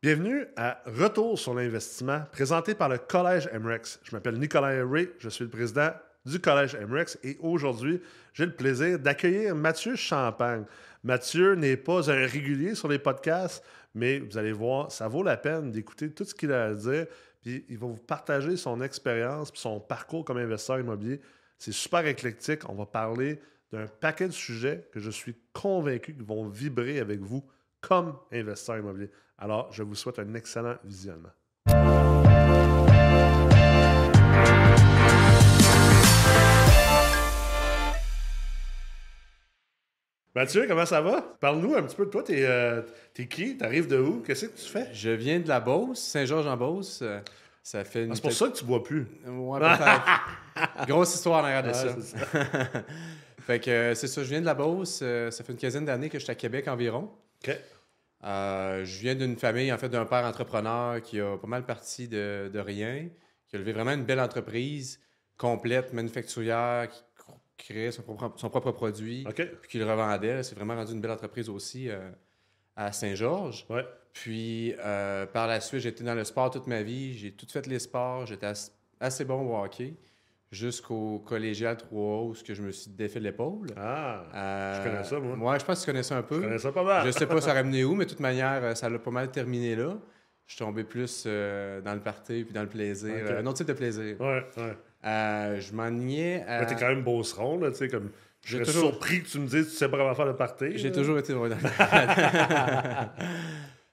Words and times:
Bienvenue 0.00 0.46
à 0.56 0.80
Retour 0.86 1.36
sur 1.36 1.54
l'investissement, 1.54 2.22
présenté 2.30 2.76
par 2.76 2.88
le 2.88 2.98
Collège 2.98 3.50
MREX. 3.52 3.98
Je 4.04 4.14
m'appelle 4.14 4.38
Nicolas 4.38 4.86
Ray, 4.86 5.10
je 5.18 5.28
suis 5.28 5.42
le 5.42 5.50
président 5.50 5.90
du 6.24 6.38
Collège 6.38 6.76
MREX 6.76 7.18
et 7.24 7.36
aujourd'hui, 7.40 8.00
j'ai 8.32 8.46
le 8.46 8.54
plaisir 8.54 9.00
d'accueillir 9.00 9.56
Mathieu 9.56 9.96
Champagne. 9.96 10.64
Mathieu 11.02 11.56
n'est 11.56 11.76
pas 11.76 12.12
un 12.12 12.26
régulier 12.26 12.76
sur 12.76 12.86
les 12.86 13.00
podcasts, 13.00 13.64
mais 13.92 14.20
vous 14.20 14.38
allez 14.38 14.52
voir, 14.52 14.92
ça 14.92 15.08
vaut 15.08 15.24
la 15.24 15.36
peine 15.36 15.72
d'écouter 15.72 16.12
tout 16.12 16.24
ce 16.24 16.32
qu'il 16.32 16.52
a 16.52 16.66
à 16.66 16.74
dire. 16.74 17.06
Puis 17.42 17.64
il 17.68 17.76
va 17.76 17.88
vous 17.88 17.96
partager 17.96 18.56
son 18.56 18.80
expérience, 18.80 19.50
son 19.54 19.80
parcours 19.80 20.24
comme 20.24 20.38
investisseur 20.38 20.78
immobilier. 20.78 21.20
C'est 21.58 21.72
super 21.72 22.06
éclectique. 22.06 22.68
On 22.68 22.74
va 22.74 22.86
parler 22.86 23.40
d'un 23.72 23.88
paquet 23.88 24.28
de 24.28 24.32
sujets 24.32 24.88
que 24.92 25.00
je 25.00 25.10
suis 25.10 25.34
convaincu 25.52 26.14
qu'ils 26.14 26.22
vont 26.22 26.48
vibrer 26.48 27.00
avec 27.00 27.18
vous 27.18 27.44
comme 27.80 28.16
investisseur 28.30 28.78
immobilier. 28.78 29.10
Alors, 29.38 29.72
je 29.72 29.82
vous 29.84 29.94
souhaite 29.94 30.18
un 30.18 30.34
excellent 30.34 30.76
visionnement. 30.84 31.30
Mathieu, 40.34 40.66
comment 40.68 40.86
ça 40.86 41.00
va? 41.00 41.22
Parle-nous 41.40 41.74
un 41.74 41.82
petit 41.82 41.96
peu 41.96 42.06
de 42.06 42.10
toi. 42.10 42.22
T'es 42.22 42.44
euh, 42.44 42.82
es 43.18 43.26
qui? 43.26 43.56
T'arrives 43.56 43.88
de 43.88 43.98
où? 43.98 44.22
Qu'est-ce 44.24 44.46
que 44.46 44.56
tu 44.60 44.68
fais? 44.68 44.88
Je 44.92 45.10
viens 45.10 45.40
de 45.40 45.48
la 45.48 45.58
Beauce, 45.58 45.98
Saint-Georges-en-Beauce. 45.98 47.00
Euh, 47.02 47.20
Ça 47.62 47.82
fait 47.82 48.04
une 48.04 48.12
Ah, 48.12 48.14
c'est 48.14 48.20
pour 48.22 48.32
ça 48.32 48.48
que 48.48 48.56
tu 48.56 48.64
bois 48.64 48.82
plus. 48.84 49.06
Ouais, 49.26 49.58
peut-être. 49.58 50.06
Grosse 50.86 51.14
histoire 51.14 51.44
en 51.44 51.66
de 51.66 51.72
ça. 51.72 51.96
c'est 52.00 52.16
fait 53.42 53.58
que 53.60 53.70
euh, 53.70 53.94
c'est 53.94 54.06
ça, 54.06 54.22
je 54.22 54.28
viens 54.28 54.40
de 54.40 54.46
la 54.46 54.54
Beauce. 54.54 55.00
euh, 55.02 55.30
ça 55.32 55.42
fait 55.42 55.52
une 55.52 55.58
quinzaine 55.58 55.84
d'années 55.86 56.08
que 56.08 56.18
je 56.18 56.24
suis 56.24 56.30
à 56.30 56.36
Québec 56.36 56.68
environ. 56.68 57.10
OK. 57.42 57.56
Euh, 58.24 58.84
je 58.84 58.98
viens 59.00 59.14
d'une 59.14 59.36
famille, 59.36 59.72
en 59.72 59.78
fait, 59.78 59.88
d'un 59.88 60.04
père 60.04 60.24
entrepreneur 60.24 61.00
qui 61.00 61.20
a 61.20 61.36
pas 61.36 61.46
mal 61.46 61.64
parti 61.64 62.08
de, 62.08 62.50
de 62.52 62.58
rien, 62.58 63.08
qui 63.46 63.56
a 63.56 63.58
levé 63.58 63.72
vraiment 63.72 63.92
une 63.92 64.04
belle 64.04 64.20
entreprise 64.20 65.00
complète, 65.36 65.92
manufacturière, 65.92 66.88
qui 66.88 67.00
cr- 67.16 67.36
créait 67.56 67.92
son 67.92 68.02
propre, 68.02 68.32
son 68.38 68.50
propre 68.50 68.72
produit, 68.72 69.24
OK. 69.28 69.36
puis 69.60 69.70
qui 69.70 69.78
le 69.78 69.84
revendait. 69.88 70.42
C'est 70.42 70.56
vraiment 70.56 70.74
rendu 70.74 70.92
une 70.92 71.00
belle 71.00 71.12
entreprise 71.12 71.48
aussi 71.48 71.88
euh, 71.88 72.10
à 72.74 72.90
Saint-Georges. 72.92 73.66
Ouais. 73.70 73.84
Puis 74.12 74.74
euh, 74.80 75.26
par 75.26 75.46
la 75.46 75.60
suite, 75.60 75.80
j'ai 75.80 75.90
été 75.90 76.02
dans 76.02 76.14
le 76.14 76.24
sport 76.24 76.50
toute 76.50 76.66
ma 76.66 76.82
vie. 76.82 77.16
J'ai 77.16 77.30
tout 77.30 77.46
fait 77.48 77.66
les 77.68 77.78
sports. 77.78 78.26
J'étais 78.26 78.46
as- 78.46 78.72
assez 78.98 79.24
bon 79.24 79.42
au 79.46 79.62
hockey 79.62 79.94
jusqu'au 80.50 81.18
collégial 81.20 81.76
3 81.76 82.22
où 82.22 82.34
je 82.34 82.62
me 82.62 82.70
suis 82.72 82.90
défait 82.90 83.20
l'épaule. 83.20 83.68
Ah, 83.76 84.24
Euh, 84.34 84.74
je 84.78 84.88
connais 84.90 85.04
ça, 85.04 85.18
moi. 85.20 85.52
Ouais, 85.52 85.58
je 85.60 85.64
pense 85.64 85.80
que 85.80 85.84
tu 85.84 85.90
connais 85.90 86.02
ça 86.02 86.16
un 86.16 86.22
peu. 86.22 86.36
je 86.36 86.40
connais 86.42 86.58
ça 86.58 86.72
pas 86.72 86.82
mal. 86.84 87.06
Je 87.06 87.10
sais 87.10 87.26
pas 87.26 87.40
ça 87.40 87.50
a 87.50 87.54
ramené 87.54 87.84
où, 87.84 87.94
mais 87.94 88.04
de 88.06 88.10
toute 88.10 88.20
manière, 88.20 88.60
euh, 88.64 88.74
ça 88.74 88.88
l'a 88.88 88.98
pas 88.98 89.10
mal 89.10 89.30
terminé 89.30 89.76
là. 89.76 89.96
Je 90.46 90.54
suis 90.54 90.64
tombé 90.64 90.82
plus 90.84 91.24
euh, 91.26 91.82
dans 91.82 91.92
le 91.92 92.00
party 92.00 92.44
puis 92.44 92.54
dans 92.54 92.62
le 92.62 92.68
plaisir. 92.68 93.12
Euh, 93.14 93.40
un 93.42 93.46
autre 93.46 93.58
type 93.58 93.68
de 93.68 93.74
plaisir. 93.74 94.18
Ouais, 94.18 94.46
ouais. 94.56 94.76
Je 95.60 95.72
m'ennuyais 95.74 96.42
à... 96.48 96.60
Ouais, 96.60 96.66
T'es 96.66 96.74
quand 96.76 96.88
même 96.88 97.04
beauceron, 97.04 97.58
là, 97.58 97.70
tu 97.70 97.76
sais, 97.76 97.88
comme... 97.88 98.10
Je 98.44 98.54
serais 98.56 98.64
toujours- 98.64 98.90
surpris 98.92 99.22
que 99.22 99.28
tu 99.28 99.40
me 99.40 99.46
dises 99.46 99.66
que 99.66 99.70
tu 99.70 99.76
sais 99.76 99.88
pas 99.90 99.98
comment 99.98 100.14
faire 100.14 100.24
le 100.24 100.36
party. 100.36 100.78
J'ai 100.78 100.90
toujours 100.92 101.18
été 101.18 101.34
dans 101.34 101.44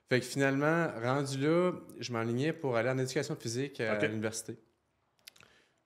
Fait 0.07 0.19
que 0.19 0.25
finalement, 0.25 0.87
rendu 1.03 1.39
là, 1.39 1.71
je 1.99 2.13
m'enlignais 2.13 2.53
pour 2.53 2.77
aller 2.77 2.89
en 2.89 2.97
éducation 2.99 3.35
physique 3.35 3.81
à 3.81 3.97
l'université. 4.07 4.55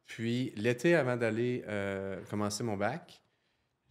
Puis 0.09 0.51
l'été, 0.55 0.95
avant 0.95 1.15
d'aller 1.15 1.63
euh, 1.67 2.19
commencer 2.31 2.63
mon 2.63 2.75
bac, 2.75 3.21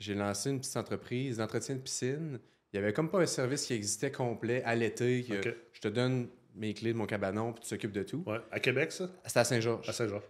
j'ai 0.00 0.14
lancé 0.14 0.50
une 0.50 0.58
petite 0.58 0.76
entreprise 0.76 1.36
d'entretien 1.36 1.76
de 1.76 1.80
piscine. 1.80 2.40
Il 2.72 2.76
y 2.76 2.78
avait 2.80 2.92
comme 2.92 3.08
pas 3.08 3.20
un 3.20 3.26
service 3.26 3.64
qui 3.64 3.72
existait 3.72 4.10
complet 4.10 4.62
à 4.64 4.74
l'été. 4.74 5.24
Je 5.72 5.80
te 5.80 5.86
donne 5.86 6.28
mes 6.56 6.74
clés 6.74 6.92
de 6.92 6.98
mon 6.98 7.06
cabanon 7.06 7.52
puis 7.52 7.62
tu 7.62 7.70
t'occupes 7.70 7.92
de 7.92 8.02
tout. 8.02 8.24
Ouais. 8.26 8.40
À 8.50 8.58
Québec, 8.58 8.90
ça? 8.90 9.08
C'était 9.24 9.38
à 9.38 9.44
Saint-Georges. 9.44 9.88
À 9.88 9.92
Saint-Georges. 9.92 10.28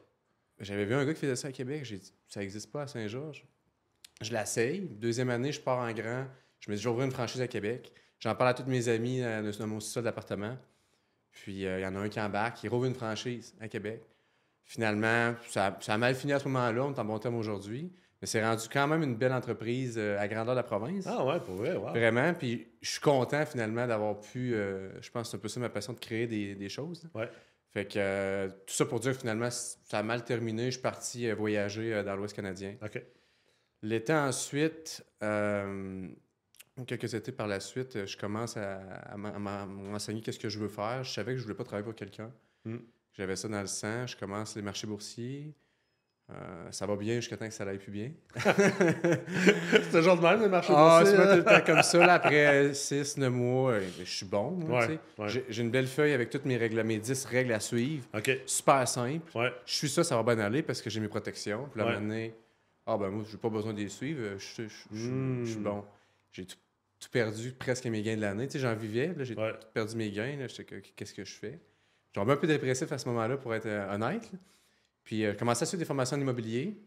J'avais 0.61 0.84
vu 0.84 0.94
un 0.94 1.06
gars 1.06 1.14
qui 1.14 1.20
faisait 1.20 1.36
ça 1.36 1.48
à 1.48 1.53
Québec. 1.53 1.86
J'ai 1.86 1.97
dit, 1.97 2.12
ça 2.28 2.41
n'existe 2.41 2.70
pas 2.70 2.83
à 2.83 2.86
Saint-Georges. 2.86 3.47
Je 4.20 4.31
l'essaye. 4.31 4.81
Deuxième 4.81 5.31
année, 5.31 5.53
je 5.53 5.60
pars 5.60 5.78
en 5.78 5.93
grand. 5.93 6.26
Je 6.60 6.70
me 6.70 6.76
dis, 6.76 6.82
j'ouvre 6.82 7.03
une 7.03 7.12
franchise 7.12 7.41
à 7.41 7.49
Québec. 7.49 7.91
J'en 8.20 8.34
parle 8.34 8.50
à 8.50 8.55
tous 8.55 8.69
mes 8.69 8.88
amis 8.88 9.22
euh, 9.22 9.50
dans 9.59 9.66
mon 9.66 9.81
sous-sol 9.81 10.05
d'appartement. 10.05 10.59
Puis 11.32 11.65
euh, 11.65 11.78
il 11.78 11.82
y 11.82 11.87
en 11.87 11.97
a 11.97 11.99
un 11.99 12.10
qui 12.10 12.20
embarque, 12.20 12.62
il 12.62 12.69
rouvre 12.69 12.84
une 12.84 12.94
franchise 12.94 13.55
à 13.59 13.69
Québec. 13.69 14.03
Finalement, 14.71 15.34
ça, 15.49 15.77
ça 15.81 15.95
a 15.95 15.99
mal 15.99 16.15
fini 16.15 16.34
à 16.34 16.39
ce 16.39 16.45
moment-là. 16.49 16.84
On 16.84 16.95
est 16.95 16.99
en 16.99 17.05
bon 17.05 17.19
terme 17.19 17.37
aujourd'hui. 17.37 17.91
Mais 18.21 18.27
c'est 18.27 18.45
rendu 18.45 18.69
quand 18.71 18.87
même 18.87 19.03
une 19.03 19.15
belle 19.17 19.33
entreprise 19.33 19.95
euh, 19.97 20.19
à 20.19 20.29
grandeur 20.29 20.55
de 20.55 20.59
la 20.59 20.62
province. 20.65 21.06
Ah 21.06 21.25
ouais, 21.25 21.41
pour 21.41 21.55
vrai, 21.55 21.75
wow. 21.75 21.89
Vraiment. 21.91 22.34
Puis 22.34 22.69
je 22.83 22.91
suis 22.91 23.01
content 23.01 23.47
finalement 23.47 23.87
d'avoir 23.87 24.21
pu. 24.21 24.55
euh, 24.55 24.91
je 25.01 25.11
pense 25.11 25.23
que 25.29 25.31
c'est 25.31 25.37
un 25.37 25.41
peu 25.41 25.49
ça 25.49 25.59
ma 25.61 25.69
passion 25.71 25.93
de 25.95 25.99
créer 26.01 26.27
des, 26.27 26.55
des 26.55 26.69
choses. 26.69 27.03
là. 27.05 27.21
Ouais. 27.23 27.31
Fait 27.71 27.87
que 27.87 27.95
euh, 27.99 28.49
tout 28.67 28.75
ça 28.75 28.84
pour 28.87 29.01
dire 29.01 29.12
que 29.12 29.19
finalement, 29.21 29.49
ça 29.51 29.99
a 29.99 30.03
mal 30.03 30.25
terminé. 30.25 30.67
Je 30.67 30.71
suis 30.73 30.83
parti 30.83 31.29
euh, 31.31 31.35
voyager 31.35 32.03
dans 32.05 32.15
l'Ouest 32.17 32.35
canadien. 32.37 32.75
OK. 32.85 33.03
L'été 33.83 34.12
ensuite, 34.12 35.05
quelques 36.87 37.15
étés 37.15 37.33
par 37.33 37.47
la 37.47 37.61
suite, 37.61 38.06
je 38.06 38.17
commence 38.17 38.56
à, 38.56 38.79
à 38.81 39.17
m'en- 39.17 39.35
à 39.35 39.39
m'en- 39.39 39.67
m'enseigner 39.67 40.21
qu'est-ce 40.21 40.39
que 40.39 40.49
je 40.49 40.59
veux 40.59 40.69
faire. 40.69 41.05
Je 41.05 41.12
savais 41.12 41.33
que 41.33 41.39
je 41.39 41.45
voulais 41.45 41.55
pas 41.56 41.65
travailler 41.65 41.85
pour 41.85 41.95
quelqu'un. 41.95 42.31
Mm. 42.65 42.77
J'avais 43.19 43.37
ça 43.37 43.49
dans 43.49 43.61
le 43.61 43.67
sang. 43.67 44.06
Je 44.06 44.17
commence 44.17 44.55
les 44.56 44.62
marchés 44.62 44.87
boursiers. 44.87 45.53
Euh, 46.31 46.71
ça 46.71 46.87
va 46.87 46.95
bien 46.95 47.17
jusqu'à 47.17 47.37
temps 47.39 47.49
que 47.49 47.55
ça 47.55 47.65
n'aille 47.65 47.79
plus 47.79 47.91
bien. 47.91 48.12
C'est 48.37 49.91
toujours 49.91 50.17
de 50.17 50.23
même, 50.23 50.41
le 50.43 50.49
marché 50.49 50.73
Ah, 50.77 50.99
boursier, 51.01 51.17
c'est 51.17 51.23
pas 51.23 51.33
hein? 51.33 51.39
tout 51.39 51.45
le 51.49 51.56
temps 51.59 51.65
comme 51.67 51.83
ça. 51.83 52.06
Là, 52.06 52.15
après 52.15 52.75
6, 52.75 53.17
9 53.17 53.33
mois, 53.33 53.73
euh, 53.73 53.89
je 53.99 54.05
suis 54.05 54.27
bon. 54.27 54.61
Ouais, 54.67 54.99
ouais. 55.19 55.29
J'ai- 55.29 55.62
une 55.62 55.71
belle 55.71 55.87
feuille 55.87 56.12
avec 56.12 56.29
toutes 56.31 56.45
mes 56.45 56.56
règles, 56.59 56.83
mes 56.83 56.99
10 56.99 57.25
règles 57.25 57.53
à 57.53 57.61
suivre. 57.61 58.05
Super 58.47 58.87
simple. 58.87 59.25
Ouais. 59.37 59.53
Je 59.65 59.73
suis 59.75 59.89
ça, 59.89 60.05
ça 60.05 60.21
va 60.21 60.35
bien 60.35 60.45
aller 60.45 60.62
parce 60.62 60.83
que 60.83 60.91
j'ai 60.91 61.00
mes 61.00 61.09
protections. 61.09 61.67
Puis 61.73 61.81
là, 61.81 61.95
donné, 61.95 62.35
ah 62.87 62.97
ben 62.99 63.09
moi, 63.09 63.25
j'ai 63.31 63.39
pas 63.39 63.49
besoin 63.50 63.73
de 63.73 63.79
les 63.81 63.89
suivre. 63.89 64.37
Je, 64.39 64.62
je- 64.65 64.69
je- 64.69 64.97
je- 64.99 65.09
Mm. 65.11 65.45
je 65.45 65.50
suis 65.50 65.61
bon. 65.61 65.85
J'ai 66.33 66.45
tout, 66.45 66.56
tout 67.00 67.09
perdu, 67.11 67.53
presque 67.53 67.87
mes 67.87 68.03
gains 68.03 68.17
de 68.17 68.21
l'année. 68.21 68.47
Tu 68.47 68.55
sais, 68.55 68.59
j'en 68.59 68.75
vivais. 68.75 69.15
j'ai 69.21 69.35
perdu 69.73 69.97
mes 69.97 70.11
gains. 70.11 70.47
Qu'est-ce 70.95 71.15
que 71.15 71.25
je 71.25 71.33
fais? 71.35 71.59
Un 72.23 72.37
peu 72.37 72.47
dépressif 72.47 72.91
à 72.93 72.99
ce 72.99 73.09
moment-là, 73.09 73.37
pour 73.37 73.55
être 73.55 73.67
euh, 73.67 73.95
honnête. 73.95 74.31
là. 74.33 74.39
Puis, 75.05 75.25
euh, 75.25 75.33
je 75.33 75.39
commençais 75.39 75.62
à 75.62 75.67
suivre 75.67 75.79
des 75.81 75.84
formations 75.87 76.17
en 76.17 76.21
immobilier. 76.21 76.83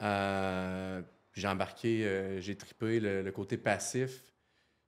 Euh, 0.00 1.02
j'ai 1.34 1.48
embarqué, 1.48 2.06
euh, 2.06 2.40
j'ai 2.40 2.56
trippé 2.56 3.00
le, 3.00 3.22
le 3.22 3.32
côté 3.32 3.56
passif. 3.56 4.24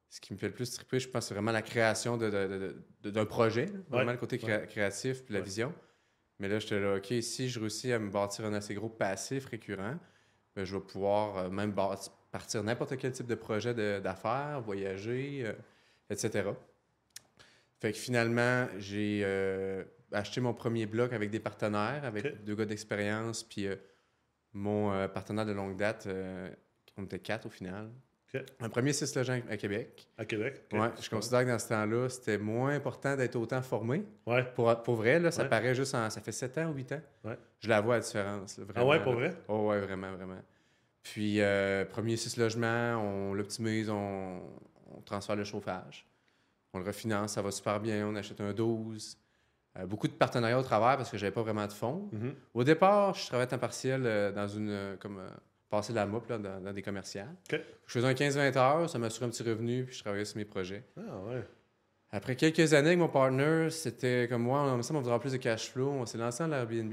Ce 0.09 0.21
qui 0.21 0.33
me 0.35 0.39
fait 0.39 0.49
le 0.49 0.55
plus 0.55 0.71
tripper, 0.71 0.99
je 1.01 1.09
pense, 1.09 1.27
c'est 1.27 1.35
vraiment 1.35 1.53
la 1.53 1.63
création 1.63 2.17
d'un 2.19 3.25
projet. 3.27 3.67
là. 3.67 3.73
Vraiment 3.89 4.07
Ouais. 4.09 4.13
le 4.13 4.19
côté 4.19 4.39
créa- 4.39 4.67
créatif 4.67 5.25
puis 5.25 5.33
la 5.34 5.41
Ouais. 5.41 5.45
vision. 5.47 5.73
Mais 6.39 6.49
là, 6.49 6.59
j'étais 6.59 6.81
là, 6.81 6.97
OK, 6.97 7.13
si 7.23 7.49
je 7.49 7.61
réussis 7.61 7.93
à 7.93 7.99
me 7.99 8.11
bâtir 8.11 8.45
un 8.45 8.53
assez 8.53 8.75
gros 8.75 8.89
passif 8.91 9.47
récurrent, 9.47 9.97
ben, 10.55 10.65
je 10.65 10.77
vais 10.77 10.83
pouvoir 10.83 11.51
même 11.51 11.75
partir 12.31 12.63
n'importe 12.63 12.97
quel 12.99 13.13
type 13.13 13.27
de 13.27 13.34
projet 13.34 13.73
d'affaires, 14.01 14.61
voyager, 14.61 15.51
etc. 16.11 16.51
Fait 17.82 17.91
que 17.91 17.98
finalement, 17.98 18.69
j'ai 18.78 19.22
euh, 19.25 19.82
acheté 20.12 20.41
mon 20.41 20.54
premier 20.54 20.87
bloc 20.87 21.12
avec 21.12 21.31
des 21.31 21.41
partenaires, 21.41 22.03
avec 22.04 22.44
deux 22.44 22.54
gars 22.54 22.65
d'expérience, 22.65 23.43
puis 23.43 23.66
euh, 23.66 23.75
mon 24.53 24.93
euh, 24.93 25.09
partenaire 25.09 25.44
de 25.44 25.50
longue 25.50 25.76
date, 25.76 26.09
on 26.97 27.03
était 27.03 27.19
quatre 27.19 27.47
au 27.47 27.50
final. 27.50 27.91
Un 28.60 28.69
premier 28.69 28.92
six 28.92 29.12
logements 29.16 29.41
à 29.50 29.56
Québec. 29.56 30.06
À 30.16 30.25
Québec? 30.25 30.62
Ouais, 30.72 30.91
je 31.03 31.10
considère 31.10 31.41
que 31.44 31.48
dans 31.50 31.59
ce 31.59 31.69
temps-là, 31.71 32.09
c'était 32.09 32.38
moins 32.38 32.71
important 32.72 33.16
d'être 33.16 33.34
autant 33.34 33.60
formé. 33.62 34.04
Ouais. 34.28 34.44
Pour, 34.54 34.72
pour 34.84 34.94
vrai, 34.94 35.19
là, 35.19 35.32
ça 35.32 35.42
Ouais. 35.42 35.48
paraît 35.48 35.75
juste 35.75 35.94
en. 35.97 36.09
Ça 36.09 36.21
fait 36.21 36.31
7 36.31 36.59
ans 36.59 36.71
ou 36.71 36.75
8 36.75 36.92
ans. 36.92 37.00
Ouais. 37.25 37.37
Je 37.59 37.69
la 37.69 37.81
vois 37.81 37.97
la 37.97 38.00
différence. 38.00 38.59
là, 38.59 38.65
Ah 38.69 38.72
vraiment, 38.75 38.91
ouais, 38.91 39.03
pour 39.03 39.15
là. 39.15 39.19
vrai? 39.28 39.37
Oh, 39.48 39.69
ouais, 39.71 39.81
vraiment, 39.81 40.12
vraiment. 40.15 40.41
Puis, 41.03 41.41
premier 41.91 42.16
six 42.16 42.37
logements, 42.37 42.94
on 43.04 43.34
l'optimise, 43.34 43.91
on, 43.91 44.41
on 44.97 45.00
transfère 45.04 45.34
le 45.34 45.42
chauffage. 45.44 46.06
On 46.75 46.78
le 46.78 46.84
refinance, 46.84 47.33
ça 47.34 47.43
va 47.43 47.50
super 47.50 47.81
bien. 47.81 48.06
On 48.06 48.15
achète 48.16 48.41
un 48.41 48.53
12. 48.53 49.16
Euh, 49.78 49.86
beaucoup 49.86 50.07
de 50.09 50.13
partenariats 50.13 50.59
au 50.59 50.63
travers 50.63 50.97
parce 50.97 51.10
que 51.10 51.16
j'avais 51.19 51.33
pas 51.33 51.42
vraiment 51.42 51.66
de 51.66 51.72
fonds. 51.72 52.09
Mhm. 52.13 52.34
Au 52.54 52.65
départ, 52.65 53.15
je 53.15 53.27
travaillais 53.27 53.45
à 53.48 53.51
temps 53.51 53.59
partiel 53.59 54.03
euh, 54.04 54.33
dans 54.33 54.48
une. 54.48 54.71
euh, 54.71 54.97
comme 54.97 55.21
passer 55.71 55.95
la 55.95 56.04
mop 56.04 56.28
là, 56.28 56.36
dans, 56.36 56.60
dans 56.60 56.72
des 56.74 56.83
commerciales. 56.83 57.34
Je 57.51 57.57
faisais 57.86 58.07
un 58.07 58.13
15-20 58.13 58.59
heures, 58.59 58.91
ça 58.91 58.98
m'assurait 58.98 59.24
un 59.24 59.30
petit 59.30 59.42
revenu, 59.42 59.84
puis 59.86 59.97
je 59.97 60.03
travaillais 60.03 60.27
sur 60.27 60.36
mes 60.36 60.45
projets. 60.45 60.84
Ah 60.98 61.19
ouais. 61.30 61.42
Après 62.10 62.36
quelques 62.36 62.74
années 62.74 62.89
avec 62.89 62.98
mon 62.98 63.09
partner, 63.09 63.69
c'était 63.71 64.27
comme 64.28 64.42
moi, 64.42 64.60
on 64.65 64.83
ça, 64.83 64.92
on 64.92 65.01
voudrait 65.01 65.19
plus 65.19 65.33
de 65.33 65.39
cash 65.39 65.71
flow. 65.71 65.89
On 65.89 66.04
s'est 66.04 66.19
lancé 66.19 66.42
dans 66.45 66.48
l'Airbnb. 66.51 66.92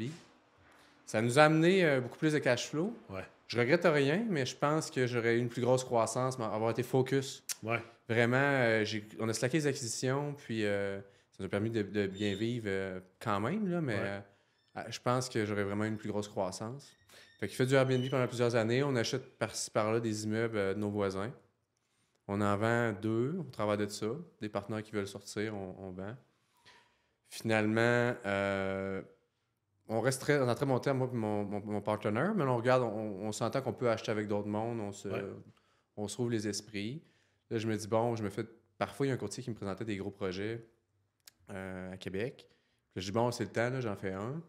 Ça 1.05 1.21
nous 1.21 1.37
a 1.39 1.43
amené 1.43 1.83
euh, 1.83 1.99
beaucoup 1.99 2.17
plus 2.17 2.31
de 2.31 2.39
cash 2.39 2.69
flow. 2.69 2.93
Ouais. 3.09 3.25
Je 3.47 3.59
regrette 3.59 3.83
rien, 3.83 4.23
mais 4.29 4.45
je 4.45 4.55
pense 4.55 4.89
que 4.89 5.07
j'aurais 5.07 5.35
eu 5.35 5.39
une 5.39 5.49
plus 5.49 5.61
grosse 5.61 5.83
croissance, 5.83 6.39
mais 6.39 6.45
avoir 6.45 6.71
été 6.71 6.83
focus. 6.83 7.43
Ouais. 7.61 7.81
Vraiment, 8.09 8.37
euh, 8.37 8.83
on 9.19 9.29
a 9.29 9.33
slacké 9.33 9.57
les 9.57 9.67
acquisitions, 9.67 10.33
puis 10.33 10.65
euh, 10.65 10.99
ça 10.99 11.37
nous 11.39 11.45
a 11.45 11.49
permis 11.49 11.69
de, 11.69 11.83
de 11.83 12.07
bien 12.07 12.33
vivre 12.35 12.65
euh, 12.67 12.99
quand 13.19 13.39
même, 13.39 13.69
là, 13.69 13.81
mais 13.81 13.99
Ouais. 14.75 14.85
je 14.89 14.99
pense 14.99 15.29
que 15.29 15.45
j'aurais 15.45 15.63
vraiment 15.63 15.83
une 15.85 15.97
plus 15.97 16.09
grosse 16.09 16.27
croissance. 16.27 16.91
Fait 17.39 17.47
qu'il 17.47 17.55
fait 17.55 17.65
du 17.67 17.75
Airbnb 17.75 18.03
pendant 18.09 18.27
plusieurs 18.27 18.55
années. 18.55 18.81
On 18.83 18.95
achète 18.95 19.37
par-ci 19.37 19.69
par-là 19.71 19.99
des 19.99 20.23
immeubles 20.25 20.57
de 20.57 20.73
nos 20.73 20.89
voisins. 20.89 21.31
On 22.27 22.41
en 22.41 22.57
vend 22.57 22.93
deux, 22.93 23.35
on 23.39 23.43
travaille 23.49 23.77
de 23.77 23.87
ça. 23.87 24.07
Des 24.41 24.49
partenaires 24.49 24.83
qui 24.83 24.91
veulent 24.91 25.07
sortir, 25.07 25.55
on, 25.55 25.75
on 25.79 25.91
vend. 25.91 26.15
Finalement, 27.29 28.15
on 29.87 30.01
reste 30.01 30.21
très, 30.21 30.39
en 30.39 30.53
très 30.55 30.65
bon 30.65 30.79
terme, 30.79 30.97
moi 30.99 31.09
et 31.11 31.15
mon, 31.15 31.43
mon, 31.45 31.59
mon 31.65 31.81
partenaire, 31.81 32.33
mais 32.35 32.43
on 32.43 32.57
regarde, 32.57 32.83
on, 32.83 32.87
on 33.27 33.31
s'entend 33.31 33.61
qu'on 33.61 33.73
peut 33.73 33.89
acheter 33.89 34.11
avec 34.11 34.27
d'autres 34.27 34.47
mondes, 34.47 34.79
on 34.79 34.91
se, 34.91 35.07
Ouais. 35.09 35.23
on 35.97 36.07
se 36.07 36.17
rouvre 36.17 36.29
les 36.31 36.47
esprits. 36.47 37.01
Là, 37.49 37.57
je 37.57 37.67
me 37.67 37.75
dis, 37.75 37.87
bon, 37.87 38.15
je 38.15 38.23
me 38.23 38.29
fais. 38.29 38.45
Parfois, 38.77 39.05
il 39.05 39.09
y 39.09 39.11
a 39.11 39.15
un 39.15 39.17
courtier 39.17 39.43
qui 39.43 39.49
me 39.49 39.55
présentait 39.55 39.85
des 39.85 39.97
gros 39.97 40.11
projets 40.11 40.65
euh, 41.49 41.93
à 41.93 41.97
Québec. 41.97 42.47
Puis 42.93 43.01
je 43.01 43.07
dis, 43.07 43.11
bon, 43.11 43.31
c'est 43.31 43.43
le 43.43 43.51
temps, 43.51 43.69
là, 43.69 43.81
j'en 43.81 43.95
fais 43.95 44.13
un. 44.13 44.41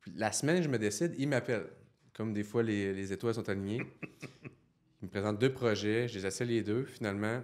Puis 0.00 0.12
la 0.16 0.32
semaine, 0.32 0.62
je 0.62 0.68
me 0.68 0.78
décide, 0.78 1.14
il 1.18 1.28
m'appelle. 1.28 1.66
Comme 2.14 2.32
des 2.32 2.44
fois, 2.44 2.62
les, 2.62 2.94
les 2.94 3.12
étoiles 3.12 3.34
sont 3.34 3.48
alignées. 3.48 3.82
il 5.02 5.06
me 5.06 5.08
présente 5.08 5.38
deux 5.38 5.52
projets, 5.52 6.08
je 6.08 6.18
les 6.18 6.26
essaie 6.26 6.44
les 6.44 6.62
deux. 6.62 6.84
Finalement, 6.84 7.42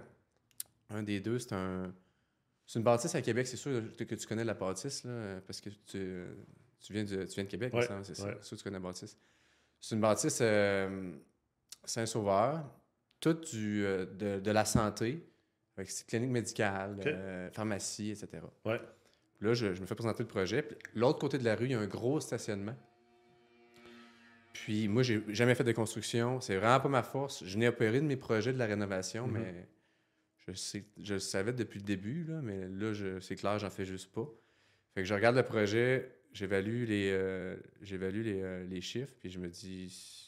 un 0.89 1.03
des 1.03 1.19
deux, 1.19 1.39
c'est 1.39 1.53
un. 1.53 1.93
C'est 2.65 2.79
une 2.79 2.85
bâtisse 2.85 3.13
à 3.13 3.21
Québec, 3.21 3.45
c'est 3.45 3.57
sûr 3.57 3.83
que 3.97 4.15
tu 4.15 4.25
connais 4.25 4.45
la 4.45 4.53
bâtisse, 4.53 5.03
là, 5.03 5.41
parce 5.45 5.59
que 5.59 5.69
tu, 5.69 6.25
tu, 6.79 6.93
viens, 6.93 7.03
de, 7.03 7.25
tu 7.25 7.35
viens 7.35 7.43
de 7.43 7.49
Québec, 7.49 7.73
Ouais, 7.73 7.79
ouais. 7.81 8.03
C'est 8.03 8.15
sûr 8.15 8.25
que 8.25 8.55
tu 8.55 8.63
connais 8.63 8.77
la 8.77 8.79
bâtisse. 8.79 9.17
C'est 9.81 9.95
une 9.95 10.01
bâtisse 10.01 10.39
euh, 10.41 11.11
Saint-Sauveur, 11.83 12.63
toute 13.23 13.53
du, 13.55 13.85
euh, 13.85 14.05
de, 14.05 14.39
de 14.41 14.51
la 14.51 14.65
santé, 14.65 15.23
avec 15.77 15.89
ses 15.89 16.03
cliniques 16.05 16.29
médicales, 16.31 16.95
Ok. 16.99 17.07
euh, 17.07 17.49
pharmacie, 17.51 18.11
etc. 18.11 18.43
Ouais. 18.65 18.79
Puis 19.39 19.47
Là, 19.47 19.53
je, 19.53 19.73
je 19.73 19.81
me 19.81 19.85
fais 19.85 19.95
présenter 19.95 20.23
le 20.23 20.27
projet. 20.27 20.61
Puis 20.61 20.77
L'autre 20.93 21.19
côté 21.19 21.37
de 21.37 21.43
la 21.45 21.55
rue, 21.55 21.65
il 21.65 21.71
y 21.71 21.73
a 21.73 21.79
un 21.79 21.87
gros 21.87 22.19
stationnement. 22.19 22.75
Puis 24.53 24.87
moi, 24.87 25.03
j'ai 25.03 25.23
jamais 25.29 25.55
fait 25.55 25.63
de 25.63 25.71
construction. 25.71 26.39
C'est 26.41 26.57
vraiment 26.57 26.79
pas 26.79 26.89
ma 26.89 27.03
force. 27.03 27.43
Je 27.45 27.57
n'ai 27.57 27.67
opéré 27.67 27.99
de 28.01 28.05
mes 28.05 28.17
projets 28.17 28.53
de 28.53 28.59
la 28.59 28.65
rénovation, 28.65 29.25
Mhm. 29.27 29.33
mais 29.33 29.67
je, 30.47 30.53
sais, 30.53 30.83
je 31.01 31.13
le 31.15 31.19
savais 31.19 31.53
depuis 31.53 31.79
le 31.79 31.85
début, 31.85 32.23
là, 32.25 32.41
mais 32.41 32.67
là, 32.67 32.93
je- 32.93 33.19
c'est 33.19 33.35
clair, 33.35 33.57
j'en 33.59 33.69
fais 33.69 33.85
juste 33.85 34.11
pas. 34.13 34.29
Fait 34.93 35.01
que 35.01 35.07
je 35.07 35.13
regarde 35.13 35.35
le 35.35 35.43
projet, 35.43 36.11
j'évalue 36.33 36.85
les, 36.85 37.09
euh, 37.11 37.55
j'évalue 37.81 38.21
les, 38.23 38.41
euh, 38.41 38.63
les 38.65 38.81
chiffres, 38.81 39.13
puis 39.19 39.29
je 39.31 39.39
me 39.39 39.47
dis, 39.47 40.22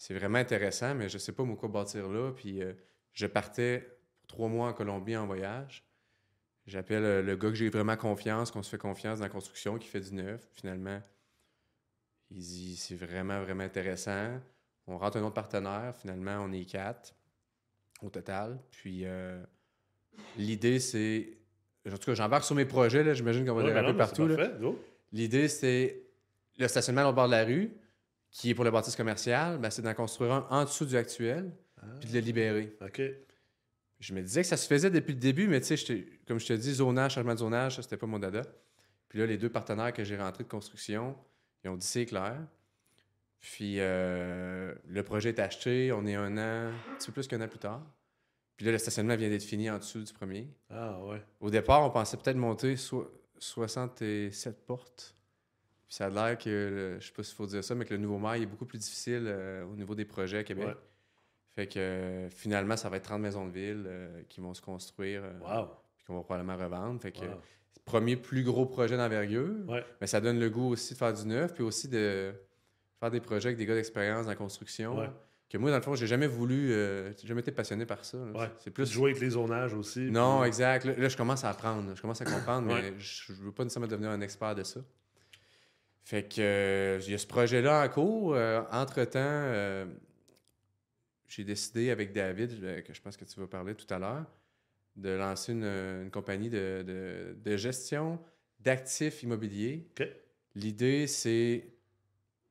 c'est 0.00 0.14
vraiment 0.14 0.38
intéressant, 0.38 0.94
mais 0.94 1.10
je 1.10 1.18
sais 1.18 1.32
pas 1.32 1.42
moi 1.44 1.56
quoi 1.56 1.68
bâtir 1.68 2.08
là. 2.08 2.32
Puis 2.32 2.62
euh, 2.62 2.72
je 3.12 3.26
partais 3.26 3.98
pour 4.16 4.26
trois 4.28 4.48
mois 4.48 4.68
en 4.68 4.72
Colombie 4.72 5.14
en 5.14 5.26
voyage. 5.26 5.84
J'appelle 6.66 7.04
euh, 7.04 7.22
le 7.22 7.36
gars 7.36 7.50
que 7.50 7.54
j'ai 7.54 7.68
vraiment 7.68 7.98
confiance, 7.98 8.50
qu'on 8.50 8.62
se 8.62 8.70
fait 8.70 8.78
confiance 8.78 9.18
dans 9.18 9.26
la 9.26 9.28
construction, 9.30 9.76
qui 9.78 9.88
fait 9.88 10.00
du 10.00 10.14
neuf. 10.14 10.40
Finalement, 10.52 11.02
il 12.30 12.38
dit 12.38 12.76
c'est 12.76 12.94
vraiment, 12.94 13.42
vraiment 13.42 13.62
intéressant. 13.64 14.40
On 14.86 14.96
rentre 14.96 15.18
un 15.18 15.22
autre 15.22 15.34
partenaire. 15.34 15.94
Finalement, 16.00 16.38
on 16.40 16.50
est 16.50 16.64
quatre 16.64 17.14
au 18.00 18.08
total. 18.08 18.58
Puis 18.70 19.02
euh, 19.04 19.38
l'idée, 20.38 20.78
c'est. 20.80 21.28
En 21.86 21.90
tout 21.98 22.06
cas, 22.06 22.14
j'embarque 22.14 22.44
sur 22.44 22.54
mes 22.54 22.64
projets. 22.64 23.04
là. 23.04 23.12
J'imagine 23.12 23.44
qu'on 23.44 23.52
va 23.54 23.64
Ouais, 23.64 23.68
déraper 23.68 23.92
ben 23.92 23.98
partout. 23.98 24.26
L'idée, 25.12 25.48
c'est 25.48 26.04
le 26.58 26.68
stationnement 26.68 27.06
au 27.06 27.12
bord 27.12 27.26
de 27.26 27.32
la 27.32 27.44
rue, 27.44 27.70
qui 28.30 28.50
est 28.50 28.54
pour 28.54 28.64
le 28.64 28.70
bâtisse 28.70 28.96
commercial, 28.96 29.58
ben, 29.58 29.70
c'est 29.70 29.82
d'en 29.82 29.94
construire 29.94 30.32
un 30.32 30.46
en 30.50 30.64
dessous 30.64 30.84
du 30.86 30.96
actuel, 30.96 31.52
Ah, 31.78 31.86
puis 32.00 32.08
de 32.10 32.14
le 32.14 32.20
libérer. 32.20 32.76
OK. 32.80 33.02
Je 33.98 34.14
me 34.14 34.22
disais 34.22 34.42
que 34.42 34.48
ça 34.48 34.56
se 34.56 34.66
faisait 34.66 34.90
depuis 34.90 35.12
le 35.12 35.18
début, 35.18 35.46
mais 35.48 35.60
tu 35.60 35.76
sais, 35.76 36.06
comme 36.26 36.38
je 36.40 36.46
te 36.46 36.52
dis, 36.54 36.74
zonage, 36.74 37.14
changement 37.14 37.34
de 37.34 37.38
zonage, 37.40 37.76
ça, 37.76 37.82
c'était 37.82 37.96
pas 37.96 38.06
mon 38.06 38.18
dada. 38.18 38.42
Puis 39.08 39.18
là, 39.18 39.26
les 39.26 39.36
deux 39.36 39.50
partenaires 39.50 39.92
que 39.92 40.04
j'ai 40.04 40.16
rentrés 40.16 40.44
de 40.44 40.48
construction, 40.48 41.16
ils 41.64 41.68
ont 41.70 41.76
dit 41.76 41.86
c'est 41.86 42.06
clair. 42.06 42.36
Puis 43.40 43.76
euh, 43.80 44.74
le 44.86 45.02
projet 45.02 45.30
est 45.30 45.38
acheté, 45.38 45.92
on 45.92 46.06
est 46.06 46.14
un 46.14 46.36
an, 46.38 46.72
un 46.72 46.94
petit 46.96 47.06
peu 47.06 47.12
plus 47.14 47.26
qu'un 47.26 47.40
an 47.40 47.48
plus 47.48 47.58
tard. 47.58 47.82
Puis 48.56 48.66
là, 48.66 48.72
le 48.72 48.78
stationnement 48.78 49.16
vient 49.16 49.28
d'être 49.30 49.42
fini 49.42 49.68
en 49.70 49.78
dessous 49.78 50.02
du 50.02 50.12
premier. 50.12 50.46
Ah, 50.70 50.98
ouais. 51.04 51.22
Au 51.40 51.50
départ, 51.50 51.82
on 51.82 51.90
pensait 51.90 52.16
peut-être 52.18 52.36
monter 52.36 52.76
so- 52.76 53.10
67 53.38 54.66
portes. 54.66 55.14
Puis 55.90 55.96
ça 55.96 56.06
a 56.06 56.08
l'air 56.08 56.38
que, 56.38 56.48
le- 56.48 57.00
je 57.00 57.06
sais 57.08 57.12
pas 57.12 57.24
s'il 57.24 57.34
faut 57.34 57.46
dire 57.46 57.64
ça, 57.64 57.74
mais 57.74 57.84
que 57.84 57.92
le 57.94 57.98
nouveau 57.98 58.16
maire 58.20 58.36
il 58.36 58.44
est 58.44 58.46
beaucoup 58.46 58.64
plus 58.64 58.78
difficile 58.78 59.24
euh, 59.26 59.64
au 59.64 59.74
niveau 59.74 59.96
des 59.96 60.04
projets 60.04 60.38
à 60.38 60.44
Québec. 60.44 60.68
Ouais. 60.68 60.74
Fait 61.56 61.66
que 61.66 61.80
euh, 61.80 62.30
finalement, 62.30 62.76
ça 62.76 62.88
va 62.88 62.98
être 62.98 63.02
30 63.02 63.20
maisons 63.20 63.44
de 63.44 63.50
ville 63.50 63.84
euh, 63.88 64.22
qui 64.28 64.40
vont 64.40 64.54
se 64.54 64.62
construire, 64.62 65.22
Wow. 65.40 65.66
puis 65.96 66.04
qu'on 66.06 66.14
va 66.14 66.22
probablement 66.22 66.56
revendre. 66.56 67.00
Fait 67.02 67.10
que 67.10 67.24
Wow. 67.24 67.40
premier 67.84 68.14
plus 68.14 68.44
gros 68.44 68.66
projet 68.66 68.96
d'envergure, 68.96 69.68
Ouais. 69.68 69.84
mais 70.00 70.06
ça 70.06 70.20
donne 70.20 70.38
le 70.38 70.48
goût 70.48 70.68
aussi 70.70 70.92
de 70.94 70.98
faire 70.98 71.12
du 71.12 71.26
neuf, 71.26 71.54
puis 71.54 71.64
aussi 71.64 71.88
de 71.88 72.32
faire 73.00 73.10
des 73.10 73.20
projets 73.20 73.48
avec 73.48 73.58
des 73.58 73.66
gars 73.66 73.74
d'expérience 73.74 74.28
en 74.28 74.34
construction. 74.36 74.96
Ouais. 74.96 75.10
Que 75.48 75.58
moi, 75.58 75.70
dans 75.70 75.76
le 75.78 75.82
fond, 75.82 75.96
j'ai 75.96 76.06
jamais 76.06 76.28
voulu, 76.28 76.68
j'ai 76.68 77.26
jamais 77.26 77.40
été 77.40 77.50
passionné 77.50 77.84
par 77.84 78.04
ça. 78.04 78.16
C'est 78.58 78.70
Plus 78.70 78.88
jouer 78.88 79.10
avec 79.10 79.20
les 79.20 79.30
zonages 79.30 79.74
aussi. 79.74 80.08
non, 80.08 80.38
puis- 80.42 80.46
exact. 80.46 80.84
Là, 80.84 80.92
là, 80.96 81.08
je 81.08 81.16
commence 81.16 81.42
à 81.42 81.50
apprendre. 81.50 81.96
Je 81.96 82.00
commence 82.00 82.20
à 82.20 82.24
comprendre, 82.26 82.68
mais 82.68 82.92
je 82.96 83.32
ne 83.32 83.36
veux 83.38 83.50
pas 83.50 83.64
nécessairement 83.64 83.88
devenir 83.88 84.10
un 84.10 84.20
expert 84.20 84.54
de 84.54 84.62
ça. 84.62 84.78
Fait 86.10 86.24
que 86.24 86.40
euh, 86.40 87.00
il 87.06 87.12
y 87.12 87.14
a 87.14 87.18
ce 87.18 87.26
projet-là 87.28 87.84
en 87.84 87.88
cours. 87.88 88.34
Euh, 88.34 88.62
entre-temps, 88.72 89.20
euh, 89.22 89.86
j'ai 91.28 91.44
décidé 91.44 91.90
avec 91.92 92.10
David, 92.12 92.82
que 92.82 92.92
je 92.92 93.00
pense 93.00 93.16
que 93.16 93.24
tu 93.24 93.38
vas 93.38 93.46
parler 93.46 93.76
tout 93.76 93.86
à 93.94 94.00
l'heure, 94.00 94.26
de 94.96 95.10
lancer 95.10 95.52
une, 95.52 95.62
une 95.62 96.10
compagnie 96.10 96.50
de, 96.50 96.82
de- 96.84 97.36
de 97.40 97.56
gestion 97.56 98.18
d'actifs 98.58 99.22
immobiliers. 99.22 99.86
L'idée, 100.56 101.06
c'est 101.06 101.68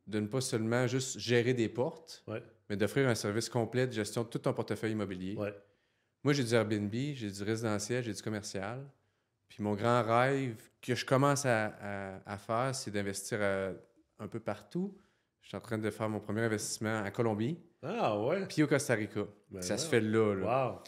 de 0.07 0.21
ne 0.21 0.27
pas 0.27 0.39
seulement 0.39 0.88
juste 0.88 1.19
gérer 1.19 1.53
des 1.53 1.67
portes, 1.67 2.23
Ouais. 2.27 2.41
mais 2.69 2.77
d'offrir 2.77 3.09
un 3.09 3.15
service 3.15 3.50
complet 3.50 3.88
de 3.88 3.91
gestion 3.91 4.23
de 4.23 4.29
tout 4.29 4.39
ton 4.39 4.53
portefeuille 4.53 4.94
immobilier. 4.94 5.35
Ouais. 5.35 5.53
Moi, 6.23 6.31
j'ai 6.31 6.45
du 6.45 6.53
Airbnb, 6.53 6.94
j'ai 6.94 7.29
du 7.29 7.44
résidentiel, 7.44 8.06
j'ai 8.06 8.13
du 8.13 8.21
commercial. 8.21 8.85
Puis 9.50 9.62
mon 9.63 9.74
grand 9.75 10.04
rêve 10.04 10.56
que 10.81 10.96
je 10.96 11.06
commence 11.06 11.46
à, 11.46 11.68
à- 11.81 12.22
à 12.34 12.38
faire, 12.38 12.74
c'est 12.74 12.92
d'investir 12.92 13.40
euh, 13.42 13.74
un 14.19 14.28
peu 14.28 14.40
partout. 14.40 14.96
Je 15.42 15.50
suis 15.50 15.57
en 15.57 15.62
train 15.62 15.78
de 15.78 15.90
faire 15.90 16.07
mon 16.10 16.19
premier 16.19 16.42
investissement 16.44 17.00
en 17.00 17.12
Colombie, 17.12 17.57
Ah, 17.81 18.18
ouais. 18.19 18.46
puis 18.46 18.63
au 18.63 18.68
Costa 18.68 18.94
Rica. 18.94 19.22
Ben 19.50 19.62
ça 19.62 19.78
se 19.78 19.88
fait 19.88 20.01
là. 20.01 20.34
là. 20.36 20.72
Wow. 20.74 20.80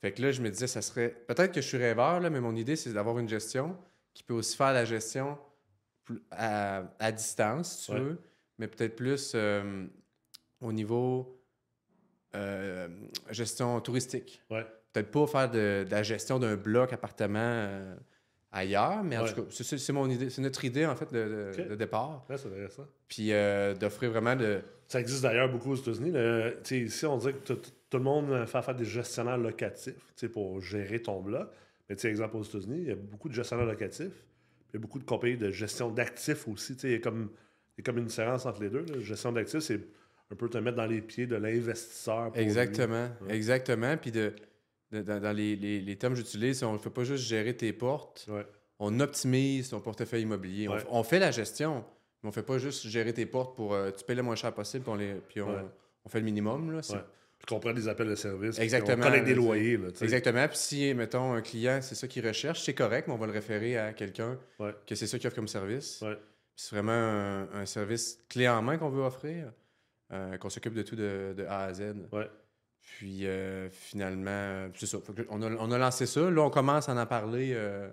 Fait 0.00 0.12
que 0.12 0.22
là, 0.22 0.32
je 0.32 0.40
me 0.42 0.50
disais, 0.50 0.66
ça 0.66 0.82
serait. 0.82 1.10
Peut-être 1.10 1.52
que 1.52 1.60
je 1.60 1.66
suis 1.66 1.76
rêveur, 1.78 2.20
là, 2.20 2.30
mais 2.30 2.40
mon 2.40 2.54
idée, 2.56 2.76
c'est 2.76 2.92
d'avoir 2.92 3.18
une 3.18 3.28
gestion 3.28 3.76
qui 4.14 4.22
peut 4.22 4.34
aussi 4.34 4.56
faire 4.56 4.72
la 4.72 4.84
gestion 4.84 5.38
à, 6.30 6.82
à 6.98 7.12
distance, 7.12 7.78
si 7.80 7.86
tu 7.86 7.92
Ouais. 7.92 8.00
veux, 8.00 8.20
mais 8.58 8.66
peut-être 8.68 8.96
plus 8.96 9.32
euh, 9.34 9.86
au 10.60 10.72
niveau 10.72 11.40
euh, 12.34 12.88
gestion 13.30 13.80
touristique. 13.80 14.42
Ouais. 14.50 14.66
Peut-être 14.92 15.10
pas 15.10 15.26
faire 15.26 15.50
de, 15.50 15.84
de 15.84 15.90
la 15.90 16.02
gestion 16.02 16.38
d'un 16.38 16.56
bloc 16.56 16.92
appartement 16.92 17.38
euh, 17.40 17.94
ailleurs, 18.52 19.04
mais 19.04 19.16
en 19.16 19.22
Ouais. 19.24 19.32
tout 19.32 19.42
cas, 19.44 19.48
c'est- 19.50 19.92
mon 19.92 20.08
idée, 20.10 20.30
c'est 20.30 20.42
notre 20.42 20.64
idée 20.64 20.84
en 20.86 20.96
fait 20.96 21.12
de, 21.12 21.18
de- 21.18 21.50
Ok. 21.62 21.68
de 21.68 21.74
départ. 21.76 22.24
Ouais, 22.28 22.36
c'est 22.36 22.48
intéressant. 22.48 22.86
Puis 23.08 23.32
euh, 23.32 23.74
d'offrir 23.74 24.10
vraiment 24.10 24.34
de. 24.34 24.60
Ça 24.88 24.98
existe 25.00 25.22
d'ailleurs 25.22 25.48
beaucoup 25.50 25.70
aux 25.72 25.76
États-Unis. 25.76 26.12
Ici, 26.70 27.06
on 27.06 27.16
dit 27.18 27.28
que 27.32 27.52
tout, 27.52 27.60
le 27.96 28.00
monde 28.00 28.46
fait 28.46 28.58
affaire 28.58 28.74
des 28.74 28.84
gestionnaires 28.84 29.38
locatifs 29.38 29.94
pour 30.32 30.60
gérer 30.60 31.00
ton 31.00 31.20
bloc. 31.20 31.48
Mais 31.88 31.94
tu 31.96 32.02
sais, 32.02 32.08
exemple 32.08 32.36
aux 32.36 32.42
États-Unis, 32.42 32.78
il 32.82 32.88
y 32.88 32.92
a 32.92 32.96
beaucoup 32.96 33.28
de 33.28 33.34
gestionnaires 33.34 33.66
locatifs. 33.66 34.08
puis 34.08 34.68
Il 34.72 34.74
y 34.74 34.76
a 34.78 34.80
beaucoup 34.80 34.98
de 34.98 35.04
compagnies 35.04 35.36
de 35.36 35.50
gestion 35.52 35.90
d'actifs 35.90 36.48
aussi. 36.48 36.72
Il 36.82 36.90
y, 36.90 36.94
a 36.94 36.98
comme, 36.98 37.30
il 37.78 37.80
y 37.80 37.82
a 37.82 37.84
comme 37.84 37.98
une 37.98 38.06
différence 38.06 38.46
entre 38.46 38.60
les 38.62 38.70
deux. 38.70 38.84
là. 38.84 38.98
Gestion 39.00 39.30
d'actifs, 39.30 39.60
c'est 39.60 39.80
un 40.32 40.36
peu 40.36 40.48
te 40.48 40.58
mettre 40.58 40.76
dans 40.76 40.86
les 40.86 41.00
pieds 41.00 41.26
de 41.28 41.36
l'investisseur. 41.36 42.32
lui. 42.32 42.40
Exactement, 42.40 43.08
exactement. 43.28 43.96
Puis 43.96 44.10
de- 44.12 44.32
dans, 44.92 45.20
dans 45.20 45.32
les, 45.32 45.56
les- 45.56 45.80
les 45.80 45.96
termes 45.96 46.14
que 46.14 46.18
j'utilise, 46.20 46.62
on 46.62 46.72
ne 46.74 46.78
fait 46.78 46.90
pas 46.90 47.04
juste 47.04 47.24
gérer 47.24 47.56
tes 47.56 47.72
portes, 47.72 48.26
Ouais. 48.28 48.46
on 48.78 48.98
optimise 49.00 49.68
ton 49.70 49.80
portefeuille 49.80 50.22
immobilier. 50.22 50.68
On 50.68 50.72
Ouais. 50.72 50.78
f- 50.80 50.86
On, 50.90 51.02
fait 51.02 51.18
la 51.18 51.30
gestion, 51.30 51.84
mais 52.22 52.26
on 52.26 52.28
ne 52.28 52.32
fait 52.32 52.42
pas 52.42 52.58
juste 52.58 52.86
gérer 52.86 53.12
tes 53.12 53.26
portes 53.26 53.54
pour 53.56 53.74
euh, 53.74 53.90
tu 53.90 54.04
payes 54.04 54.16
le 54.16 54.22
moins 54.22 54.36
cher 54.36 54.52
possible, 54.52 54.82
puis 54.84 54.92
on, 54.92 54.96
les, 54.96 55.14
puis 55.28 55.40
on, 55.42 55.48
Ouais. 55.48 55.64
on 56.04 56.08
fait 56.08 56.18
le 56.18 56.24
minimum. 56.24 56.72
Là, 56.72 56.80
qu'on 57.48 57.58
prend 57.58 57.72
des 57.72 57.88
appels 57.88 58.08
de 58.08 58.14
service. 58.16 58.58
Exactement, 58.58 58.98
On 58.98 59.06
collecte 59.08 59.24
des 59.26 59.34
loyers. 59.34 59.78
Là. 59.78 59.88
Exactement. 60.02 60.46
Puis 60.48 60.58
si, 60.58 60.92
mettons, 60.92 61.32
un 61.32 61.40
client, 61.40 61.78
c'est 61.80 61.94
ça 61.94 62.06
qu'il 62.06 62.26
recherche, 62.26 62.62
c'est 62.62 62.74
correct, 62.74 63.08
mais 63.08 63.14
on 63.14 63.16
va 63.16 63.26
le 63.26 63.32
référer 63.32 63.78
à 63.78 63.92
quelqu'un 63.94 64.38
Ouais. 64.58 64.74
que 64.86 64.94
c'est 64.94 65.06
ça 65.06 65.18
qu'il 65.18 65.26
offre 65.26 65.36
comme 65.36 65.48
service. 65.48 66.02
Ouais. 66.02 66.18
C'est 66.54 66.74
vraiment 66.74 66.92
un, 66.92 67.48
un 67.54 67.64
service 67.64 68.18
clé 68.28 68.46
en 68.46 68.60
main 68.60 68.76
qu'on 68.76 68.90
veut 68.90 69.00
offrir, 69.02 69.50
euh, 70.12 70.36
qu'on 70.36 70.50
s'occupe 70.50 70.74
de 70.74 70.82
tout 70.82 70.96
de, 70.96 71.32
de 71.34 71.44
A 71.46 71.60
à 71.64 71.72
Z. 71.72 71.94
Ouais. 72.12 72.28
Puis 72.96 73.26
euh, 73.26 73.68
finalement, 73.70 74.68
c'est 74.74 74.86
ça. 74.86 74.98
On, 75.30 75.40
a, 75.42 75.50
on 75.50 75.70
a 75.70 75.78
lancé 75.78 76.06
ça. 76.06 76.28
Là, 76.30 76.42
on 76.42 76.50
commence 76.50 76.88
à 76.88 76.94
en 76.94 77.06
parler 77.06 77.52
euh, 77.54 77.88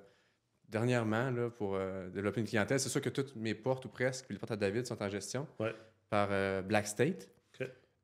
dernièrement 0.68 1.30
là, 1.30 1.50
pour 1.50 1.76
euh, 1.76 2.10
développer 2.10 2.42
une 2.42 2.48
clientèle. 2.48 2.80
C'est 2.80 2.90
sûr 2.90 3.02
que 3.02 3.10
toutes 3.10 3.36
mes 3.36 3.54
portes, 3.54 3.86
ou 3.86 3.90
presque, 3.90 4.26
puis 4.26 4.34
les 4.36 4.40
portes 4.40 4.52
à 4.52 4.56
David 4.58 4.86
sont 4.86 5.02
en 5.02 5.10
gestion 5.10 5.48
Ouais. 5.60 5.74
par 6.10 6.30
Black 6.64 6.88
State. 6.88 7.30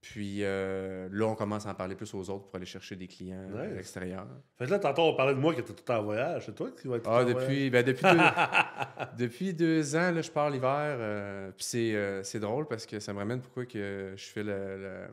Puis 0.02 0.42
là, 0.42 1.26
on 1.26 1.36
commence 1.36 1.66
à 1.66 1.72
en 1.72 1.76
parler 1.76 1.96
plus 1.96 2.14
aux 2.14 2.30
autres 2.30 2.46
pour 2.48 2.56
aller 2.58 2.66
chercher 2.66 2.96
des 2.98 3.08
clients 3.08 3.48
à 3.58 3.66
Nice. 3.68 3.76
l'extérieur. 3.76 4.28
Fait 4.58 4.66
que 4.66 4.72
là, 4.72 4.80
tantôt, 4.80 5.04
on 5.04 5.16
parlait 5.16 5.34
de 5.34 5.40
moi 5.40 5.54
qui 5.54 5.62
était 5.62 5.72
tout 5.74 5.84
le 5.88 5.94
en 5.96 6.04
voyage. 6.04 6.46
C'est 6.46 6.56
toi 6.56 6.70
qui 6.72 6.90
vas 6.90 6.98
être 6.98 7.08
le 7.10 7.14
Ah, 7.16 7.22
en 7.22 7.26
depuis, 7.26 7.70
ben, 7.70 7.86
depuis, 7.86 8.06
deux, 8.06 8.18
depuis 9.26 9.54
deux 9.54 9.96
ans, 9.96 10.12
là, 10.12 10.22
je 10.22 10.30
pars 10.30 10.50
l'hiver. 10.50 11.52
puis 11.58 11.66
c'est, 11.66 12.40
drôle 12.40 12.68
parce 12.68 12.86
que 12.86 13.00
ça 13.00 13.14
me 13.14 13.20
ramène 13.20 13.40
pourquoi 13.42 13.66
que 13.66 14.14
je 14.16 14.26
fais 14.26 14.44
la, 14.44 15.08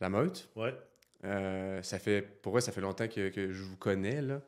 la 0.00 0.08
meute. 0.08 0.48
Ouais. 0.56 0.74
Euh, 1.24 1.82
ça 1.82 1.98
fait, 1.98 2.22
pour 2.22 2.52
vrai, 2.52 2.60
ça 2.60 2.72
fait 2.72 2.80
longtemps 2.80 3.08
que, 3.08 3.28
que 3.28 3.52
je 3.52 3.62
vous 3.62 3.76
connais, 3.76 4.22
là. 4.22 4.40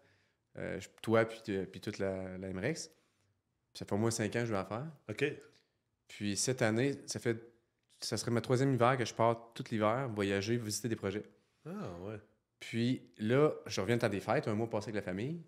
Euh, 0.58 0.80
toi, 1.00 1.24
puis, 1.24 1.40
puis 1.66 1.80
toute 1.80 1.98
la, 1.98 2.36
la 2.38 2.52
MREX. 2.52 2.90
Ça 3.74 3.84
fait 3.84 3.94
au 3.94 3.98
moins 3.98 4.10
cinq 4.10 4.36
ans 4.36 4.40
que 4.40 4.46
je 4.46 4.52
vais 4.52 4.58
en 4.58 4.66
faire. 4.66 4.86
OK. 5.08 5.24
Puis 6.08 6.36
cette 6.36 6.62
année, 6.62 7.00
ça 7.06 7.18
fait. 7.18 7.38
Ça 8.00 8.16
serait 8.16 8.32
ma 8.32 8.40
troisième 8.40 8.74
hiver 8.74 8.96
que 8.96 9.04
je 9.04 9.14
pars 9.14 9.52
tout 9.54 9.64
l'hiver, 9.70 10.08
voyager, 10.08 10.56
visiter 10.56 10.88
des 10.88 10.96
projets. 10.96 11.22
Ah, 11.64 11.96
ouais. 12.00 12.18
Puis 12.58 13.02
là, 13.18 13.52
je 13.66 13.80
reviens 13.80 13.96
de 13.96 14.00
temps 14.00 14.08
des 14.08 14.20
fêtes, 14.20 14.48
un 14.48 14.54
mois 14.54 14.68
passé 14.68 14.86
avec 14.86 14.96
la 14.96 15.02
famille. 15.02 15.40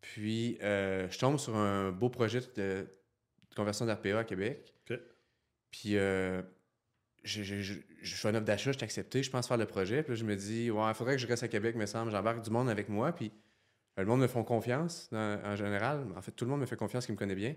Puis 0.00 0.58
euh, 0.62 1.08
je 1.10 1.18
tombe 1.18 1.38
sur 1.38 1.56
un 1.56 1.90
beau 1.90 2.10
projet 2.10 2.40
de, 2.40 2.46
de 2.56 3.54
conversion 3.56 3.86
d'RPA 3.86 4.18
à 4.18 4.24
Québec. 4.24 4.74
OK. 4.88 4.98
Puis 5.70 5.96
euh, 5.96 6.42
je, 7.24 7.42
je, 7.42 7.60
je, 7.60 7.74
je 8.02 8.14
fais 8.14 8.28
une 8.30 8.36
offre 8.36 8.44
d'achat, 8.44 8.72
je 8.72 8.78
t'ai 8.78 8.84
accepté, 8.84 9.22
je 9.22 9.30
pense 9.30 9.48
faire 9.48 9.56
le 9.56 9.66
projet. 9.66 10.02
Puis 10.02 10.12
là, 10.12 10.16
je 10.16 10.24
me 10.24 10.36
dis, 10.36 10.70
ouais, 10.70 10.82
il 10.88 10.94
faudrait 10.94 11.16
que 11.16 11.22
je 11.22 11.26
reste 11.26 11.42
à 11.42 11.48
Québec, 11.48 11.76
me 11.76 11.86
semble. 11.86 12.10
J'embarque 12.10 12.42
du 12.42 12.50
monde 12.50 12.68
avec 12.68 12.88
moi. 12.88 13.12
Puis 13.12 13.32
euh, 13.98 14.02
le 14.02 14.06
monde 14.06 14.20
me 14.20 14.26
font 14.28 14.44
confiance 14.44 15.08
dans- 15.10 15.40
en 15.44 15.56
général. 15.56 16.06
En 16.16 16.22
fait, 16.22 16.32
tout 16.32 16.44
le 16.44 16.50
monde 16.50 16.60
me 16.60 16.66
fait 16.66 16.76
confiance 16.76 17.06
qui 17.06 17.12
me 17.12 17.16
connaît 17.16 17.34
bien. 17.34 17.54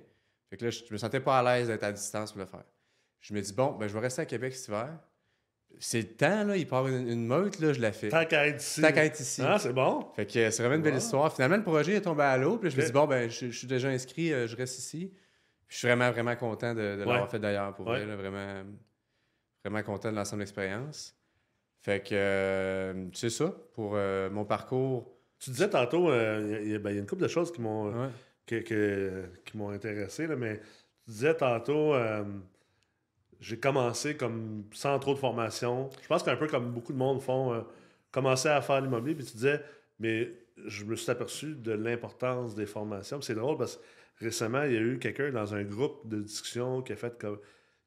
Fait 0.49 0.57
que 0.57 0.65
là, 0.65 0.71
je, 0.71 0.83
me 0.91 0.97
sentais 0.97 1.19
pas 1.21 1.39
à 1.39 1.43
l'aise 1.57 1.67
d'être 1.67 1.83
à 1.83 1.91
distance 1.91 2.31
pour 2.31 2.39
le 2.41 2.45
faire. 2.47 2.63
Je 3.21 3.33
me 3.33 3.41
dis, 3.41 3.53
bon, 3.53 3.71
ben, 3.73 3.87
je 3.87 3.93
vais 3.93 3.99
rester 3.99 4.21
à 4.23 4.25
Québec 4.25 4.53
cet 4.55 4.67
hiver. 4.69 4.89
C'est 5.79 6.01
le 6.01 6.07
temps, 6.15 6.43
là, 6.43 6.57
il 6.57 6.67
part 6.67 6.85
une, 6.87 7.07
une 7.07 7.25
meute, 7.25 7.59
là, 7.59 7.71
je 7.71 7.79
la 7.79 7.93
fais. 7.93 8.09
Tant 8.09 8.25
qu'à 8.25 8.45
être 8.47 8.61
ici. 8.61 8.81
Tant 8.81 8.91
qu'à 8.91 9.05
être 9.05 9.17
ici. 9.19 9.41
Ah, 9.45 9.57
c'est 9.57 9.71
bon. 9.71 10.05
Fait 10.15 10.25
que 10.25 10.37
euh, 10.37 10.51
c'est 10.51 10.63
vraiment 10.63 10.75
une 10.75 10.81
belle 10.81 10.93
Wow. 10.95 10.99
histoire. 10.99 11.33
Finalement, 11.33 11.55
le 11.55 11.63
projet 11.63 11.93
est 11.93 12.01
tombé 12.01 12.23
à 12.23 12.35
l'eau. 12.37 12.57
Puis 12.57 12.67
là, 12.69 12.75
je 12.75 12.81
me 12.81 12.85
dis, 12.85 12.91
bon, 12.91 13.05
ben, 13.07 13.29
je, 13.29 13.45
je 13.49 13.57
suis 13.57 13.67
déjà 13.67 13.87
inscrit, 13.87 14.33
euh, 14.33 14.47
je 14.47 14.57
reste 14.57 14.77
ici. 14.79 15.13
Puis 15.67 15.75
je 15.75 15.77
suis 15.77 15.87
vraiment, 15.87 16.11
vraiment 16.11 16.35
content 16.35 16.73
de, 16.73 16.81
de 16.81 16.97
l'avoir 16.99 17.21
Ouais. 17.23 17.29
fait 17.29 17.39
d'ailleurs, 17.39 17.73
pour 17.73 17.87
Ouais. 17.87 17.99
vrai. 17.99 18.05
là, 18.05 18.15
vraiment, 18.17 18.63
vraiment 19.63 19.83
content 19.83 20.11
de 20.11 20.15
l'ensemble 20.15 20.39
de 20.39 20.43
l'expérience. 20.43 21.15
Fait 21.81 22.01
que 22.03 22.13
euh, 22.13 23.05
c'est 23.13 23.29
ça 23.29 23.55
pour 23.73 23.93
euh, 23.95 24.29
mon 24.29 24.45
parcours. 24.45 25.11
Tu 25.39 25.49
disais 25.49 25.69
tantôt, 25.69 26.09
euh, 26.11 26.59
il 26.63 26.71
y, 26.71 26.75
a 26.75 26.79
ben, 26.79 26.91
y 26.91 26.97
a 26.97 26.99
une 26.99 27.07
couple 27.07 27.23
de 27.23 27.27
choses 27.27 27.51
qui 27.51 27.61
m'ont 27.61 27.85
Ouais. 27.91 28.09
que- 28.45 28.61
que- 28.61 29.25
qui 29.45 29.57
m'ont 29.57 29.69
intéressé, 29.71 30.27
là, 30.27 30.35
mais 30.35 30.59
tu 31.05 31.11
disais 31.11 31.35
tantôt, 31.35 31.93
euh, 31.95 32.23
j'ai 33.39 33.57
commencé 33.59 34.15
comme 34.15 34.65
sans 34.73 34.99
trop 34.99 35.13
de 35.15 35.19
formation. 35.19 35.89
Je 36.01 36.07
pense 36.07 36.21
qu'un 36.23 36.35
peu 36.35 36.47
comme 36.47 36.71
beaucoup 36.71 36.93
de 36.93 36.97
monde 36.97 37.21
font, 37.21 37.53
euh, 37.53 37.61
commencer 38.11 38.49
à 38.49 38.61
faire 38.61 38.81
l'immobilier, 38.81 39.15
puis 39.15 39.25
tu 39.25 39.33
disais, 39.33 39.61
mais 39.99 40.31
je 40.67 40.85
me 40.85 40.95
suis 40.95 41.09
aperçu 41.09 41.55
de 41.55 41.71
l'importance 41.71 42.53
des 42.53 42.67
formations. 42.67 43.19
C'est 43.21 43.33
drôle 43.33 43.57
parce 43.57 43.77
que 43.77 44.25
récemment, 44.25 44.63
il 44.63 44.73
y 44.73 44.77
a 44.77 44.81
eu 44.81 44.99
quelqu'un 44.99 45.31
dans 45.31 45.55
un 45.55 45.63
groupe 45.63 46.07
de 46.07 46.21
discussion 46.21 46.83
qui 46.83 46.93
a 46.93 46.95
fait 46.95 47.17
comme 47.19 47.39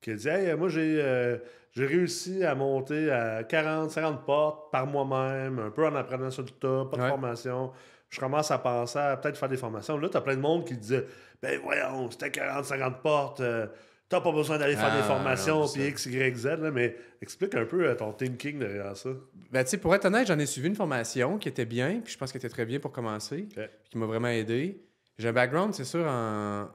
qui 0.04 0.10
a 0.12 0.14
dit 0.14 0.28
Hey, 0.28 0.54
moi 0.56 0.68
j'ai 0.68 1.00
euh, 1.02 1.36
j'ai 1.72 1.86
réussi 1.86 2.44
à 2.44 2.54
monter 2.54 3.10
à 3.10 3.42
40, 3.42 3.90
50 3.90 4.24
portes 4.24 4.70
par 4.70 4.86
moi-même, 4.86 5.58
un 5.58 5.70
peu 5.70 5.84
en 5.86 5.94
apprenant 5.96 6.30
sur 6.30 6.42
le 6.44 6.48
tas, 6.50 6.84
pas 6.90 6.96
de 6.96 7.02
Ouais. 7.02 7.08
formation. 7.08 7.72
Je 8.10 8.20
commence 8.20 8.50
à 8.52 8.58
penser 8.58 8.98
à 9.00 9.16
peut-être 9.16 9.36
faire 9.36 9.48
des 9.48 9.56
formations. 9.56 9.98
Là, 9.98 10.08
tu 10.08 10.16
as 10.16 10.20
plein 10.20 10.36
de 10.36 10.40
monde 10.40 10.64
qui 10.64 10.76
disait 10.76 11.04
Ben 11.42 11.58
voyons, 11.62 12.10
c'était 12.12 12.30
40, 12.30 12.64
50 12.64 13.02
portes, 13.02 13.40
euh, 13.40 13.66
t'as 14.08 14.20
pas 14.20 14.30
besoin 14.30 14.56
d'aller 14.58 14.76
faire 14.76 14.90
Ah, 14.92 14.96
des 14.98 15.02
formations, 15.02 15.60
non, 15.62 15.68
puis. 15.68 15.82
X, 15.88 16.06
Y, 16.06 16.36
Z, 16.36 16.46
là, 16.60 16.70
mais 16.70 16.94
explique 17.20 17.56
un 17.56 17.64
peu 17.64 17.88
euh, 17.88 17.94
ton 17.96 18.12
thinking 18.12 18.60
derrière 18.60 18.96
ça. 18.96 19.08
Ben, 19.50 19.64
tu 19.64 19.70
sais, 19.70 19.78
pour 19.78 19.92
être 19.96 20.04
honnête, 20.04 20.28
j'en 20.28 20.38
ai 20.38 20.46
suivi 20.46 20.68
une 20.68 20.76
formation 20.76 21.38
qui 21.38 21.48
était 21.48 21.64
bien, 21.64 22.00
puis 22.04 22.12
je 22.12 22.18
pense 22.18 22.30
qu'elle 22.30 22.38
était 22.40 22.48
très 22.48 22.66
bien 22.66 22.78
pour 22.78 22.92
commencer, 22.92 23.48
Ok. 23.50 23.54
puis 23.82 23.90
qui 23.90 23.98
m'a 23.98 24.06
vraiment 24.06 24.28
aidé. 24.28 24.80
J'ai 25.18 25.28
un 25.28 25.32
background, 25.32 25.74
c'est 25.74 25.84
sûr, 25.84 26.06
en. 26.06 26.68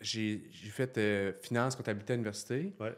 J'ai 0.00 0.40
fait 0.70 0.96
euh, 0.98 1.32
finance, 1.42 1.76
comptabilité 1.76 2.12
à 2.12 2.16
l'université. 2.16 2.72
Ouais. 2.80 2.94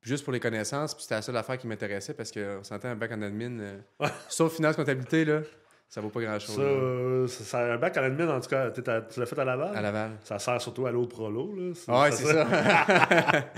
Juste 0.00 0.24
pour 0.24 0.32
les 0.32 0.40
connaissances, 0.40 0.94
puis 0.94 1.02
c'était 1.02 1.16
la 1.16 1.22
seule 1.22 1.36
affaire 1.36 1.58
qui 1.58 1.66
m'intéressait 1.66 2.14
parce 2.14 2.30
qu'on 2.30 2.62
s'entend 2.62 2.88
un 2.88 2.96
bac 2.96 3.10
en 3.12 3.20
admin. 3.22 3.58
euh, 3.60 3.78
Ouais. 4.00 4.08
Sauf 4.28 4.54
finance, 4.54 4.76
comptabilité, 4.76 5.24
là, 5.24 5.42
ça 5.88 6.00
vaut 6.00 6.08
pas 6.10 6.20
grand-chose. 6.20 6.54
Ça, 6.54 6.60
euh, 6.62 7.26
ça, 7.26 7.72
un 7.74 7.78
bac 7.78 7.96
à 7.96 8.02
l'admin, 8.02 8.28
en 8.28 8.40
tout 8.40 8.48
cas, 8.48 8.70
tu 8.70 8.80
l'as 8.82 9.26
fait 9.26 9.38
à 9.38 9.44
Laval? 9.44 9.76
à 9.76 9.80
Laval. 9.82 10.12
Ça 10.22 10.38
sert 10.38 10.60
surtout 10.62 10.86
à 10.86 10.92
l'eau 10.92 11.06
prolo. 11.06 11.54
Là. 11.54 11.72
Ah 11.88 12.02
ouais, 12.02 12.12
c'est 12.12 12.24
ça. 12.24 13.50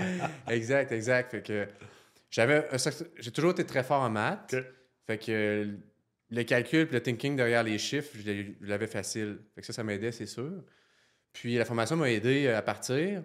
exact, 0.49 0.91
exact. 0.91 1.31
Fait 1.31 1.41
que 1.43 1.67
j'avais 2.29 2.67
j'ai 3.17 3.31
toujours 3.31 3.51
été 3.51 3.65
très 3.65 3.83
fort 3.83 4.01
en 4.01 4.09
maths. 4.09 4.55
Fait 5.07 5.17
que 5.17 5.67
le 6.29 6.43
calcul 6.43 6.87
puis 6.87 6.95
le 6.95 7.03
thinking 7.03 7.35
derrière 7.35 7.63
les 7.63 7.77
chiffres, 7.77 8.15
je 8.17 8.31
l'avais 8.61 8.87
facile. 8.87 9.39
Fait 9.53 9.61
que 9.61 9.67
ça, 9.67 9.73
ça 9.73 9.83
m'aidait, 9.83 10.11
c'est 10.11 10.25
sûr. 10.25 10.51
Puis 11.33 11.55
la 11.55 11.65
formation 11.65 11.95
m'a 11.95 12.09
aidé 12.11 12.47
euh, 12.47 12.57
à 12.57 12.61
partir. 12.61 13.23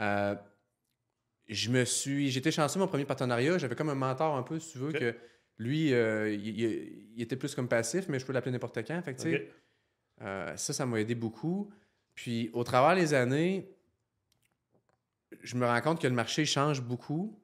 Euh, 0.00 0.34
je 1.48 1.70
me 1.70 1.84
suis. 1.84 2.30
J'étais 2.30 2.50
chanceux, 2.52 2.78
mon 2.78 2.86
premier 2.88 3.04
partenariat. 3.04 3.58
J'avais 3.58 3.74
comme 3.74 3.88
un 3.90 3.94
mentor 3.94 4.36
un 4.36 4.42
peu, 4.42 4.58
si 4.58 4.72
tu 4.72 4.78
veux, 4.78 4.92
que 4.92 5.14
lui, 5.58 5.92
euh, 5.92 6.32
il, 6.32 6.60
il- 6.60 7.08
il 7.16 7.22
était 7.22 7.36
plus 7.36 7.54
comme 7.54 7.68
passif, 7.68 8.06
mais 8.08 8.18
je 8.18 8.26
peux 8.26 8.32
l'appeler 8.32 8.52
n'importe 8.52 8.78
quand. 8.86 9.00
Fait 9.02 9.14
que, 9.14 9.20
euh, 10.22 10.56
ça, 10.56 10.72
ça 10.72 10.86
m'a 10.86 11.00
aidé 11.00 11.14
beaucoup. 11.14 11.70
Puis, 12.14 12.50
au 12.52 12.64
travers 12.64 12.96
des 12.96 13.14
années, 13.14 13.68
je 15.42 15.56
me 15.56 15.66
rends 15.66 15.80
compte 15.80 16.00
que 16.00 16.06
le 16.06 16.14
marché 16.14 16.44
change 16.44 16.82
beaucoup. 16.82 17.38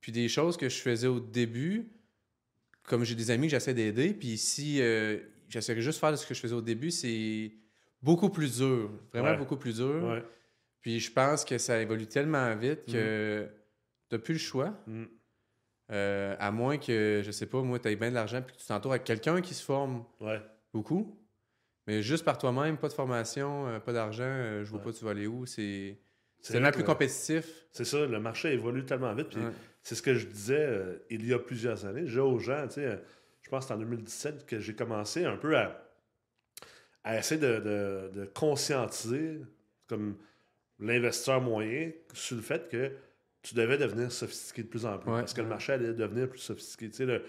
Puis, 0.00 0.12
des 0.12 0.28
choses 0.28 0.56
que 0.56 0.68
je 0.68 0.76
faisais 0.80 1.06
au 1.06 1.20
début, 1.20 1.90
comme 2.82 3.04
j'ai 3.04 3.14
des 3.14 3.30
amis 3.30 3.46
que 3.48 3.50
j'essaie 3.52 3.74
d'aider, 3.74 4.14
puis 4.14 4.38
si 4.38 4.76
j'essaierais 5.48 5.80
juste 5.82 5.98
de 5.98 6.00
faire 6.06 6.18
ce 6.18 6.26
que 6.26 6.34
je 6.34 6.40
faisais 6.40 6.54
au 6.54 6.62
début, 6.62 6.90
c'est 6.90 7.52
beaucoup 8.02 8.30
plus 8.30 8.58
dur. 8.58 8.90
Vraiment 9.12 9.30
Ouais. 9.30 9.36
beaucoup 9.36 9.56
plus 9.56 9.76
dur. 9.76 10.04
Ouais. 10.04 10.24
Puis, 10.80 11.00
je 11.00 11.12
pense 11.12 11.44
que 11.44 11.58
ça 11.58 11.80
évolue 11.80 12.06
tellement 12.06 12.54
vite 12.56 12.86
que 12.86 13.46
tu 14.08 14.14
n'as 14.14 14.18
plus 14.20 14.34
le 14.34 14.40
choix. 14.40 14.74
Mm. 14.86 15.04
Euh, 15.90 16.36
à 16.38 16.50
moins 16.50 16.76
que, 16.76 17.22
je 17.24 17.30
sais 17.30 17.46
pas, 17.46 17.62
moi, 17.62 17.78
tu 17.78 17.88
aies 17.88 17.96
bien 17.96 18.10
de 18.10 18.14
l'argent 18.14 18.42
puis 18.42 18.54
que 18.54 18.60
tu 18.60 18.66
t'entoures 18.66 18.92
avec 18.92 19.04
quelqu'un 19.04 19.40
qui 19.40 19.54
se 19.54 19.64
forme 19.64 20.04
Ouais. 20.20 20.40
beaucoup. 20.72 21.18
Mais 21.86 22.02
juste 22.02 22.24
par 22.24 22.36
toi-même, 22.36 22.76
pas 22.76 22.88
de 22.88 22.92
formation, 22.92 23.66
euh, 23.68 23.80
pas 23.80 23.94
d'argent, 23.94 24.22
euh, 24.24 24.64
je 24.64 24.70
vois 24.70 24.80
pas 24.82 24.92
tu 24.92 25.02
vas 25.04 25.12
aller 25.12 25.26
où. 25.26 25.46
C'est 25.46 25.96
tellement 26.42 26.70
plus 26.70 26.84
compétitif. 26.84 27.46
C'est 27.72 27.86
ça, 27.86 28.04
le 28.06 28.20
marché 28.20 28.52
évolue 28.52 28.84
tellement 28.84 29.14
vite. 29.14 29.28
Puis 29.30 29.40
c'est 29.82 29.94
ce 29.94 30.02
que 30.02 30.14
je 30.14 30.26
disais 30.26 30.58
euh, 30.66 30.98
il 31.08 31.26
y 31.26 31.32
a 31.32 31.38
plusieurs 31.38 31.86
années. 31.86 32.06
J'ai 32.06 32.20
aux 32.20 32.38
gens, 32.38 32.66
tu 32.68 32.74
sais, 32.74 33.00
je 33.40 33.48
pense 33.48 33.64
que 33.64 33.68
c'est 33.68 33.74
en 33.74 33.78
2017 33.78 34.44
que 34.44 34.60
j'ai 34.60 34.74
commencé 34.74 35.24
un 35.24 35.38
peu 35.38 35.56
à, 35.56 35.87
à 37.08 37.18
essayer 37.18 37.40
de, 37.40 37.58
de- 37.58 38.10
de 38.20 38.24
conscientiser 38.26 39.40
comme 39.86 40.16
l'investisseur 40.78 41.40
moyen 41.40 41.90
sur 42.12 42.36
le 42.36 42.42
fait 42.42 42.68
que 42.68 42.92
tu 43.42 43.54
devais 43.54 43.78
devenir 43.78 44.12
sophistiqué 44.12 44.62
de 44.62 44.68
plus 44.68 44.84
en 44.84 44.98
plus. 44.98 45.10
Ouais. 45.10 45.20
parce 45.20 45.32
que 45.32 45.40
le 45.40 45.46
marché 45.48 45.72
allait 45.72 45.94
devenir 45.94 46.28
plus 46.28 46.38
sophistiqué. 46.40 46.90
Tu 46.90 46.96
sais, 46.98 47.06
le- 47.06 47.22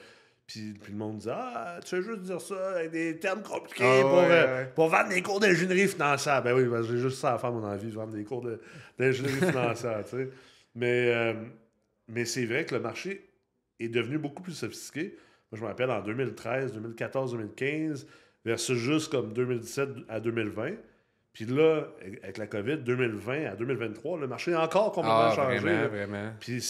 puis, 0.46 0.74
puis 0.74 0.92
le 0.92 0.98
monde 0.98 1.20
disait 1.20 1.32
Ah, 1.34 1.80
tu 1.86 1.96
veux 1.96 2.02
juste 2.02 2.24
dire 2.24 2.42
ça 2.42 2.72
avec 2.72 2.92
des 2.92 3.18
termes 3.20 3.42
compliqués 3.44 3.84
Ah, 3.86 4.02
pour, 4.02 4.14
ouais, 4.18 4.28
euh, 4.32 4.66
pour 4.76 4.90
vendre 4.90 5.10
des 5.10 5.22
cours 5.22 5.40
d'ingénierie 5.40 5.88
financière. 5.88 6.42
Ben 6.44 6.54
oui, 6.54 6.66
ben, 6.66 6.82
j'ai 6.84 6.98
juste 6.98 7.20
ça 7.20 7.36
à 7.36 7.38
faire, 7.38 7.52
mon 7.52 7.64
envie, 7.64 7.90
vendre 7.92 8.14
des 8.14 8.24
cours 8.26 8.42
de- 8.42 8.60
d'ingénierie 8.98 9.40
financière. 9.52 10.04
tu 10.04 10.10
sais. 10.18 10.30
Mais, 10.76 11.14
euh, 11.16 11.34
mais 12.08 12.26
c'est 12.26 12.46
vrai 12.46 12.66
que 12.66 12.76
le 12.76 12.82
marché 12.82 13.30
est 13.80 13.90
devenu 13.90 14.18
beaucoup 14.18 14.42
plus 14.44 14.54
sophistiqué. 14.54 15.16
Moi, 15.52 15.58
je 15.60 15.62
me 15.62 15.68
rappelle 15.68 15.90
en 15.92 16.02
2013, 16.02 16.74
2014, 16.74 17.32
2015, 17.32 18.06
versus 18.46 18.78
juste 18.78 19.12
comme 19.12 19.34
2017 19.34 19.90
à 20.08 20.20
2020. 20.20 20.72
Puis 21.34 21.46
là, 21.46 21.88
avec 22.24 22.38
la 22.38 22.48
COVID, 22.48 22.78
2020 22.78 23.46
à 23.46 23.56
2023, 23.56 24.20
le 24.20 24.28
marché 24.28 24.54
a 24.54 24.64
encore 24.64 24.92
complètement 24.92 25.30
Ah, 25.32 25.36
changé. 25.36 25.60
vraiment, 25.60 25.82
là. 25.82 25.88
vraiment. 25.88 26.32
Puis 26.40 26.62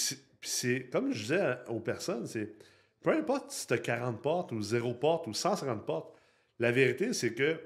c'est- 0.41 0.89
comme 0.91 1.11
je 1.13 1.21
disais 1.21 1.55
aux 1.67 1.79
personnes, 1.79 2.27
c'est 2.27 2.53
peu 3.01 3.11
importe 3.11 3.51
si 3.51 3.65
tu 3.67 3.73
as 3.73 3.77
40 3.77 4.21
portes 4.21 4.51
ou 4.51 4.61
0 4.61 4.93
portes 4.93 5.27
ou 5.27 5.33
150 5.33 5.85
portes, 5.85 6.13
la 6.59 6.71
vérité, 6.71 7.13
c'est 7.13 7.33
que 7.33 7.57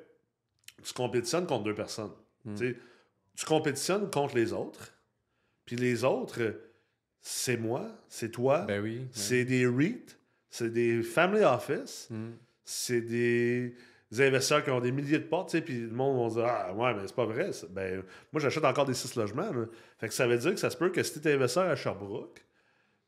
tu 0.83 0.93
compétitionnes 0.93 1.47
contre 1.47 1.63
deux 1.63 1.73
personnes. 1.75 2.11
Mm. 2.45 2.55
Tu 3.35 3.45
compétitionnes 3.45 4.11
contre 4.11 4.35
les 4.35 4.53
autres, 4.53 4.93
puis 5.65 5.75
les 5.75 6.03
autres, 6.03 6.55
c'est 7.21 7.57
moi, 7.57 7.87
c'est 8.07 8.29
toi, 8.31 8.61
Ben 8.67 8.81
oui. 8.83 8.97
ouais. 8.99 9.07
c'est 9.11 9.45
des 9.45 9.65
REIT, 9.65 10.17
c'est 10.49 10.71
des 10.71 11.01
family 11.01 11.43
office, 11.43 12.07
Mm. 12.11 12.31
c'est 12.63 13.01
des 13.01 13.75
investisseurs 14.21 14.63
qui 14.63 14.69
ont 14.69 14.79
des 14.79 14.91
milliers 14.91 15.19
de 15.19 15.23
portes, 15.23 15.49
tu 15.49 15.61
puis 15.61 15.79
le 15.81 15.89
monde 15.91 16.29
va 16.33 16.41
dire 16.41 16.45
Ah, 16.49 16.73
ouais, 16.73 16.93
mais 16.93 17.01
c'est 17.07 17.15
pas 17.15 17.25
vrai. 17.25 17.51
Ben, 17.71 18.03
moi, 18.31 18.41
j'achète 18.41 18.65
encore 18.65 18.85
des 18.85 18.93
six 18.93 19.15
logements. 19.15 19.51
là. 19.51 19.65
Fait 19.99 20.07
que 20.07 20.13
ça 20.13 20.27
veut 20.27 20.37
dire 20.37 20.51
que 20.51 20.59
ça 20.59 20.69
se 20.69 20.77
peut 20.77 20.89
que 20.89 21.01
si 21.03 21.19
tu 21.19 21.27
es 21.27 21.33
investisseur 21.33 21.69
à 21.69 21.75
Sherbrooke, 21.75 22.43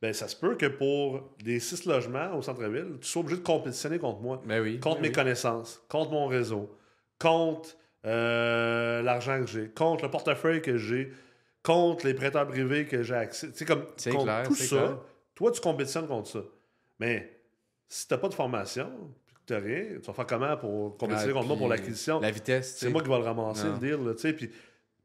ben, 0.01 0.13
ça 0.13 0.27
se 0.27 0.35
peut 0.35 0.55
que 0.55 0.65
pour 0.65 1.29
des 1.43 1.59
six 1.59 1.85
logements 1.85 2.35
au 2.37 2.41
centre-ville, 2.41 2.97
tu 3.01 3.07
sois 3.07 3.21
obligé 3.21 3.37
de 3.37 3.45
compétitionner 3.45 3.97
contre 3.99 4.21
moi, 4.21 4.41
Ben 4.45 4.61
oui. 4.61 4.79
contre 4.79 4.97
ben 4.97 5.01
mes 5.03 5.07
oui. 5.09 5.13
connaissances, 5.13 5.81
contre 5.89 6.11
mon 6.11 6.27
réseau, 6.27 6.75
contre 7.19 7.75
euh, 8.05 9.01
l'argent 9.01 9.39
que 9.41 9.47
j'ai, 9.47 9.69
contre 9.69 10.03
le 10.05 10.11
portefeuille 10.11 10.61
que 10.61 10.77
j'ai, 10.77 11.11
contre 11.63 12.05
les 12.05 12.13
prêteurs 12.13 12.47
privés 12.47 12.85
que 12.85 13.01
j'ai 13.03 13.15
accès. 13.15 13.51
Tu 13.51 13.57
sais, 13.59 13.65
comme 13.65 13.85
contre 13.85 14.23
clair, 14.23 14.43
tout 14.47 14.55
ça, 14.55 14.75
clair. 14.77 14.97
toi, 15.33 15.51
tu 15.51 15.61
compétitionnes 15.61 16.07
contre 16.07 16.29
ça. 16.29 16.39
Mais 16.99 17.39
si 17.87 18.07
t'as 18.07 18.17
pas 18.17 18.29
de 18.29 18.33
formation, 18.35 18.91
t'as 19.45 19.59
rien, 19.59 19.85
tu 19.95 19.99
vas 20.07 20.13
faire 20.13 20.27
comment 20.27 20.57
pour 20.57 20.97
compétitionner 20.97 21.31
Ah, 21.31 21.37
contre 21.37 21.47
moi 21.47 21.57
pour 21.57 21.67
l'acquisition? 21.67 22.19
La 22.19 22.31
vitesse. 22.31 22.77
C'est 22.77 22.89
moi 22.89 23.01
qui 23.03 23.09
vais 23.09 23.17
le 23.17 23.23
ramasser, 23.23 23.67
Non. 23.67 23.73
le 23.73 23.79
deal, 23.79 24.05
là. 24.05 24.13
Puis, 24.33 24.51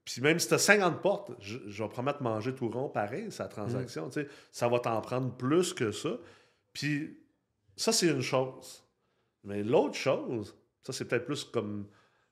puis 0.04 0.22
même 0.22 0.38
si 0.38 0.48
tu 0.48 0.54
as 0.54 0.58
50 0.58 1.02
portes, 1.02 1.30
je, 1.40 1.58
je 1.66 1.82
vais 1.82 1.88
promettre 1.88 2.22
manger 2.22 2.54
tout 2.54 2.68
rond, 2.68 2.88
pareil, 2.88 3.30
sa 3.30 3.46
transaction, 3.48 4.08
Mm. 4.08 4.24
Ça 4.50 4.68
va 4.68 4.78
t'en 4.80 5.00
prendre 5.00 5.32
plus 5.36 5.72
que 5.74 5.92
ça. 5.92 6.10
Puis 6.72 7.18
ça, 7.76 7.92
c'est 7.92 8.08
une 8.08 8.22
chose. 8.22 8.84
Mais 9.44 9.62
l'autre 9.62 9.94
chose, 9.94 10.54
ça, 10.82 10.92
c'est 10.92 11.04
peut-être 11.06 11.26
plus 11.26 11.44
comme 11.44 11.86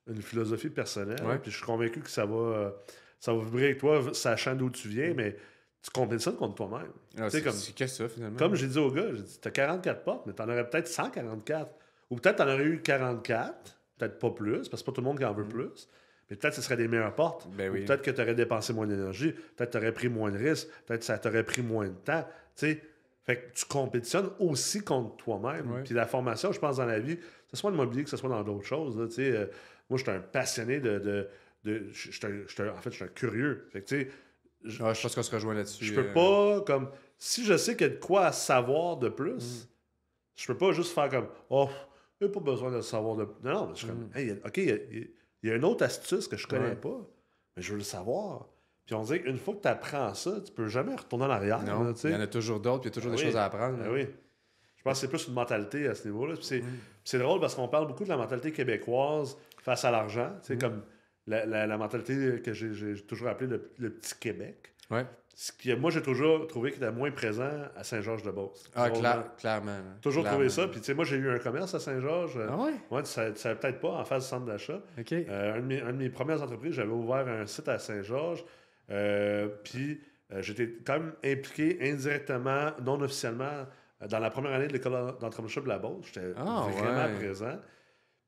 une 0.07 0.23
philosophie 0.23 0.71
personnelle. 0.71 1.23
Ouais. 1.25 1.39
Puis 1.39 1.51
je 1.51 1.57
suis 1.57 1.67
convaincu 1.67 2.01
que 2.01 2.11
ça 2.11 2.25
va, 2.27 2.75
ça 3.21 3.33
va 3.33 3.43
vibrer 3.45 3.65
avec 3.67 3.79
toi, 3.79 4.03
sachant 4.15 4.55
d'où 4.55 4.71
tu 4.71 4.89
viens, 4.89 5.13
mais 5.15 5.37
tu 5.83 5.91
compétitionnes 5.91 6.37
contre 6.37 6.55
toi-même. 6.57 6.91
Ah, 7.19 7.31
c'est 7.31 7.43
comme- 7.43 7.53
que 7.77 7.87
ça, 7.87 8.09
finalement? 8.09 8.39
Comme 8.39 8.55
j'ai 8.55 8.67
dit 8.67 8.79
au 8.79 8.91
gars, 8.91 9.15
j'ai 9.15 9.23
dit, 9.23 9.39
t'as 9.41 9.51
44 9.51 10.03
portes, 10.03 10.27
mais 10.27 10.33
t'en 10.33 10.45
aurais 10.49 10.69
peut-être 10.69 10.89
144. 10.89 11.71
Ou 12.11 12.17
peut-être 12.17 12.37
t'en 12.37 12.45
aurais 12.49 12.65
eu 12.65 12.81
44, 12.83 13.79
peut-être 13.99 14.19
pas 14.19 14.31
plus, 14.31 14.57
parce 14.57 14.69
que 14.71 14.77
c'est 14.79 14.85
pas 14.87 14.93
tout 14.93 15.01
le 15.01 15.07
monde 15.07 15.19
qui 15.19 15.25
en 15.25 15.35
veut 15.35 15.45
plus. 15.47 15.89
Mais 16.31 16.37
peut-être 16.37 16.55
que 16.55 16.57
ce 16.57 16.63
serait 16.63 16.77
des 16.77 16.89
meilleures 16.89 17.15
portes. 17.15 17.47
Mm. 17.47 17.51
Ben 17.57 17.71
oui. 17.73 17.85
peut-être 17.85 18.03
que 18.03 18.11
tu 18.11 18.21
aurais 18.21 18.35
dépensé 18.35 18.73
moins 18.73 18.87
d'énergie. 18.87 19.33
Peut-être 19.33 19.71
que 19.71 19.73
tu 19.73 19.79
aurais 19.79 19.93
pris 19.93 20.09
moins 20.09 20.31
de 20.31 20.39
risques. 20.39 20.69
Peut-être 20.87 21.01
que 21.01 21.07
ça 21.07 21.19
t'aurait 21.19 21.45
pris 21.45 21.63
moins 21.63 21.87
de 21.89 21.95
temps. 22.05 22.27
Fait 22.57 23.37
que 23.37 23.53
tu 23.55 23.67
compétitionnes 23.67 24.31
aussi 24.39 24.81
contre 24.83 25.17
toi-même. 25.17 25.83
Puis 25.85 25.95
la 25.95 26.07
formation, 26.07 26.51
je 26.53 26.59
pense, 26.59 26.77
dans 26.79 26.87
la 26.87 26.99
vie, 26.99 27.17
que 27.19 27.23
ce 27.51 27.57
soit 27.57 27.71
dans 27.71 27.77
l'immobilier, 27.77 28.05
que 28.05 28.11
ce 28.11 28.17
soit 28.17 28.29
dans 28.31 28.43
d'autres 28.43 28.65
choses. 28.67 28.97
là, 28.99 29.07
euh, 29.19 29.47
moi, 29.91 29.99
je 29.99 30.03
suis 30.05 30.11
un 30.13 30.21
passionné 30.21 30.81
de. 30.81 30.99
de, 30.99 31.29
un- 31.67 32.65
un- 32.65 32.71
en 32.73 32.77
fait, 32.81 32.91
je 32.91 32.97
suis 32.97 33.05
un 33.05 33.09
curieux. 33.09 33.69
Fait 33.73 33.83
que, 33.83 33.87
tu 33.87 34.01
sais, 34.03 34.11
je, 34.65 34.83
Ah, 34.83 34.95
je 34.95 35.03
pense 35.03 35.15
qu'on 35.15 35.23
se 35.23 35.31
rejoint 35.35 35.55
là-dessus. 35.55 35.85
je 35.85 35.95
peux 35.95 36.09
euh, 36.09 36.13
pas, 36.59 36.65
comme, 36.65 36.91
si 37.19 37.45
je 37.45 37.57
sais 37.57 37.77
qu'il 37.77 37.87
y 37.87 37.91
a 37.91 37.95
de 37.95 38.01
quoi 38.01 38.27
à 38.27 38.33
savoir 38.33 38.97
de 38.97 39.09
Mm. 39.09 39.15
plus, 39.15 39.69
je 40.37 40.47
peux 40.47 40.57
pas 40.57 40.73
juste 40.73 40.93
faire 40.95 41.09
comme, 41.11 41.29
oh, 41.51 41.69
a 42.27 42.29
pas 42.29 42.41
besoin 42.41 42.71
de 42.71 42.77
le 42.77 42.83
savoir 42.83 43.17
de 43.17 43.25
Non, 43.45 43.53
non, 43.53 43.67
mais 43.69 43.75
je 43.75 43.79
suis 43.79 43.87
comme, 43.87 44.11
hey, 44.15 44.25
il 44.25 44.29
y 44.29 44.33
a- 44.33 44.47
OK, 44.47 44.57
il 44.57 44.65
y 44.69 44.73
a, 44.73 44.77
il 45.43 45.51
y 45.51 45.53
une 45.55 45.65
autre 45.65 45.85
astuce 45.85 46.27
que 46.27 46.37
je 46.37 46.47
connais. 46.47 46.71
Ouais. 46.71 46.75
pas, 46.77 47.01
mais 47.57 47.63
je 47.63 47.71
veux 47.73 47.79
le 47.79 47.85
savoir. 47.85 48.47
Puis 48.87 48.95
on 48.95 49.03
dirait 49.03 49.21
qu'une 49.23 49.37
fois 49.39 49.55
que 49.55 49.61
tu 49.63 49.69
apprends 49.69 50.15
ça, 50.15 50.41
tu 50.45 50.51
peux 50.53 50.67
jamais 50.69 50.95
retourner 50.97 51.27
en 51.27 51.31
arrière. 51.31 51.63
Non, 51.63 51.85
là, 51.85 51.93
il 52.05 52.11
y 52.11 52.15
en 52.15 52.21
a 52.21 52.27
toujours 52.27 52.59
d'autres, 52.61 52.81
puis 52.83 52.91
il 52.91 52.95
y 52.95 52.99
a 52.99 53.01
toujours 53.01 53.13
Ah 53.13 53.17
des 53.17 53.23
choses 53.23 53.37
à 53.37 53.45
apprendre. 53.45 53.79
Ben 53.79 53.91
oui. 53.93 54.07
Je 54.77 54.83
pense 54.83 54.95
que 54.95 54.99
c'est 55.01 55.09
plus 55.09 55.29
une 55.29 55.35
mentalité 55.35 55.87
à 55.89 55.95
ce 55.95 56.07
niveau-là. 56.09 56.35
C'est, 56.41 56.61
Mm. 56.61 56.67
c'est 57.05 57.19
drôle 57.19 57.41
parce 57.41 57.55
qu'on 57.55 57.69
parle 57.69 57.87
beaucoup 57.89 58.05
de 58.05 58.09
la 58.09 58.17
mentalité 58.17 58.53
québécoise 58.53 59.37
face 59.63 59.85
à 59.85 59.91
l'argent. 59.91 60.33
Sais, 60.43 60.55
Mm. 60.57 60.59
comme 60.61 60.83
la, 61.27 61.45
la- 61.45 61.67
la 61.67 61.77
mentalité 61.79 62.41
que 62.43 62.53
j'ai, 62.55 62.73
j'ai 62.73 62.95
toujours 63.03 63.29
appelée 63.29 63.49
le, 63.49 63.71
le 63.79 63.91
petit 63.91 64.15
Québec. 64.19 64.75
Ouais. 64.91 65.07
Ce 65.35 65.53
qui, 65.53 65.73
moi, 65.77 65.91
j'ai 65.93 66.03
toujours 66.03 66.47
trouvé 66.49 66.73
qu'il 66.73 66.83
était 66.83 66.91
moins 66.91 67.13
présent 67.13 67.49
à 67.77 67.85
Saint-Georges-de-Beauce. 67.85 68.71
Ah, 68.75 68.91
cla- 68.91 69.25
clairement. 69.39 69.79
Toujours 70.03 70.23
Clairement. 70.23 70.39
trouvé 70.39 70.49
ça. 70.49 70.67
Puis, 70.67 70.81
tu 70.81 70.87
sais, 70.87 70.95
moi, 70.95 71.05
j'ai 71.05 71.17
eu 71.17 71.31
un 71.31 71.39
commerce 71.39 71.73
à 71.75 71.79
Saint-Georges. 71.79 72.41
Ah 72.51 72.57
ouais? 72.57 72.73
Ouais, 72.91 73.03
tu 73.03 73.09
savais, 73.09 73.33
tu 73.35 73.39
savais 73.39 73.55
peut-être 73.55 73.79
pas, 73.79 73.91
en 73.91 74.05
face 74.05 74.25
du 74.25 74.29
centre 74.31 74.47
d'achat. 74.47 74.81
OK. 74.99 75.13
Euh, 75.13 75.55
un, 75.55 75.61
de 75.61 75.65
mes, 75.67 75.81
un 75.81 75.93
de 75.93 75.99
mes 75.99 76.09
premières 76.11 76.43
entreprises, 76.43 76.73
j'avais 76.73 76.91
ouvert 76.91 77.29
un 77.29 77.47
site 77.47 77.69
à 77.69 77.79
Saint-Georges. 77.79 78.45
euh, 78.91 79.47
puis, 79.63 80.01
euh, 80.33 80.43
j'étais 80.43 80.69
quand 80.85 80.95
même 80.95 81.13
impliqué 81.25 81.79
indirectement, 81.83 82.71
non 82.85 83.01
officiellement, 83.01 83.67
dans 84.09 84.19
la 84.19 84.31
première 84.31 84.53
année 84.53 84.67
de 84.69 84.73
l'école 84.73 84.93
d'entrepreneurship 85.21 85.63
de 85.65 85.69
la 85.69 85.79
Beauce. 85.79 86.07
J'étais 86.13 86.33
Ah, 86.37 86.67
vraiment 86.73 87.05
ouais. 87.07 87.15
présent. 87.17 87.59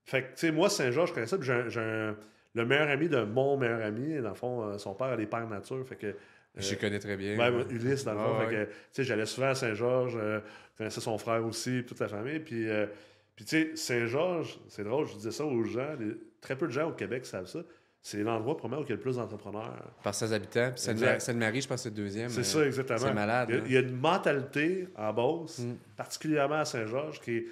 Fait 0.04 0.22
que, 0.22 0.26
tu 0.28 0.32
sais, 0.36 0.52
moi, 0.52 0.68
Saint-Georges, 0.70 1.08
je 1.10 1.14
connais 1.14 1.26
ça. 1.26 1.38
Puis, 1.38 1.50
j'ai 1.68 1.80
un- 1.80 2.16
le 2.54 2.66
meilleur 2.66 2.88
ami 2.88 3.08
de 3.08 3.22
mon 3.22 3.56
meilleur 3.56 3.80
ami. 3.84 4.20
Dans 4.20 4.28
le 4.30 4.34
fond, 4.34 4.78
son 4.78 4.94
père 4.94 5.08
a 5.08 5.16
des 5.16 5.26
pères 5.26 5.48
nature. 5.48 5.84
Fait 5.86 5.96
que. 5.96 6.14
Je 6.56 6.74
connais 6.74 6.98
très 6.98 7.16
bien. 7.16 7.38
Ouais. 7.38 7.64
Ulysse, 7.70 8.04
dans 8.04 8.14
le 8.14 8.18
Ah, 8.20 8.24
fond. 8.44 8.46
ouais. 8.48 8.68
Sais, 8.92 9.04
j'allais 9.04 9.26
souvent 9.26 9.48
à 9.48 9.54
Saint-Georges, 9.54 10.16
euh, 10.20 10.40
je 10.74 10.78
connaissais 10.78 11.00
son 11.00 11.16
frère 11.18 11.44
aussi, 11.46 11.84
toute 11.86 12.00
la 12.00 12.08
famille. 12.08 12.40
Puis, 12.40 12.68
euh, 12.68 12.86
puis 13.36 13.44
tu 13.44 13.50
sais, 13.50 13.76
Saint-Georges, 13.76 14.58
c'est 14.68 14.84
drôle, 14.84 15.06
je 15.06 15.14
disais 15.14 15.30
ça 15.30 15.44
aux 15.44 15.62
gens, 15.64 15.94
les- 15.98 16.16
très 16.40 16.56
peu 16.56 16.66
de 16.66 16.72
gens 16.72 16.88
au 16.88 16.92
Québec 16.92 17.24
savent 17.26 17.46
ça. 17.46 17.60
C'est 18.02 18.22
l'endroit, 18.22 18.56
probablement, 18.56 18.82
où 18.82 18.86
il 18.86 18.88
y 18.88 18.92
a 18.92 18.96
le 18.96 19.00
plus 19.00 19.16
d'entrepreneurs. 19.16 19.92
Par 20.02 20.14
16 20.14 20.32
habitants. 20.32 20.70
Puis. 20.74 20.80
Sainte-Marie, 21.18 21.60
je 21.60 21.68
pense 21.68 21.82
c'est 21.82 21.90
le 21.90 21.94
deuxième. 21.96 22.30
C'est 22.30 22.40
euh, 22.40 22.42
ça, 22.44 22.66
exactement. 22.66 22.98
C'est 22.98 23.12
malade. 23.12 23.48
Il 23.50 23.54
y, 23.54 23.58
a, 23.58 23.60
hein. 23.60 23.64
il 23.66 23.72
y 23.72 23.76
a 23.76 23.80
une 23.80 23.96
mentalité 23.96 24.88
en 24.96 25.12
Beauce, 25.12 25.58
Mm. 25.58 25.74
particulièrement 25.96 26.60
à 26.60 26.64
Saint-Georges, 26.64 27.20
qui 27.20 27.36
est 27.36 27.44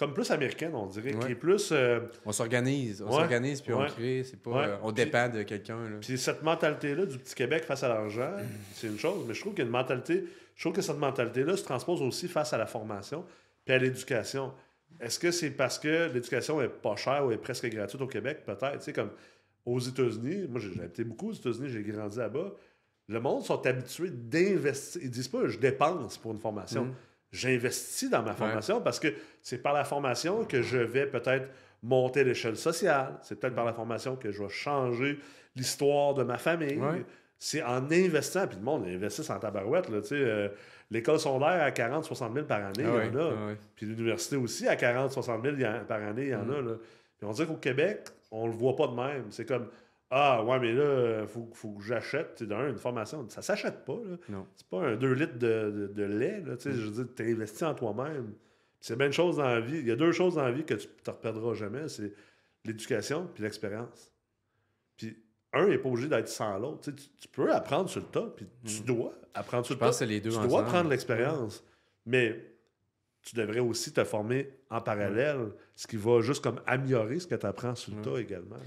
comme 0.00 0.12
plus 0.14 0.28
américaine, 0.32 0.74
on 0.74 0.86
dirait, 0.86 1.14
Ouais. 1.14 1.26
qui 1.26 1.32
est 1.32 1.36
plus. 1.36 1.70
euh, 1.70 2.00
On 2.26 2.32
s'organise. 2.32 3.00
On 3.02 3.06
Ouais. 3.06 3.12
s'organise, 3.12 3.60
puis 3.60 3.72
on 3.72 3.80
Ouais. 3.82 3.88
crée. 3.88 4.24
C'est 4.24 4.42
pas, 4.42 4.64
euh, 4.66 4.76
on 4.82 4.90
dépend 4.90 5.28
de 5.28 5.42
quelqu'un. 5.44 5.76
Puis 6.00 6.18
cette 6.18 6.42
mentalité-là 6.42 7.06
du 7.06 7.18
petit 7.18 7.34
Québec 7.34 7.62
face 7.64 7.82
à 7.84 7.88
l'argent, 7.88 8.32
c'est 8.74 8.88
une 8.88 8.98
chose, 8.98 9.24
mais 9.28 9.34
je 9.34 9.40
trouve 9.40 9.52
qu'il 9.52 9.60
y 9.60 9.62
a 9.62 9.66
une 9.66 9.70
mentalité, 9.72 10.24
je 10.56 10.62
trouve 10.62 10.72
que 10.72 10.82
cette 10.82 10.98
mentalité-là 10.98 11.56
se 11.56 11.62
transpose 11.64 12.02
aussi 12.02 12.26
face 12.26 12.52
à 12.52 12.58
la 12.58 12.66
formation 12.66 13.24
puis 13.64 13.74
à 13.74 13.78
l'éducation. 13.78 14.52
Est-ce 14.98 15.18
que 15.20 15.30
c'est 15.30 15.50
parce 15.50 15.78
que 15.78 16.10
l'éducation 16.12 16.60
est 16.60 16.68
pas 16.68 16.96
chère 16.96 17.24
ou 17.26 17.30
est 17.30 17.36
presque 17.38 17.66
gratuite 17.68 18.02
au 18.02 18.06
Québec? 18.08 18.40
Peut-être. 18.44 18.78
Tu 18.78 18.84
sais, 18.86 18.92
comme 18.92 19.10
aux 19.64 19.78
États-Unis, 19.78 20.46
moi 20.48 20.60
j'ai 20.60 20.72
j'ai 20.74 20.80
habité 20.82 21.04
beaucoup 21.04 21.28
aux 21.30 21.34
États-Unis, 21.34 21.68
j'ai 21.68 21.82
grandi 21.82 22.18
là-bas. 22.18 22.52
Le 23.08 23.20
monde 23.20 23.42
sont 23.44 23.64
habitués 23.66 24.10
d'investir. 24.10 25.00
Ils 25.04 25.10
disent 25.10 25.28
pas 25.28 25.46
je 25.46 25.58
dépense 25.58 26.16
pour 26.18 26.32
une 26.32 26.38
formation. 26.38 26.86
Mm. 26.86 26.94
J'investis 27.32 28.10
dans 28.10 28.22
ma 28.22 28.34
formation 28.34 28.80
parce 28.80 28.98
que 28.98 29.08
c'est 29.42 29.58
par 29.62 29.72
la 29.72 29.84
formation 29.84 30.44
que 30.44 30.62
je 30.62 30.78
vais 30.78 31.06
peut-être 31.06 31.48
monter 31.82 32.24
l'échelle 32.24 32.56
sociale. 32.56 33.18
C'est 33.22 33.38
peut-être 33.38 33.54
par 33.54 33.64
la 33.64 33.72
formation 33.72 34.16
que 34.16 34.32
je 34.32 34.42
vais 34.42 34.48
changer 34.48 35.18
l'histoire 35.56 36.14
de 36.14 36.24
ma 36.24 36.38
famille. 36.38 36.76
Ouais. 36.78 37.04
C'est 37.38 37.62
en 37.62 37.90
investissant, 37.90 38.46
puis 38.46 38.58
le 38.58 38.64
monde 38.64 38.84
investit 38.86 39.30
en 39.30 39.38
tabarouette. 39.38 39.88
Là, 39.88 40.00
euh, 40.12 40.48
L'école 40.90 41.20
secondaire 41.20 41.62
à 41.62 41.70
40, 41.70 42.04
60 42.04 42.34
000 42.34 42.46
par 42.46 42.58
année, 42.64 42.72
il 42.78 42.82
y 42.82 42.86
Ah 42.86 42.92
en 42.92 43.16
a. 43.16 43.32
ah. 43.32 43.54
Puis 43.76 43.86
l'université 43.86 44.34
aussi, 44.36 44.66
à 44.66 44.74
40, 44.74 45.12
60 45.12 45.40
000 45.44 45.54
il 45.56 45.62
y 45.62 45.66
en- 45.66 45.84
par 45.86 46.02
année, 46.02 46.24
il 46.24 46.28
y 46.30 46.34
en 46.34 46.44
Mm. 46.44 46.50
a. 46.50 46.60
Là. 46.62 46.72
Puis 47.16 47.26
on 47.28 47.30
dirait 47.32 47.46
qu'au 47.46 47.54
Québec, 47.54 48.00
on 48.32 48.46
le 48.48 48.52
voit 48.52 48.74
pas 48.74 48.88
de 48.88 48.94
même. 48.94 49.24
C'est 49.30 49.46
comme, 49.46 49.68
ah, 50.10 50.42
ouais, 50.44 50.58
mais 50.58 50.72
là, 50.72 51.20
il 51.22 51.28
faut, 51.28 51.48
faut 51.54 51.70
que 51.72 51.82
j'achète. 51.84 52.34
Tu 52.34 52.44
sais, 52.44 52.48
d'un, 52.50 52.68
une 52.68 52.78
formation, 52.78 53.28
ça 53.28 53.42
s'achète 53.42 53.84
pas. 53.84 53.98
Là. 54.28 54.44
C'est 54.56 54.66
pas 54.66 54.82
un 54.88 54.96
2 54.96 55.12
litres 55.12 55.38
de, 55.38 55.70
de- 55.70 55.86
de 55.94 56.02
lait. 56.04 56.40
Là, 56.40 56.56
tu 56.56 56.64
sais, 56.64 56.72
Je 56.72 56.86
veux 56.86 57.04
dire, 57.04 57.14
tu 57.14 57.30
investi 57.32 57.64
en 57.64 57.74
toi-même. 57.74 58.34
C'est 58.80 58.96
bien 58.96 59.06
une 59.06 59.12
chose 59.12 59.36
dans 59.36 59.44
la 59.44 59.60
vie. 59.60 59.78
Il 59.78 59.86
y 59.86 59.90
a 59.92 59.96
deux 59.96 60.10
choses 60.12 60.34
dans 60.36 60.42
la 60.42 60.50
vie 60.52 60.64
que 60.64 60.74
tu 60.74 60.88
ne 60.88 60.92
te 61.04 61.10
reperdras 61.10 61.54
jamais. 61.54 61.86
C'est 61.88 62.12
l'éducation 62.64 63.28
puis 63.34 63.42
l'expérience. 63.44 64.10
Puis 64.96 65.16
un 65.52 65.66
n'est 65.68 65.78
pas 65.78 65.88
obligé 65.88 66.08
d'être 66.08 66.28
sans 66.28 66.58
l'autre. 66.58 66.90
Tu, 67.18 67.28
peux 67.28 67.52
apprendre 67.52 67.88
sur 67.88 68.00
le 68.00 68.06
tas, 68.06 68.32
puis 68.36 68.46
tu 68.64 68.80
dois 68.82 69.12
apprendre 69.34 69.64
sur 69.66 69.76
Mm. 69.76 69.78
Je 69.78 69.84
le 69.84 69.86
pense 69.86 69.98
tas. 69.98 70.04
que 70.04 70.08
c'est 70.10 70.12
les 70.12 70.20
deux 70.20 70.30
Tu 70.30 70.36
ensemble. 70.36 70.48
dois 70.50 70.62
prendre 70.64 70.90
l'expérience. 70.90 71.62
Mais 72.06 72.46
tu 73.22 73.36
devrais 73.36 73.60
aussi 73.60 73.92
te 73.92 74.02
former 74.02 74.50
en 74.70 74.80
parallèle, 74.80 75.50
ce 75.76 75.86
qui 75.86 75.96
va 75.96 76.20
juste 76.22 76.42
comme 76.42 76.60
améliorer 76.66 77.18
ce 77.20 77.26
que 77.26 77.34
tu 77.34 77.46
apprends 77.46 77.74
sur 77.74 77.92
le 77.92 77.98
Mm. 77.98 78.02
tas 78.02 78.16
également. 78.20 78.56
là. 78.56 78.62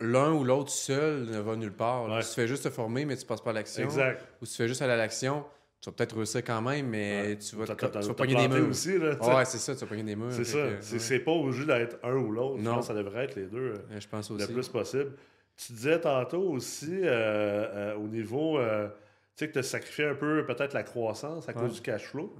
L'un 0.00 0.32
ou 0.32 0.44
l'autre 0.44 0.70
seul 0.70 1.24
ne 1.24 1.38
va 1.40 1.56
nulle 1.56 1.72
part. 1.72 2.08
Ouais. 2.08 2.20
Tu 2.20 2.28
fais 2.28 2.46
juste 2.46 2.64
te 2.64 2.70
former, 2.70 3.04
mais 3.04 3.16
tu 3.16 3.26
passes 3.26 3.40
pas 3.40 3.50
à 3.50 3.54
l'action. 3.54 3.82
Exact. 3.84 4.24
Ou 4.40 4.46
tu 4.46 4.52
fais 4.52 4.68
juste 4.68 4.80
aller 4.82 4.92
à 4.92 4.96
l'action, 4.96 5.44
tu 5.80 5.90
vas 5.90 5.96
peut-être 5.96 6.14
réussir 6.16 6.44
quand 6.44 6.62
même, 6.62 6.86
mais 6.86 7.22
Ouais. 7.30 7.36
tu 7.38 7.56
vas, 7.56 7.66
te- 7.66 7.72
tu 7.98 8.06
vas 8.06 8.14
pogner 8.14 8.36
des 8.36 8.48
murs. 8.48 8.68
aussi. 8.68 8.96
Là. 8.96 9.36
Ouais, 9.36 9.44
c'est 9.44 9.58
ça, 9.58 9.74
tu 9.74 9.80
vas 9.80 9.86
pogner 9.88 10.04
des 10.04 10.14
murs. 10.14 10.30
c'est 10.32 10.44
ça. 10.44 10.58
que, 10.58 10.82
C'est 10.98 11.14
ouais. 11.14 11.18
pas 11.20 11.32
obligé 11.32 11.64
d'être 11.66 11.96
un 12.04 12.14
ou 12.14 12.30
l'autre. 12.30 12.58
Je 12.60 12.64
pense 12.64 12.78
que 12.80 12.84
ça 12.86 12.94
devrait 12.94 13.24
être 13.24 13.34
les 13.34 13.46
deux. 13.46 13.58
euh, 13.74 13.98
Je 13.98 14.06
pense 14.06 14.30
le 14.30 14.36
aussi. 14.36 14.52
plus 14.52 14.68
possible. 14.68 15.12
Tu 15.56 15.72
disais 15.72 16.00
tantôt 16.00 16.42
aussi, 16.50 17.00
euh, 17.02 17.04
euh, 17.10 17.94
au 17.96 18.06
niveau, 18.06 18.58
euh, 18.58 18.86
tu 18.88 18.92
sais, 19.34 19.48
que 19.48 19.52
tu 19.54 19.58
as 19.58 19.62
sacrifié 19.64 20.06
un 20.06 20.14
peu 20.14 20.44
peut-être 20.46 20.74
la 20.74 20.84
croissance 20.84 21.48
à 21.48 21.52
cause 21.54 21.72
du 21.74 21.80
cash 21.80 22.04
flow. 22.06 22.34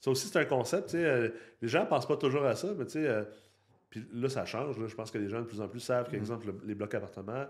Ça 0.00 0.10
aussi, 0.10 0.26
c'est 0.26 0.38
un 0.40 0.44
concept. 0.44 0.92
euh, 0.96 1.30
les 1.62 1.68
gens 1.68 1.84
ne 1.84 1.88
pensent 1.88 2.06
pas 2.08 2.16
toujours 2.16 2.44
à 2.44 2.56
ça, 2.56 2.68
mais 2.76 2.84
tu 2.84 2.90
sais, 2.92 3.06
euh, 3.06 3.22
puis 4.00 4.08
là, 4.12 4.28
ça 4.28 4.44
change. 4.44 4.78
là. 4.78 4.86
Je 4.88 4.94
pense 4.94 5.10
que 5.12 5.18
les 5.18 5.28
gens 5.28 5.40
de 5.40 5.46
plus 5.46 5.60
en 5.60 5.68
plus 5.68 5.78
savent 5.80 6.08
Mm. 6.08 6.10
qu'exemple, 6.10 6.46
le- 6.48 6.60
les 6.66 6.74
blocs 6.74 6.94
appartements, 6.94 7.44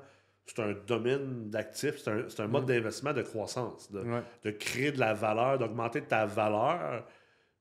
c'est 0.46 0.60
un 0.60 0.74
domaine 0.86 1.48
d'actifs, 1.48 1.96
c'est 1.98 2.40
un, 2.40 2.46
mode 2.46 2.64
Mm. 2.64 2.66
d'investissement 2.66 3.12
de 3.14 3.22
croissance, 3.22 3.90
de, 3.90 4.00
Ouais. 4.00 4.22
de 4.42 4.50
créer 4.50 4.92
de 4.92 5.00
la 5.00 5.14
valeur, 5.14 5.58
d'augmenter 5.58 6.02
ta 6.02 6.26
valeur, 6.26 7.06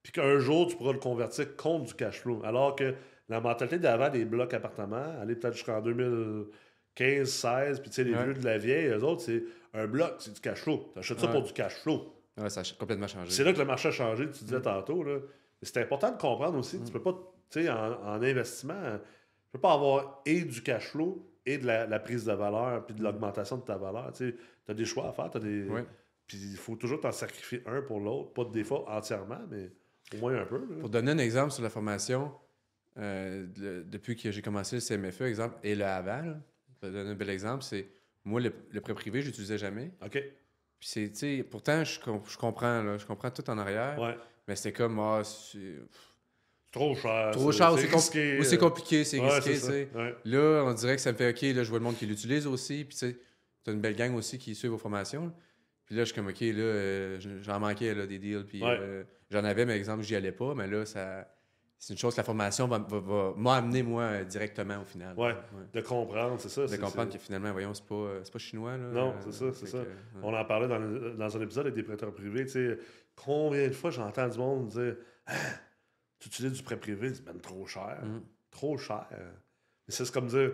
puis 0.02 0.12
qu'un 0.12 0.38
jour, 0.40 0.68
tu 0.68 0.76
pourras 0.76 0.92
le 0.92 1.00
convertir 1.00 1.56
contre 1.56 1.86
du 1.86 1.94
cash 1.94 2.20
flow. 2.20 2.42
Alors 2.44 2.76
que 2.76 2.94
la 3.30 3.40
mentalité 3.40 3.80
d'avant 3.80 4.10
des 4.10 4.26
blocs 4.26 4.54
appartements, 4.54 5.16
aller 5.22 5.36
peut-être 5.36 5.54
jusqu'en 5.54 5.82
2015, 5.82 7.30
16, 7.30 7.80
puis 7.80 7.90
tu 7.90 7.96
sais, 7.96 8.04
les 8.04 8.14
Ouais. 8.14 8.24
vieux 8.26 8.34
de 8.34 8.44
la 8.46 8.58
vieille, 8.58 8.88
eux 8.88 9.04
autres, 9.04 9.22
c'est 9.22 9.44
un 9.74 9.88
bloc, 9.88 10.16
c'est 10.20 10.34
du 10.34 10.42
cash 10.42 10.60
flow. 10.60 10.90
Tu 10.94 11.00
achètes 11.00 11.20
ça 11.20 11.28
pour 11.30 11.42
du 11.44 11.54
cash 11.54 11.76
flow. 11.82 12.14
Ouais, 12.38 12.50
ça 12.50 12.62
a 12.62 12.64
complètement 12.78 13.08
changé. 13.08 13.32
C'est 13.32 13.44
là 13.44 13.54
que 13.54 13.60
le 13.60 13.66
marché 13.66 13.88
a 13.90 13.92
changé, 13.92 14.26
tu 14.26 14.44
Mm. 14.44 14.46
disais 14.48 14.62
tantôt. 14.62 15.04
Là. 15.04 15.20
Mais 15.20 15.68
C'est 15.68 15.82
important 15.82 16.12
de 16.12 16.18
comprendre 16.18 16.58
aussi 16.58 16.82
tu 16.84 16.92
peux 16.92 17.02
pas, 17.02 17.16
tu 17.54 17.64
sais, 17.64 17.70
en, 17.70 17.94
en 18.04 18.22
investissement, 18.22 18.82
tu 18.98 19.52
peux 19.54 19.60
pas 19.60 19.74
avoir 19.74 20.22
et 20.26 20.42
du 20.42 20.62
cash 20.64 20.88
flow 20.90 21.30
et 21.46 21.58
de 21.58 21.66
la, 21.66 21.86
la 21.86 22.00
prise 22.00 22.26
de 22.26 22.34
valeur 22.34 22.86
puis 22.86 22.96
de 22.96 23.04
l'augmentation 23.04 23.58
de 23.58 23.64
ta 23.64 23.78
valeur. 23.78 24.12
Tu 24.14 24.36
as 24.68 24.74
des 24.74 24.86
choix 24.86 25.10
à 25.10 25.14
faire. 25.14 25.30
t'as 25.30 25.40
Des... 25.40 25.66
Puis 26.26 26.38
il 26.38 26.58
faut 26.58 26.76
toujours 26.76 27.00
t'en 27.02 27.12
sacrifier 27.12 27.62
un 27.66 27.82
pour 27.82 28.00
l'autre. 28.00 28.32
Pas 28.34 28.46
des 28.46 28.64
fois 28.64 28.90
entièrement, 28.90 29.42
mais 29.50 29.72
au 30.16 30.18
moins 30.18 30.36
un 30.42 30.46
peu. 30.46 30.58
là. 30.58 30.80
Pour 30.80 30.90
donner 30.90 31.12
un 31.12 31.18
exemple 31.18 31.52
sur 31.52 31.62
la 31.64 31.70
formation, 31.70 32.32
euh, 32.98 33.46
le- 33.58 33.84
depuis 33.84 34.16
que 34.16 34.32
j'ai 34.32 34.42
commencé 34.42 34.78
le 34.78 34.82
CMFE, 34.82 35.22
exemple, 35.24 35.58
et 35.64 35.76
le 35.76 35.84
avant, 35.86 36.22
là, 36.22 36.38
pour 36.80 36.90
donner 36.92 37.10
un 37.12 37.16
bel 37.16 37.30
exemple, 37.30 37.64
c'est 37.64 37.88
moi, 38.24 38.40
le, 38.40 38.54
le 38.72 38.82
prêt 38.82 38.94
privé, 38.94 39.22
je 39.22 39.28
l'utilisais 39.28 39.58
jamais. 39.58 39.92
OK. 40.04 40.24
Puis 40.80 41.12
c'est, 41.14 41.44
pourtant, 41.44 41.84
je, 41.84 42.00
com- 42.00 42.22
je 42.28 42.38
comprends, 42.38 42.82
là, 42.84 42.98
je 42.98 43.06
comprends 43.06 43.32
tout 43.32 43.48
en 43.50 43.58
arrière, 43.58 44.00
Ouais. 44.00 44.18
mais 44.48 44.56
c'était 44.56 44.74
comme, 44.74 45.00
ah, 45.00 45.22
Trop 46.74 46.94
cher. 46.96 47.32
trop 47.32 47.52
cher, 47.54 47.72
ou 47.72 47.78
c'est 47.78 47.84
c'est, 47.84 47.88
com- 47.90 48.00
risqué, 48.00 48.40
ou 48.40 48.44
c'est 48.44 48.56
euh. 48.56 48.60
compliqué, 48.60 49.04
c'est 49.06 49.20
Ouais, 49.20 49.30
risqué, 49.36 49.56
c'est 49.56 49.60
tu 49.60 49.66
ça. 49.66 49.72
sais. 49.72 49.90
Ouais. 49.96 50.16
Là, 50.26 50.64
on 50.66 50.74
dirait 50.74 50.96
que 50.98 51.02
ça 51.02 51.12
me 51.14 51.18
fait 51.18 51.30
OK, 51.30 51.42
là, 51.56 51.64
je 51.64 51.70
vois 51.70 51.80
le 51.80 51.86
monde 51.86 51.96
qui 51.96 52.06
l'utilise 52.06 52.46
aussi. 52.48 52.84
Puis, 52.84 52.98
tu 52.98 53.08
sais, 53.08 53.18
t'as 53.64 53.72
une 53.72 53.80
belle 53.80 53.96
gang 53.96 54.14
aussi 54.16 54.38
qui 54.40 54.56
suit 54.56 54.68
vos 54.68 54.78
formations. 54.80 55.32
Puis 55.86 55.96
là, 55.96 56.02
je 56.04 56.08
suis 56.12 56.16
comme 56.16 56.28
OK, 56.28 56.40
là, 56.42 56.48
euh, 56.58 57.20
j'en 57.44 57.60
manquais 57.60 57.94
là, 57.94 58.06
des 58.08 58.18
deals. 58.20 58.46
Puis 58.46 58.62
Ouais. 58.64 58.76
euh, 58.80 59.04
j'en 59.30 59.44
avais, 59.44 59.66
mais 59.66 59.78
exemple, 59.78 60.04
j'y 60.04 60.16
allais 60.16 60.32
pas. 60.32 60.56
Mais 60.56 60.66
là, 60.68 60.86
ça, 60.86 61.28
c'est 61.78 61.94
une 61.94 62.00
chose 62.00 62.14
que 62.16 62.22
la 62.22 62.24
formation 62.24 62.68
va, 62.68 62.80
va- 62.80 63.00
va- 63.02 63.34
m'a 63.38 63.56
amené, 63.58 63.84
moi, 63.84 64.04
euh, 64.04 64.24
directement 64.24 64.82
au 64.82 64.86
final. 64.86 65.14
Ouais. 65.16 65.36
De 65.74 65.82
comprendre, 65.82 66.38
c'est 66.40 66.50
ça. 66.50 66.66
De 66.66 66.76
comprendre 66.78 67.12
que 67.14 67.20
finalement, 67.20 67.52
voyons, 67.52 67.74
c'est 67.76 67.86
pas, 67.86 67.94
euh, 67.96 68.20
c'est 68.24 68.34
pas 68.34 68.40
chinois. 68.40 68.78
Là, 68.78 68.88
Non, 68.88 69.10
Euh, 69.12 69.14
c'est 69.26 69.34
ça, 69.34 69.46
c'est 69.54 69.68
ça. 69.68 69.78
que. 69.80 69.88
On 70.24 70.34
en 70.34 70.46
parlait 70.46 70.68
dans, 70.68 70.80
dans 70.80 71.38
un 71.38 71.42
épisode 71.42 71.66
avec 71.68 71.76
des 71.76 71.84
prêteurs 71.84 72.14
privés. 72.14 72.46
Tu 72.46 72.52
sais, 72.54 72.78
combien 73.16 73.68
de 73.68 73.74
fois 73.74 73.92
j'entends 73.92 74.28
du 74.28 74.38
monde 74.40 74.70
dire 74.70 74.96
Ah, 75.28 75.34
Tu 76.24 76.30
utilises 76.30 76.54
du 76.54 76.64
prêt 76.64 76.78
privé, 76.78 77.14
c'est 77.14 77.26
ben 77.26 77.38
trop 77.38 77.66
cher. 77.68 78.00
Mm. 78.02 78.22
Trop 78.50 78.78
cher. 78.78 79.08
Mais 79.12 79.94
c'est 79.94 80.10
comme 80.12 80.28
dire 80.28 80.54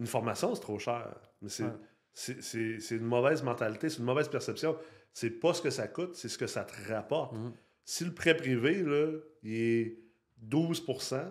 Une 0.00 0.06
formation, 0.06 0.54
c'est 0.54 0.60
trop 0.60 0.78
cher. 0.78 1.08
Mais 1.42 1.48
c'est 1.48 1.64
Ouais. 1.64 1.70
c'est- 2.12 2.96
une 2.96 3.04
mauvaise 3.04 3.42
mentalité, 3.42 3.88
c'est 3.90 3.98
une 3.98 4.04
mauvaise 4.04 4.28
perception. 4.28 4.76
C'est 5.12 5.30
pas 5.30 5.54
ce 5.54 5.62
que 5.62 5.70
ça 5.70 5.86
coûte, 5.88 6.14
c'est 6.16 6.28
ce 6.28 6.38
que 6.38 6.46
ça 6.46 6.64
te 6.64 6.72
rapporte. 6.92 7.32
Mm. 7.34 7.52
Si 7.84 8.04
le 8.04 8.12
prêt 8.14 8.36
privé, 8.36 8.82
là, 8.82 9.18
il 9.42 9.52
est 9.54 9.98
12% 10.36 11.30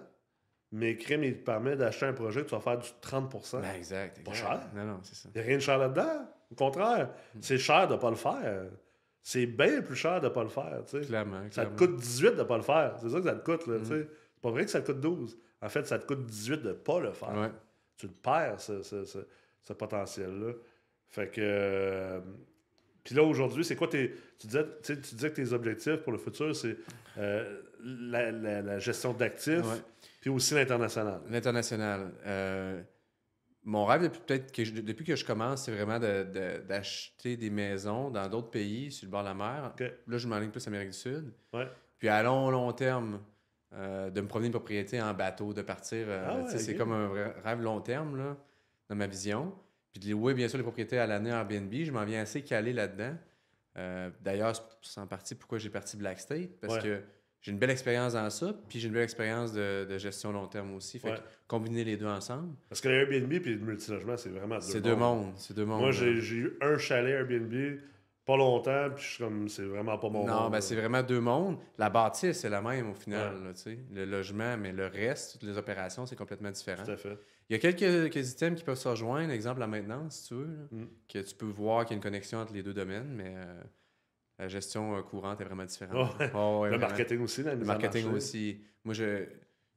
mais 0.73 0.97
crème, 0.97 1.23
il 1.23 1.37
te 1.37 1.43
permet 1.45 1.77
d'acheter 1.77 2.05
un 2.07 2.13
projet, 2.13 2.43
tu 2.43 2.51
vas 2.51 2.59
faire 2.59 2.77
du 2.77 2.89
30 2.99 3.61
Ben, 3.61 3.73
exact. 3.75 4.21
Pas 4.23 4.31
exact. 4.31 4.47
cher. 4.47 4.67
Non, 4.75 4.83
non, 4.85 4.99
c'est 5.03 5.15
ça. 5.15 5.29
il 5.33 5.37
n'y 5.37 5.43
a 5.43 5.47
rien 5.47 5.55
de 5.57 5.61
cher 5.61 5.77
là-dedans. 5.77 6.27
Au 6.51 6.55
contraire, 6.55 7.09
Mm. 7.35 7.39
c'est 7.41 7.57
cher 7.57 7.87
de 7.87 7.93
ne 7.95 7.99
pas 7.99 8.09
le 8.09 8.15
faire. 8.17 8.65
C'est 9.29 9.45
bien 9.45 9.81
plus 9.81 9.95
cher 9.97 10.21
de 10.21 10.27
ne 10.27 10.33
pas 10.33 10.43
le 10.43 10.47
faire. 10.49 10.83
tu 10.89 11.01
sais. 11.01 11.05
Clairement. 11.05 11.41
Ça 11.51 11.65
te 11.65 11.77
coûte 11.77 11.97
18 11.97 12.31
de 12.31 12.35
ne 12.37 12.43
pas 12.43 12.55
le 12.55 12.63
faire. 12.63 12.95
C'est 13.01 13.09
ça 13.09 13.17
que 13.17 13.25
ça 13.25 13.35
te 13.35 13.43
coûte. 13.43 13.67
Là, 13.67 13.75
Mm. 13.77 13.81
tu 13.81 13.87
sais. 13.89 14.07
C'est 14.35 14.41
pas 14.41 14.51
vrai 14.51 14.63
que 14.63 14.71
ça 14.71 14.79
te 14.81 14.85
coûte 14.91 15.01
12. 15.01 15.37
En 15.61 15.67
fait, 15.67 15.85
ça 15.85 15.99
te 15.99 16.05
coûte 16.05 16.25
18 16.25 16.61
de 16.61 16.69
ne 16.69 16.73
pas 16.73 16.99
le 17.01 17.11
faire. 17.11 17.33
Ouais. 17.37 17.51
Tu 17.97 18.05
le 18.07 18.13
perds, 18.13 18.61
ce, 18.61 18.81
ce- 18.83 19.03
ce- 19.03 19.27
ce 19.63 19.73
potentiel-là. 19.73 20.53
Fait 21.09 21.27
que. 21.29 21.41
euh, 21.43 22.19
Puis 23.03 23.15
là, 23.15 23.23
aujourd'hui, 23.23 23.65
c'est 23.65 23.75
quoi 23.75 23.87
tes. 23.89 24.13
Tu 24.39 24.47
disais, 24.47 24.63
tu 24.63 24.93
sais, 24.93 25.01
tu 25.01 25.15
disais 25.15 25.29
que 25.29 25.35
tes 25.35 25.51
objectifs 25.53 25.97
pour 25.97 26.11
le 26.13 26.17
futur, 26.19 26.55
c'est 26.55 26.77
euh, 27.17 27.61
la, 27.83 28.31
la- 28.31 28.61
la 28.61 28.79
gestion 28.79 29.11
d'actifs, 29.13 29.65
puis 30.21 30.29
aussi 30.29 30.53
l'international. 30.53 31.19
L'international. 31.29 32.11
euh, 32.25 32.81
mon 33.69 33.85
rêve, 33.85 34.01
depuis, 34.03 34.21
peut-être 34.25 34.51
que 34.51 34.63
je- 34.63 34.71
depuis 34.73 35.03
que 35.05 35.15
je 35.15 35.25
commence, 35.25 35.63
c'est 35.65 35.71
vraiment 35.73 35.99
de- 35.99 36.23
de- 36.23 36.63
d'acheter 36.67 37.35
des 37.37 37.49
maisons 37.49 38.09
dans 38.09 38.27
d'autres 38.29 38.49
pays, 38.49 38.91
sur 38.91 39.05
le 39.07 39.11
bord 39.11 39.21
de 39.23 39.27
la 39.27 39.33
mer. 39.33 39.73
Là, 40.07 40.17
je 40.17 40.27
m'enligne 40.27 40.49
plus 40.51 40.65
Amérique 40.67 40.89
du 40.91 40.97
Sud. 40.97 41.33
Ouais. 41.53 41.67
Puis 41.99 42.07
à 42.07 42.23
long, 42.23 42.49
long 42.49 42.71
terme, 42.71 43.19
euh, 43.73 44.09
de 44.09 44.21
me 44.21 44.27
promener 44.27 44.47
une 44.47 44.53
propriété 44.53 45.01
en 45.01 45.13
bateau, 45.13 45.53
de 45.53 45.61
partir. 45.61 46.05
euh, 46.07 46.25
Ah 46.29 46.37
ouais, 46.43 46.57
C'est 46.57 46.75
comme 46.75 46.93
un 46.93 47.07
vrai 47.07 47.35
rêve 47.43 47.61
long 47.61 47.81
terme, 47.81 48.15
là, 48.17 48.37
dans 48.89 48.95
ma 48.95 49.07
vision. 49.07 49.53
Puis 49.91 49.99
de 50.01 50.11
louer, 50.11 50.33
bien 50.33 50.47
sûr, 50.47 50.57
les 50.57 50.63
propriétés 50.63 50.97
à 50.99 51.05
l'année 51.07 51.31
Airbnb. 51.31 51.73
Je 51.73 51.91
m'en 51.91 52.05
viens 52.05 52.21
assez 52.21 52.43
calé 52.43 52.71
là-dedans. 52.71 53.15
Euh, 53.77 54.09
D'ailleurs, 54.21 54.55
c'est- 54.55 54.63
c'est 54.81 54.99
en 55.01 55.07
partie 55.07 55.35
pourquoi 55.35 55.57
j'ai 55.57 55.69
parti 55.69 55.97
Black 55.97 56.19
State, 56.19 56.51
parce 56.61 56.75
Ouais. 56.75 56.81
que 56.81 57.01
j'ai 57.41 57.51
une 57.51 57.59
belle 57.59 57.69
expérience 57.69 58.13
dans 58.13 58.29
ça, 58.29 58.53
puis 58.67 58.79
j'ai 58.79 58.87
une 58.87 58.93
belle 58.93 59.03
expérience 59.03 59.53
de, 59.53 59.85
de 59.89 59.97
gestion 59.97 60.31
long 60.31 60.47
terme 60.47 60.73
aussi. 60.75 60.99
Fait 60.99 61.09
Ouais. 61.11 61.15
que 61.17 61.21
combiner 61.47 61.83
les 61.83 61.95
deux 61.97 62.07
ensemble, 62.07 62.55
Parce 62.69 62.81
que 62.81 62.89
l'Airbnb 62.89 63.31
et 63.31 63.39
le 63.39 63.57
multilogement, 63.59 64.17
c'est 64.17 64.29
vraiment 64.29 64.55
deux 64.55 64.61
c'est 64.61 64.81
deux 64.81 64.95
mondes. 64.95 65.31
C'est 65.37 65.55
deux 65.55 65.65
mondes. 65.65 65.81
Moi, 65.81 65.91
j'ai 65.91 66.11
eu 66.11 66.57
un 66.61 66.77
chalet 66.77 67.13
Airbnb 67.13 67.79
pas 68.25 68.35
longtemps, 68.35 68.89
puis 68.93 69.05
je 69.05 69.09
suis 69.13 69.23
comme, 69.23 69.47
c'est 69.47 69.63
vraiment 69.63 69.97
pas 69.97 70.09
mon 70.09 70.25
Non, 70.27 70.33
monde, 70.33 70.51
ben 70.51 70.57
là. 70.57 70.61
c'est 70.61 70.75
vraiment 70.75 71.01
deux 71.01 71.21
mondes. 71.21 71.57
La 71.77 71.89
bâtisse, 71.89 72.37
c'est 72.41 72.49
la 72.49 72.61
même 72.61 72.89
au 72.89 72.93
final, 72.93 73.35
Ouais. 73.37 73.53
là. 73.53 73.71
Le 73.93 74.03
logement, 74.05 74.57
mais 74.57 74.73
le 74.73 74.87
reste, 74.87 75.39
toutes 75.39 75.43
les 75.49 75.57
opérations, 75.57 76.05
c'est 76.05 76.17
complètement 76.17 76.51
différent. 76.51 76.83
Tout 76.83 76.91
à 76.91 76.97
fait. 76.97 77.17
Il 77.49 77.53
y 77.53 77.55
a 77.55 77.59
quelques, 77.59 78.11
quelques 78.11 78.31
items 78.33 78.59
qui 78.59 78.65
peuvent 78.65 78.75
se 78.77 78.89
rejoindre. 78.89 79.31
Exemple, 79.31 79.61
la 79.61 79.67
maintenance, 79.67 80.15
si 80.17 80.27
tu 80.27 80.33
veux, 80.33 80.43
là, 80.47 80.63
Mm. 80.71 80.85
que 81.07 81.19
tu 81.19 81.35
peux 81.35 81.45
voir 81.45 81.85
qu'il 81.85 81.91
y 81.91 81.95
a 81.95 81.97
une 81.99 82.03
connexion 82.03 82.39
entre 82.39 82.51
les 82.51 82.63
deux 82.63 82.73
domaines, 82.73 83.07
mais 83.15 83.33
euh, 83.37 83.63
la 84.39 84.47
gestion 84.47 84.95
euh, 84.97 85.01
courante 85.01 85.41
est 85.41 85.45
vraiment 85.45 85.65
différente. 85.65 86.15
Oh, 86.33 86.59
ouais, 86.61 86.69
le 86.69 86.77
vraiment. 86.77 86.87
marketing 86.89 87.21
aussi, 87.21 87.43
la 87.43 87.55
Le 87.55 87.65
marketing 87.65 88.07
aussi. 88.13 88.61
Moi, 88.83 88.93
je, 88.93 89.25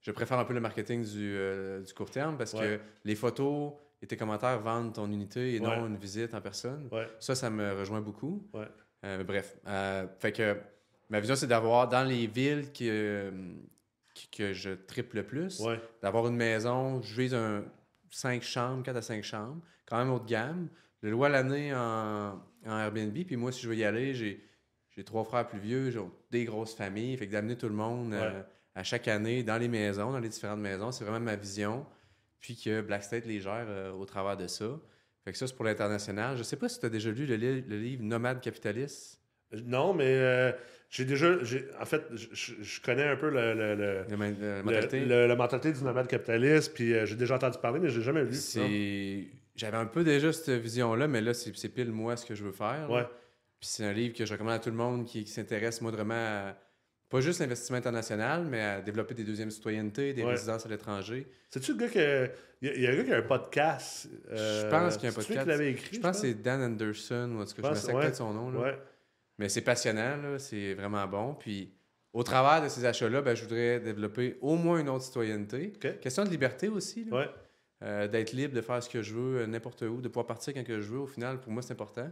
je 0.01 0.11
préfère 0.11 0.38
un 0.38 0.44
peu 0.44 0.55
le 0.55 0.61
marketing 0.61 1.03
du, 1.05 1.35
euh, 1.37 1.81
du 1.83 1.92
court 1.94 2.11
terme 2.11 2.37
parce 2.37 2.53
Ouais. 2.55 2.61
que 2.61 2.81
les 3.05 3.14
photos 3.14 3.73
et 4.03 4.07
tes 4.07 4.16
commentaires 4.16 4.61
vendent 4.61 4.94
ton 4.94 5.11
unité 5.11 5.55
et 5.55 5.61
non 5.61 5.87
une 5.87 5.96
visite 5.96 6.35
en 6.35 6.40
personne. 6.40 6.88
Ça, 7.18 7.35
ça 7.35 7.51
me 7.51 7.73
rejoint 7.75 8.01
beaucoup. 8.01 8.46
Euh, 9.05 9.25
bref, 9.25 9.57
euh, 9.66 10.07
fait 10.18 10.33
que 10.33 10.57
ma 11.09 11.20
vision, 11.20 11.35
c'est 11.37 11.46
d'avoir 11.46 11.88
dans 11.88 12.05
les 12.07 12.27
villes 12.27 12.70
qui, 12.73 12.90
qui- 14.14 14.29
que 14.31 14.53
je 14.53 14.70
triple 14.73 15.16
le 15.16 15.23
plus, 15.25 15.62
d'avoir 16.03 16.27
une 16.29 16.37
maison, 16.37 17.01
je 17.03 17.14
vise 17.20 17.35
un 17.35 17.64
5 18.11 18.42
chambres, 18.42 18.83
4 18.83 18.96
à 18.96 19.03
5 19.03 19.23
chambres, 19.25 19.62
quand 19.87 19.96
même 19.99 20.11
haut 20.11 20.18
de 20.18 20.27
gamme. 20.27 20.68
Le 21.03 21.11
loyer 21.11 21.35
à 21.35 21.38
l'année 21.42 21.75
en, 21.75 22.38
en 22.66 22.79
Airbnb, 22.79 23.16
puis 23.27 23.37
moi, 23.37 23.53
si 23.53 23.62
je 23.62 23.68
veux 23.70 23.77
y 23.77 23.85
aller, 23.85 24.12
j'ai, 24.12 24.44
j'ai 25.01 25.05
trois 25.05 25.25
frères 25.25 25.49
plus 25.49 25.59
vieux, 25.59 25.91
j'ai 25.91 25.99
des 26.31 26.45
grosses 26.45 26.75
familles, 26.75 27.17
fait 27.17 27.27
que 27.27 27.33
d'amener 27.33 27.57
tout 27.57 27.69
le 27.71 27.75
monde 27.75 28.13
euh, 28.13 28.21
Ouais. 28.35 28.45
à 28.75 28.83
chaque 28.85 29.09
année 29.09 29.43
dans 29.43 29.57
les 29.57 29.67
maisons, 29.69 30.13
dans 30.13 30.19
les 30.19 30.29
différentes 30.29 30.61
maisons, 30.61 30.93
c'est 30.93 31.05
vraiment 31.05 31.21
ma 31.25 31.37
vision. 31.37 31.87
Puis 32.39 32.55
que 32.63 32.83
Black 32.83 33.03
State 33.05 33.25
les 33.25 33.41
gère 33.41 33.65
euh, 33.67 33.93
au 33.93 34.05
travers 34.05 34.37
de 34.37 34.47
ça. 34.47 34.67
Fait 35.25 35.33
que 35.33 35.39
ça, 35.39 35.47
c'est 35.47 35.57
pour 35.57 35.65
l'international. 35.65 36.37
Je 36.37 36.43
sais 36.43 36.57
pas 36.57 36.69
si 36.69 36.79
tu 36.81 36.85
as 36.85 36.91
déjà 36.91 37.11
lu 37.11 37.25
le, 37.25 37.37
li- 37.37 37.63
le 37.67 37.79
livre 37.79 38.03
Nomade 38.03 38.43
capitaliste. 38.43 39.19
Non, 39.65 39.95
mais 39.95 40.05
euh, 40.07 40.53
j'ai 40.91 41.07
déjà. 41.07 41.43
j'ai- 41.43 41.65
En 41.81 41.87
fait, 41.87 42.03
je- 42.13 42.81
connais 42.83 43.05
un 43.05 43.17
peu 43.17 43.31
le, 43.31 43.55
le, 43.55 43.75
le, 43.75 44.63
mentalité. 44.63 45.01
le- 45.07 45.27
la 45.27 45.35
mentalité 45.37 45.73
du 45.73 45.83
nomade 45.83 46.07
capitaliste, 46.09 46.75
puis 46.75 46.93
euh, 46.95 47.07
j'ai 47.07 47.17
déjà 47.17 47.37
entendu 47.37 47.57
parler, 47.59 47.81
mais 47.81 47.89
je 47.89 47.99
l'ai 47.99 48.05
jamais 48.05 48.25
lu. 48.25 48.35
J'avais 49.57 49.77
un 49.79 49.87
peu 49.87 50.05
déjà 50.05 50.31
cette 50.33 50.51
vision-là, 50.61 51.09
mais 51.09 51.21
là, 51.23 51.35
c'est, 51.35 51.69
pile 51.69 51.91
moi 51.91 52.17
ce 52.17 52.25
que 52.27 52.35
je 52.35 52.45
veux 52.45 52.53
faire. 52.53 52.87
là. 53.01 53.11
Puis 53.61 53.68
c'est 53.68 53.85
un 53.85 53.92
livre 53.92 54.14
que 54.16 54.25
je 54.25 54.33
recommande 54.33 54.55
à 54.55 54.59
tout 54.59 54.70
le 54.70 54.77
monde 54.77 55.05
qui, 55.05 55.23
qui 55.25 55.31
s'intéresse, 55.31 55.81
moi, 55.83 55.90
vraiment 55.92 56.14
à 56.14 56.57
pas 57.11 57.20
juste 57.20 57.40
l'investissement 57.40 57.77
international, 57.77 58.44
mais 58.49 58.61
à 58.62 58.81
développer 58.81 59.14
des 59.14 59.25
deuxièmes 59.25 59.51
citoyennetés, 59.51 60.12
des 60.14 60.23
Ouais. 60.23 60.31
résidences 60.31 60.64
à 60.64 60.68
l'étranger. 60.68 61.27
C'est-tu 61.51 61.73
le 61.73 61.79
gars 61.79 61.88
que. 61.88 62.31
Il 62.62 62.68
y, 62.68 62.70
a- 62.70 62.75
il 62.77 62.83
y 62.83 62.87
a 62.87 62.90
un 62.90 62.96
gars 62.96 63.05
qui 63.05 63.12
a 63.12 63.16
un 63.16 63.23
podcast. 63.23 64.09
euh, 64.31 64.62
Je 64.62 64.70
pense 64.70 64.94
qu'il 64.96 65.05
y 65.05 65.07
a 65.07 65.11
un 65.11 65.14
podcast. 65.14 65.46
l'avait 65.46 65.70
écrit. 65.73 65.96
Je 65.96 66.01
pense 66.01 66.20
que 66.20 66.29
c'est 66.29 66.35
Dan 66.35 66.62
Anderson, 66.62 67.33
ou 67.37 67.40
en 67.42 67.44
tout 67.46 67.61
cas, 67.61 67.75
je 67.75 67.87
me 67.88 67.94
ouais. 67.94 68.01
peut-être 68.03 68.16
son 68.16 68.33
nom. 68.33 68.51
Là. 68.51 68.61
Ouais, 68.61 68.79
Mais 69.38 69.49
c'est 69.49 69.62
passionnant, 69.62 70.16
là, 70.18 70.38
c'est 70.38 70.75
vraiment 70.75 71.07
bon. 71.09 71.35
Puis 71.35 71.73
au 72.12 72.23
travers 72.23 72.62
de 72.62 72.68
ces 72.68 72.85
achats-là, 72.85 73.23
ben, 73.23 73.35
je 73.35 73.42
voudrais 73.42 73.81
développer 73.81 74.37
au 74.40 74.55
moins 74.57 74.79
une 74.81 74.88
autre 74.88 75.05
citoyenneté. 75.05 75.73
Question 76.01 76.25
de 76.25 76.31
liberté 76.31 76.68
aussi. 76.68 77.05
là. 77.05 77.35
Euh, 77.83 78.07
d'être 78.09 78.33
libre 78.33 78.55
de 78.55 78.61
faire 78.61 78.83
ce 78.83 78.90
que 78.90 79.01
je 79.03 79.14
veux 79.14 79.38
euh, 79.40 79.46
n'importe 79.46 79.81
où, 79.83 80.03
de 80.03 80.09
pouvoir 80.09 80.27
partir 80.27 80.53
quand 80.53 80.62
que 80.64 80.81
je 80.83 80.88
veux. 80.92 80.99
Au 80.99 81.07
final, 81.07 81.40
pour 81.40 81.51
moi, 81.51 81.62
c'est 81.62 81.73
important. 81.73 82.11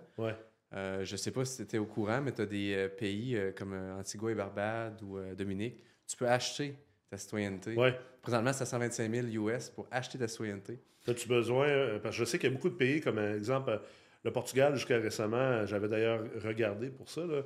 Euh, 0.75 1.05
je 1.05 1.17
sais 1.17 1.31
pas 1.31 1.45
si 1.45 1.57
tu 1.57 1.63
étais 1.63 1.79
au 1.79 1.87
courant, 1.87 2.21
mais 2.21 2.33
tu 2.33 2.43
as 2.43 2.47
des 2.47 2.75
euh, 2.75 2.89
pays 2.89 3.37
euh, 3.37 3.53
comme 3.53 3.73
Antigua 3.99 4.31
et 4.31 4.35
Barbade 4.35 5.01
ou 5.03 5.19
Dominique. 5.35 5.83
Tu 6.07 6.17
peux 6.17 6.29
acheter 6.29 6.75
ta 7.11 7.17
citoyenneté. 7.17 7.75
ouais. 7.75 7.99
Présentement, 8.21 8.53
c'est 8.53 8.63
à 8.63 8.67
125 8.67 9.11
000 9.11 9.49
US 9.49 9.71
pour 9.71 9.87
acheter 9.91 10.19
ta 10.19 10.29
citoyenneté. 10.29 10.79
As-tu 11.07 11.29
besoin. 11.29 11.99
Parce 12.03 12.17
que 12.17 12.21
je 12.21 12.25
sais 12.27 12.39
qu'il 12.39 12.51
y 12.51 12.53
a 12.53 12.55
beaucoup 12.55 12.69
de 12.69 12.75
pays, 12.75 13.01
comme 13.01 13.19
exemple 13.19 13.81
le 14.25 14.33
Portugal, 14.33 14.75
jusqu'à 14.75 14.99
récemment, 14.99 15.65
j'avais 15.65 15.89
d'ailleurs 15.89 16.25
regardé 16.45 16.91
pour 16.91 17.09
ça. 17.09 17.23
là. 17.25 17.43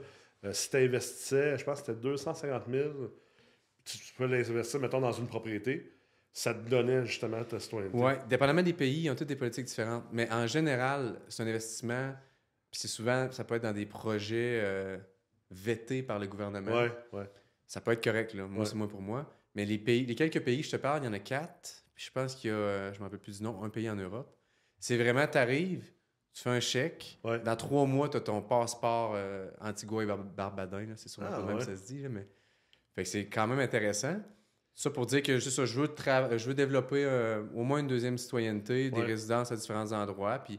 Si 0.52 0.70
tu 0.70 0.76
investissais, 0.78 1.56
je 1.56 1.64
pense 1.64 1.80
que 1.82 1.86
c'était 1.86 2.00
250 2.00 2.64
000, 2.68 2.90
tu, 3.84 3.98
tu 3.98 4.14
peux 4.14 4.26
l'investir, 4.26 4.80
mettons, 4.80 5.00
dans 5.00 5.12
une 5.12 5.28
propriété, 5.28 5.92
ça 6.32 6.54
te 6.54 6.68
donnait 6.68 7.04
justement 7.04 7.44
ta 7.44 7.60
citoyenneté. 7.60 7.96
Oui, 7.96 8.12
dépendamment 8.28 8.62
des 8.62 8.72
pays, 8.72 9.04
ils 9.04 9.10
ont 9.10 9.14
toutes 9.14 9.28
des 9.28 9.36
politiques 9.36 9.66
différentes. 9.66 10.04
Mais 10.12 10.30
en 10.32 10.46
général, 10.46 11.20
c'est 11.28 11.42
un 11.42 11.46
investissement, 11.46 12.14
puis 12.72 12.80
c'est 12.80 12.88
souvent, 12.88 13.30
ça 13.30 13.44
peut 13.44 13.54
être 13.54 13.62
dans 13.62 13.72
des 13.72 13.86
projets 13.86 14.60
euh, 14.64 14.98
par 16.06 16.18
le 16.18 16.26
gouvernement. 16.26 16.72
Ouais, 16.72 16.92
ouais. 17.12 17.30
Ça 17.66 17.80
peut 17.80 17.92
être 17.92 18.02
correct, 18.02 18.34
là. 18.34 18.46
Moi, 18.46 18.60
Ouais. 18.60 18.66
c'est 18.66 18.74
moi 18.74 18.88
pour 18.88 19.00
moi. 19.02 19.30
Mais 19.54 19.64
les 19.64 19.78
pays, 19.78 20.04
les 20.06 20.14
quelques 20.14 20.40
pays 20.42 20.60
que 20.60 20.66
je 20.66 20.70
te 20.72 20.76
parle, 20.76 21.02
il 21.02 21.06
y 21.06 21.08
en 21.08 21.12
a 21.12 21.18
quatre. 21.18 21.84
Puis 21.94 22.06
je 22.06 22.10
pense 22.10 22.34
qu'il 22.34 22.50
y 22.50 22.52
a, 22.52 22.56
euh, 22.56 22.88
je 22.92 22.96
ne 22.96 23.00
me 23.00 23.04
rappelle 23.04 23.18
plus 23.20 23.38
du 23.38 23.44
nom, 23.44 23.62
un 23.62 23.68
pays 23.68 23.88
en 23.88 23.96
Europe. 23.96 24.34
C'est 24.78 24.96
vraiment, 24.96 25.26
tu 25.26 25.38
arrives, 25.38 25.84
tu 26.32 26.42
fais 26.42 26.50
un 26.50 26.60
chèque. 26.60 27.18
Ouais. 27.22 27.38
Dans 27.40 27.54
trois 27.56 27.84
mois, 27.86 28.08
tu 28.08 28.16
as 28.16 28.20
ton 28.20 28.40
passeport 28.42 29.12
euh, 29.14 29.50
Antigua 29.60 30.02
et 30.02 30.06
Bar- 30.06 30.24
Barbadin. 30.24 30.94
C'est 30.96 31.08
sûrement 31.10 31.28
Ah, 31.32 31.36
pas 31.40 31.46
même 31.46 31.56
ouais. 31.58 31.64
ça 31.64 31.76
se 31.76 31.84
dit. 31.84 32.00
là, 32.02 32.08
mais... 32.08 32.26
Fait 32.94 33.02
que 33.04 33.08
c'est 33.08 33.26
quand 33.26 33.46
même 33.46 33.58
intéressant. 33.60 34.16
Ça 34.74 34.90
pour 34.90 35.04
dire 35.06 35.22
que 35.22 35.34
juste 35.38 35.50
ça, 35.56 35.66
je 35.66 35.78
veux, 35.78 35.88
je 35.96 36.46
veux 36.46 36.54
développer 36.54 37.04
euh, 37.04 37.42
au 37.54 37.62
moins 37.62 37.78
une 37.80 37.86
deuxième 37.88 38.16
citoyenneté, 38.16 38.90
des 38.90 39.02
résidences 39.02 39.52
à 39.52 39.56
différents 39.56 39.92
endroits, 39.92 40.38
puis 40.38 40.58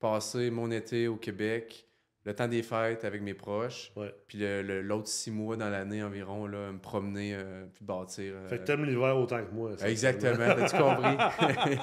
passer 0.00 0.50
mon 0.50 0.70
été 0.70 1.08
au 1.08 1.16
Québec, 1.16 1.86
le 2.26 2.34
temps 2.34 2.48
des 2.48 2.62
fêtes 2.62 3.04
avec 3.04 3.20
mes 3.22 3.34
proches, 3.34 3.92
Ouais. 3.96 4.14
puis 4.26 4.38
l'autre 4.82 5.08
six 5.08 5.30
mois 5.30 5.56
dans 5.56 5.68
l'année 5.68 6.02
environ, 6.02 6.46
là, 6.46 6.72
me 6.72 6.78
promener, 6.78 7.34
euh, 7.34 7.66
puis 7.74 7.84
bâtir. 7.84 8.32
euh, 8.34 8.48
Fait 8.48 8.58
que 8.58 8.64
t'aimes 8.64 8.84
l'hiver 8.84 9.16
autant 9.16 9.44
que 9.44 9.52
moi. 9.52 9.76
ça, 9.76 9.90
Exactement, 9.90 10.36
t'as-tu 10.54 10.76
compris? 10.76 11.16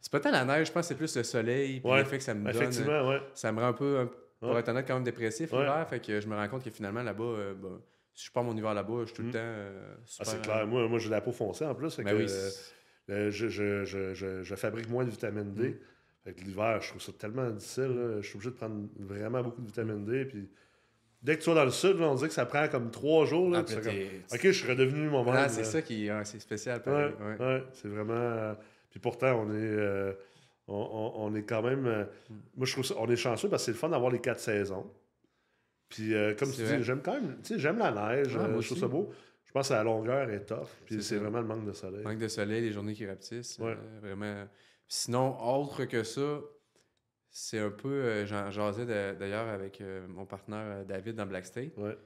c'est 0.00 0.10
pas 0.12 0.20
tant 0.20 0.30
la 0.32 0.44
neige, 0.44 0.68
je 0.68 0.72
pense 0.72 0.82
que 0.82 0.88
c'est 0.88 0.94
plus 0.96 1.16
le 1.16 1.22
soleil, 1.22 1.80
puis 1.80 1.90
Ouais. 1.90 1.98
le 1.98 2.04
fait 2.04 2.18
que 2.18 2.24
ça 2.24 2.34
me 2.34 2.44
donne. 2.44 2.54
Effectivement, 2.62 3.08
ouais. 3.08 3.20
Ça 3.34 3.52
me 3.52 3.60
rend 3.60 3.68
un 3.68 3.72
peu, 3.72 3.98
un- 4.00 4.10
pour 4.40 4.58
être 4.58 4.68
honnête, 4.68 4.86
quand 4.86 4.94
même 4.94 5.04
dépressif 5.04 5.50
l'hiver, 5.52 5.86
fait 5.88 6.00
que 6.00 6.20
je 6.20 6.26
me 6.28 6.34
rends 6.36 6.48
compte 6.48 6.64
que 6.64 6.70
finalement 6.70 7.02
là-bas, 7.02 7.24
euh, 7.24 7.54
ben, 7.54 7.80
si 8.14 8.26
je 8.26 8.32
pars 8.32 8.42
mon 8.44 8.56
hiver 8.56 8.74
là-bas, 8.74 9.00
je 9.02 9.06
suis 9.06 9.14
tout 9.14 9.22
le 9.22 9.28
Mm. 9.28 9.32
temps 9.32 9.38
euh, 9.40 9.94
Ah, 9.96 10.00
super. 10.06 10.26
c'est 10.26 10.42
clair. 10.42 10.66
Moi, 10.66 10.88
moi 10.88 10.98
j'ai 10.98 11.10
la 11.10 11.20
peau 11.20 11.32
foncée 11.32 11.64
en 11.64 11.74
plus. 11.74 11.94
fait 11.94 12.02
Ben 12.02 12.12
que, 12.16 12.22
oui, 12.22 12.28
je, 13.30 13.48
je, 13.48 13.84
je, 13.84 14.42
je 14.42 14.54
fabrique 14.56 14.88
moins 14.88 15.04
de 15.04 15.10
vitamine 15.10 15.54
D. 15.54 15.68
Mm. 15.70 15.74
Que 16.32 16.40
l'hiver, 16.44 16.80
je 16.82 16.88
trouve 16.90 17.02
ça 17.02 17.12
tellement 17.12 17.50
difficile. 17.50 17.84
là. 17.94 18.20
Je 18.20 18.26
suis 18.26 18.36
obligé 18.36 18.50
de 18.50 18.56
prendre 18.56 18.86
vraiment 18.98 19.42
beaucoup 19.42 19.60
de 19.62 19.66
vitamine 19.66 20.04
D. 20.04 20.24
Puis 20.24 20.48
dès 21.22 21.36
que 21.36 21.42
tu 21.42 21.48
vas 21.50 21.56
dans 21.56 21.64
le 21.64 21.70
sud, 21.70 21.98
là, 21.98 22.08
on 22.10 22.14
dit 22.14 22.24
que 22.26 22.32
ça 22.32 22.46
prend 22.46 22.68
comme 22.68 22.90
trois 22.90 23.24
jours. 23.26 23.50
Là, 23.50 23.64
Ah, 23.66 23.74
comme, 23.74 23.92
ok, 24.32 24.40
je 24.42 24.50
suis 24.52 24.68
redevenu 24.68 25.08
mon 25.08 25.24
même. 25.24 25.34
Ah, 25.36 25.48
c'est 25.48 25.64
ça 25.64 25.82
qui 25.82 26.08
c'est 26.24 26.40
spécial. 26.40 26.78
Ouais, 26.78 26.82
pareil, 26.84 27.12
ouais. 27.20 27.44
ouais, 27.46 27.64
c'est 27.72 27.88
vraiment. 27.88 28.12
euh, 28.14 28.54
puis 28.90 29.00
pourtant, 29.00 29.34
on 29.46 29.50
est, 29.50 29.54
euh, 29.56 30.12
on, 30.66 30.74
on- 30.74 31.26
on 31.26 31.34
est 31.34 31.42
quand 31.44 31.62
même. 31.62 31.86
euh, 31.86 32.04
Mm. 32.30 32.34
moi, 32.56 32.66
je 32.66 32.72
trouve 32.72 32.84
ça. 32.84 32.94
On 32.98 33.08
est 33.08 33.16
chanceux 33.16 33.48
parce 33.48 33.62
que 33.62 33.66
c'est 33.66 33.72
le 33.72 33.78
fun 33.78 33.88
d'avoir 33.88 34.10
les 34.10 34.20
quatre 34.20 34.40
saisons. 34.40 34.90
Puis, 35.88 36.14
euh, 36.14 36.34
comme 36.34 36.50
tu 36.52 36.62
dis, 36.62 36.82
j'aime 36.82 37.00
quand 37.02 37.14
même. 37.14 37.36
Tu 37.42 37.54
sais, 37.54 37.58
j'aime 37.58 37.78
la 37.78 37.90
neige. 37.90 38.36
Ah, 38.38 38.48
je 38.60 38.66
trouve 38.66 38.78
ça 38.78 38.88
beau. 38.88 39.10
Je 39.46 39.52
pense 39.52 39.68
que 39.68 39.72
la 39.74 39.82
longueur 39.82 40.28
est 40.28 40.44
tough. 40.44 40.68
Puis, 40.84 41.02
C'est 41.02 41.16
vraiment 41.16 41.40
le 41.40 41.46
manque 41.46 41.64
de 41.64 41.72
soleil. 41.72 42.04
Manque 42.04 42.18
de 42.18 42.28
soleil, 42.28 42.60
les 42.60 42.70
journées 42.72 42.92
qui 42.92 43.06
rapetissent. 43.06 43.58
Ouais. 43.58 43.76
vraiment. 44.02 44.44
Sinon, 44.88 45.38
autre 45.40 45.84
que 45.84 46.02
ça, 46.02 46.40
c'est 47.30 47.58
un 47.58 47.70
peu. 47.70 47.88
euh, 47.88 48.26
J'en 48.26 48.50
jasais 48.50 48.86
d'ailleurs 49.14 49.48
avec 49.48 49.80
euh, 49.80 50.06
mon 50.08 50.24
partenaire 50.26 50.78
euh, 50.78 50.84
David 50.84 51.16
dans 51.16 51.26
Black 51.26 51.46
State. 51.46 51.76
Ouais. 51.76 51.96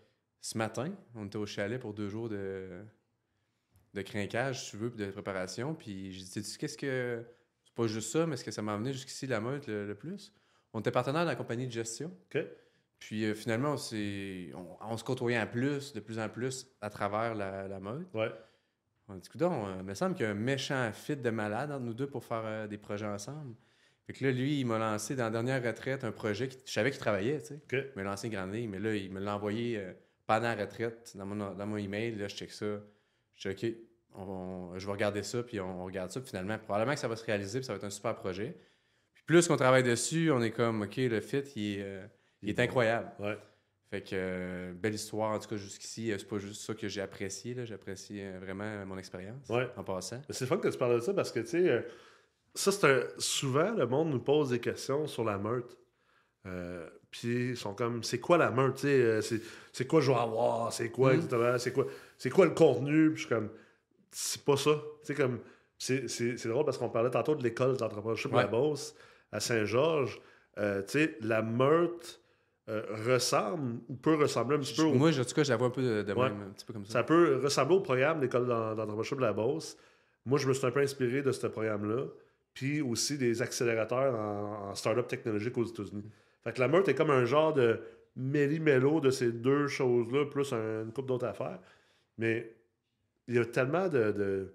Ce 0.40 0.59
matin, 0.59 0.92
on 1.14 1.27
était 1.27 1.38
au 1.38 1.47
chalet 1.47 1.81
pour 1.81 1.95
deux 1.95 2.09
jours 2.09 2.29
de, 2.29 2.83
de 3.95 4.03
crinquage, 4.03 4.64
si 4.64 4.71
tu 4.73 4.77
veux, 4.79 4.90
puis 4.90 5.07
de 5.07 5.11
préparation. 5.12 5.75
Puis 5.75 6.12
j'ai 6.12 6.40
dit, 6.40 6.57
qu'est-ce 6.59 6.77
que. 6.77 7.25
C'est 7.64 7.75
pas 7.75 7.87
juste 7.87 8.11
ça, 8.12 8.27
mais 8.27 8.37
ce 8.37 8.45
que 8.45 8.51
ça 8.51 8.61
m'a 8.61 8.75
amené 8.75 8.92
jusqu'ici, 8.92 9.27
la 9.27 9.40
meute, 9.40 9.66
le, 9.68 9.87
le 9.87 9.95
plus? 9.95 10.33
On 10.75 10.81
était 10.81 10.90
partenaire 10.90 11.23
de 11.23 11.29
la 11.29 11.37
compagnie 11.37 11.66
de 11.66 11.73
gestion. 11.73 12.11
OK. 12.35 12.45
Puis 12.99 13.25
euh, 13.25 13.35
finalement, 13.35 13.75
on, 13.75 14.59
on, 14.59 14.77
on 14.81 14.97
se 14.97 15.05
côtoyait 15.05 15.40
en 15.40 15.47
plus, 15.47 15.92
de 15.92 16.01
plus 16.01 16.18
en 16.18 16.29
plus, 16.29 16.66
à 16.81 16.90
travers 16.90 17.35
la, 17.35 17.68
la 17.68 17.81
meute. 17.81 18.12
Ouais. 18.12 18.31
On 19.09 19.15
a 19.15 19.19
dit, 19.19 19.29
coudonc, 19.29 19.67
euh, 19.67 19.75
il 19.81 19.85
me 19.85 19.95
semble 19.95 20.15
qu'il 20.15 20.25
y 20.25 20.29
a 20.29 20.31
un 20.31 20.35
méchant 20.35 20.91
fit 20.93 21.17
de 21.17 21.31
malade 21.31 21.71
entre 21.71 21.85
nous 21.85 21.95
deux 21.95 22.07
pour 22.09 22.25
faire 22.25 22.43
euh, 22.45 22.67
des 22.67 22.79
projets 22.79 23.07
ensemble. 23.07 23.55
Fait 24.07 24.12
que 24.15 24.25
là, 24.25 24.33
lui, 24.33 24.61
il 24.61 24.65
m'a 24.67 24.79
lancé 24.79 25.15
dans 25.17 25.25
la 25.25 25.31
dernière 25.31 25.62
retraite 25.62 26.05
un 26.05 26.12
projet, 26.12 26.49
qui, 26.49 26.59
je 26.67 26.73
savais 26.73 26.91
qu'il 26.91 27.01
travaillait, 27.01 27.41
tu 27.41 27.47
sais. 27.49 27.61
Il 27.73 27.93
m'a 27.97 28.03
lancé 28.03 28.27
une 28.29 28.33
grande 28.35 28.53
ligne, 28.53 28.71
mais 28.71 28.79
là, 28.79 28.95
il 28.95 29.11
me 29.12 29.21
l'a 29.21 29.37
envoyé 29.37 29.79
euh, 29.79 29.93
pendant 30.27 30.55
la 30.55 30.57
retraite 30.65 31.12
dans 31.17 31.27
mon, 31.27 31.55
dans 31.55 31.67
mon 31.67 31.77
email. 31.77 32.15
Là, 32.17 32.29
je 32.29 32.35
check 32.37 32.51
ça. 32.53 32.81
Je 33.37 33.49
dis, 33.51 33.67
OK, 33.67 33.75
on- 34.15 34.23
on- 34.75 34.79
je 34.79 34.87
vais 34.87 34.93
regarder 34.93 35.23
ça, 35.23 35.43
puis 35.43 35.61
on, 35.61 35.83
on 35.83 35.85
regarde 35.85 36.11
ça. 36.11 36.21
Puis 36.21 36.31
finalement, 36.31 36.59
probablement 36.59 36.95
que 36.95 37.01
ça 37.01 37.09
va 37.09 37.17
se 37.17 37.25
réaliser, 37.25 37.59
puis 37.61 37.67
ça 37.67 37.73
va 37.73 37.77
être 37.79 37.85
un 37.85 37.91
super 37.91 38.17
projet. 38.17 38.57
Puis 39.15 39.25
plus 39.25 39.47
qu'on 39.49 39.57
travaille 39.57 39.83
dessus, 39.85 40.31
on 40.33 40.43
est 40.43 40.51
comme, 40.53 40.83
OK, 40.83 40.97
le 40.97 41.21
fit, 41.21 41.43
il 41.57 41.79
est, 41.79 41.83
euh, 41.83 42.07
il 42.43 42.49
est 42.51 42.59
incroyable. 42.61 43.12
Ouais. 43.21 43.38
Fait 43.93 44.01
que, 44.01 44.11
euh, 44.15 44.73
belle 44.73 44.95
histoire, 44.95 45.33
en 45.33 45.39
tout 45.39 45.51
cas, 45.51 45.57
jusqu'ici. 45.57 46.11
euh, 46.11 46.17
C'est 46.19 46.27
pas 46.27 46.39
juste 46.39 46.63
ça 46.63 46.73
que 46.73 46.89
j'ai 46.89 47.03
apprécié. 47.03 47.53
là. 47.53 47.67
J'apprécie 47.67 48.23
euh, 48.23 48.39
vraiment 48.41 48.87
mon 48.87 48.97
expérience 48.97 49.47
Ouais. 49.51 49.69
en 49.77 49.85
passant. 49.85 50.23
Mais 50.29 50.35
C'est 50.35 50.47
fun 50.47 50.57
que 50.57 50.69
tu 50.69 50.79
parles 50.79 50.95
de 50.97 51.01
ça 51.01 51.13
parce 51.13 51.31
que, 51.31 51.41
tu 51.41 51.47
sais, 51.49 51.87
ça, 52.55 52.73
c'est 52.73 52.87
un. 52.87 53.03
Souvent, 53.19 53.71
le 53.73 53.87
monde 53.87 54.09
nous 54.11 54.19
pose 54.21 54.49
des 54.49 54.61
questions 54.61 55.07
sur 55.07 55.25
la 55.25 55.37
meute. 55.37 55.77
Euh, 56.47 56.89
puis 57.11 57.51
ils 57.51 57.57
sont 57.57 57.75
comme, 57.75 58.03
c'est 58.03 58.19
quoi 58.19 58.39
la 58.39 58.51
meute, 58.51 58.77
tu 58.77 58.81
sais, 58.87 59.21
c'est, 59.23 59.41
c'est 59.73 59.87
quoi 59.87 60.01
je 60.01 60.11
vais 60.11 60.19
avoir, 60.19 60.73
c'est 60.73 60.89
quoi 60.91 61.11
Mhm. 61.11 61.17
exactement, 61.17 61.59
c'est 61.59 61.73
quoi, 61.73 61.87
c'est 62.19 62.31
quoi 62.31 62.47
le 62.47 62.51
contenu, 62.53 63.11
puis 63.11 63.17
je 63.23 63.27
suis 63.27 63.29
comme, 63.29 63.51
c'est 64.11 64.43
pas 64.43 64.57
ça, 64.57 64.71
tu 65.03 65.07
sais, 65.09 65.15
comme, 65.15 65.39
c'est, 65.79 66.09
c'est, 66.09 66.37
c'est 66.39 66.49
drôle 66.49 66.65
parce 66.65 66.79
qu'on 66.79 66.89
parlait 66.89 67.11
tantôt 67.11 67.35
de 67.37 67.43
l'école 67.45 67.77
d'entrepreneurship 67.77 68.31
de 68.33 68.37
la 68.39 68.45
Ouais. 68.47 68.51
Beauce 68.51 68.95
à 69.31 69.39
Saint-Georges, 69.41 70.19
Euh, 70.59 70.83
tu 70.83 70.93
sais, 70.99 71.17
la 71.21 71.43
meute 71.43 72.21
euh, 72.68 72.83
ressemble, 73.07 73.81
ou 73.88 73.94
peut 73.96 74.14
ressembler 74.14 74.57
un 74.57 74.61
petit 74.61 74.75
peu 74.77 74.83
au 74.83 74.94
Moi, 74.94 75.11
en 75.18 75.25
tout 75.25 75.35
cas, 75.35 75.42
je 75.42 75.51
la 75.51 75.57
vois 75.57 75.66
un 75.66 75.70
peu 75.70 75.83
de, 75.83 76.03
de 76.03 76.12
Ouais. 76.12 76.31
même, 76.31 76.42
un 76.42 76.51
petit 76.53 76.64
peu 76.64 76.72
comme 76.72 76.87
ça. 76.87 76.92
ça 76.92 77.03
peut 77.05 77.40
ressembler 77.42 77.77
au 77.77 77.81
programme 77.81 78.20
d'école 78.20 78.46
d'en- 78.46 78.75
d'entrepreneurship 78.75 79.16
de 79.18 79.22
la 79.22 79.33
Beauce. 79.33 79.77
Moi, 80.25 80.38
je 80.38 80.46
me 80.48 80.53
suis 80.53 80.64
un 80.66 80.70
peu 80.70 80.81
inspiré 80.81 81.22
de 81.22 81.33
ce 81.33 81.46
programme-là. 81.48 82.05
Puis 82.55 82.81
aussi 82.83 83.16
des 83.18 83.40
accélérateurs 83.42 84.14
en, 84.14 84.70
en 84.70 84.75
start-up 84.75 85.09
technologique 85.09 85.57
aux 85.59 85.64
États-Unis. 85.64 86.05
Fait 86.44 86.53
que 86.53 86.61
la 86.61 86.68
meute 86.68 86.87
est 86.88 86.94
comme 86.94 87.11
un 87.11 87.25
genre 87.25 87.55
de 87.55 87.81
méli-mélo 88.14 89.01
de 89.01 89.11
ces 89.11 89.33
deux 89.33 89.66
choses-là, 89.68 90.27
plus 90.27 90.53
un- 90.53 90.83
une 90.85 90.92
couple 90.92 91.09
d'autres 91.09 91.27
affaires. 91.27 91.59
Mais 92.18 92.55
il 93.27 93.35
y 93.37 93.38
a 93.38 93.44
tellement 93.46 93.88
de, 93.88 94.12
de- 94.12 94.55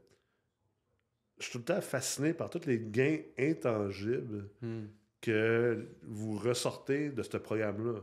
Je 1.40 1.44
suis 1.44 1.52
tout 1.54 1.58
le 1.60 1.64
temps 1.66 1.82
fasciné 1.82 2.34
par 2.34 2.50
tous 2.50 2.66
les 2.66 2.80
gains 2.80 3.18
intangibles 3.40 4.48
Hmm. 4.62 4.86
Que 5.22 5.88
vous 6.04 6.38
ressortez 6.38 7.10
de 7.10 7.24
ce 7.24 7.38
programme-là. 7.38 8.00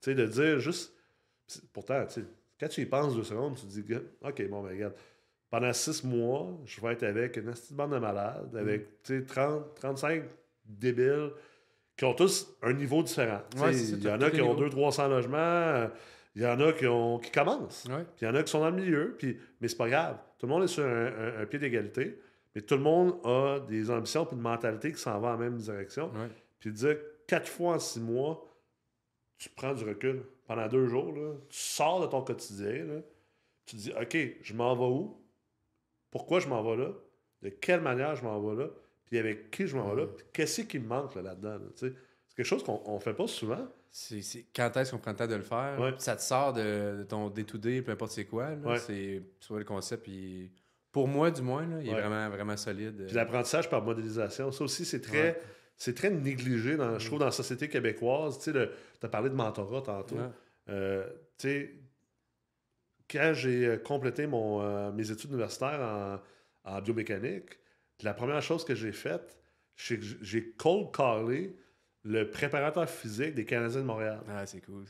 Tu 0.00 0.10
sais, 0.10 0.14
de 0.14 0.26
dire 0.26 0.58
juste. 0.60 0.92
Pourtant, 1.72 2.04
tu 2.06 2.20
sais, 2.20 2.26
quand 2.58 2.68
tu 2.68 2.80
y 2.80 2.86
penses 2.86 3.14
deux 3.14 3.22
secondes, 3.24 3.56
tu 3.56 3.66
te 3.66 3.70
dis, 3.70 3.94
OK, 4.22 4.48
bon, 4.48 4.62
ben, 4.62 4.70
regarde, 4.70 4.94
pendant 5.50 5.72
six 5.72 6.02
mois, 6.04 6.48
je 6.64 6.80
vais 6.80 6.92
être 6.94 7.02
avec 7.02 7.36
une 7.36 7.44
petite 7.52 7.74
bande 7.74 7.92
de 7.92 7.98
malades, 7.98 8.56
avec, 8.56 9.02
tu 9.02 9.18
sais, 9.20 9.24
30, 9.26 9.74
35 9.74 10.24
débiles 10.64 11.30
qui 11.96 12.04
ont 12.06 12.14
tous 12.14 12.48
un 12.62 12.72
niveau 12.72 13.02
différent. 13.02 13.42
Ouais, 13.58 13.76
il 13.76 14.02
y 14.02 14.08
en 14.10 14.20
a 14.20 14.30
qui 14.30 14.40
ont 14.40 14.54
niveaux. 14.54 14.90
200-300 14.90 15.08
logements, 15.10 15.90
il 16.34 16.42
y 16.42 16.46
en 16.46 16.58
a 16.60 16.72
qui, 16.72 16.86
ont, 16.86 17.18
qui 17.18 17.30
commencent. 17.30 17.84
Ouais. 17.84 18.04
Puis 18.16 18.22
il 18.22 18.24
y 18.24 18.28
en 18.28 18.34
a 18.34 18.42
qui 18.42 18.50
sont 18.50 18.60
dans 18.60 18.70
le 18.70 18.76
milieu, 18.82 19.14
puis, 19.18 19.38
mais 19.60 19.68
c'est 19.68 19.76
pas 19.76 19.88
grave. 19.88 20.16
Tout 20.38 20.46
le 20.46 20.52
monde 20.52 20.64
est 20.64 20.68
sur 20.68 20.84
un, 20.84 21.06
un- 21.06 21.42
un 21.42 21.46
pied 21.46 21.58
d'égalité, 21.58 22.18
mais 22.54 22.62
tout 22.62 22.74
le 22.74 22.80
monde 22.82 23.16
a 23.24 23.60
des 23.68 23.90
ambitions 23.90 24.24
et 24.28 24.34
une 24.34 24.40
mentalité 24.40 24.90
qui 24.92 24.98
s'en 24.98 25.20
va 25.20 25.34
en 25.34 25.38
même 25.38 25.56
direction. 25.58 26.06
Ouais. 26.06 26.28
Puis 26.64 26.72
dire 26.72 26.96
quatre 27.26 27.46
fois 27.46 27.74
en 27.74 27.78
six 27.78 28.00
mois, 28.00 28.42
tu 29.36 29.50
prends 29.50 29.74
du 29.74 29.84
recul 29.84 30.22
pendant 30.46 30.66
deux 30.66 30.86
jours, 30.86 31.12
là, 31.12 31.34
tu 31.50 31.58
sors 31.58 32.00
de 32.00 32.06
ton 32.06 32.22
quotidien, 32.22 32.84
là, 32.84 33.00
tu 33.66 33.76
te 33.76 33.80
dis 33.82 33.92
OK, 33.92 34.38
je 34.40 34.54
m'en 34.54 34.74
vais 34.74 34.84
où? 34.84 35.20
Pourquoi 36.10 36.40
je 36.40 36.48
m'en 36.48 36.62
vais 36.62 36.82
là? 36.82 36.92
De 37.42 37.50
quelle 37.50 37.82
manière 37.82 38.16
je 38.16 38.22
m'en 38.22 38.40
vais 38.40 38.62
là? 38.62 38.70
Puis 39.04 39.18
avec 39.18 39.50
qui 39.50 39.66
je 39.66 39.76
m'en 39.76 39.94
vais 39.94 40.02
là? 40.02 40.06
Puis 40.06 40.24
qu'est-ce 40.32 40.62
qui 40.62 40.78
me 40.78 40.86
manque 40.86 41.14
là, 41.16 41.20
là-dedans? 41.22 41.54
là, 41.58 41.66
c'est 41.74 41.92
quelque 42.34 42.46
chose 42.46 42.62
qu'on 42.64 42.94
ne 42.94 42.98
fait 43.00 43.12
pas 43.12 43.26
souvent. 43.26 43.68
C'est, 43.90 44.22
quand 44.56 44.74
est-ce 44.78 44.90
qu'on 44.92 44.98
prend 44.98 45.10
le 45.10 45.16
temps 45.18 45.26
de 45.26 45.34
le 45.34 45.42
faire? 45.42 45.78
Ouais. 45.78 45.94
Ça 45.98 46.16
te 46.16 46.22
sort 46.22 46.54
de, 46.54 46.96
de 46.98 47.02
ton 47.04 47.28
day-to-day, 47.28 47.82
peu 47.82 47.92
importe 47.92 48.12
c'est 48.12 48.24
quoi. 48.24 48.52
Ouais. 48.52 48.78
C'est, 48.78 49.22
le 49.50 49.64
concept, 49.64 50.08
il- 50.08 50.50
pour 50.90 51.08
moi, 51.08 51.30
du 51.30 51.42
moins, 51.42 51.66
là, 51.66 51.80
il 51.82 51.90
Ouais. 51.90 51.94
est 51.98 52.00
vraiment, 52.00 52.30
vraiment 52.30 52.56
solide. 52.56 53.04
Puis 53.06 53.14
l'apprentissage 53.14 53.68
par 53.68 53.82
modélisation, 53.82 54.50
ça 54.50 54.64
aussi, 54.64 54.84
c'est 54.86 55.00
très. 55.02 55.38
C'est 55.76 55.94
très 55.94 56.10
négligé, 56.10 56.76
dans, 56.76 56.98
je 56.98 57.06
trouve, 57.06 57.18
dans 57.18 57.26
la 57.26 57.32
société 57.32 57.68
québécoise. 57.68 58.38
Tu 58.38 58.52
sais, 58.52 58.70
as 59.02 59.08
parlé 59.08 59.30
de 59.30 59.34
mentorat 59.34 59.82
tantôt. 59.82 60.16
Ouais. 60.16 60.30
Euh, 60.70 61.06
tu 61.38 61.48
sais, 61.48 61.74
quand 63.10 63.32
j'ai 63.34 63.66
euh, 63.66 63.76
complété 63.76 64.26
mon, 64.26 64.62
euh, 64.62 64.92
mes 64.92 65.10
études 65.10 65.30
universitaires 65.30 65.80
en, 65.80 66.20
en 66.70 66.80
biomécanique, 66.80 67.58
la 68.02 68.14
première 68.14 68.42
chose 68.42 68.64
que 68.64 68.74
j'ai 68.74 68.92
faite, 68.92 69.38
c'est 69.76 69.98
que 69.98 70.04
j'ai 70.22 70.52
cold 70.52 70.94
callé 70.94 71.56
le 72.04 72.30
préparateur 72.30 72.88
physique 72.88 73.34
des 73.34 73.44
Canadiens 73.44 73.80
de 73.80 73.86
Montréal. 73.86 74.20
Ah, 74.28 74.46
c'est 74.46 74.60
cool. 74.60 74.84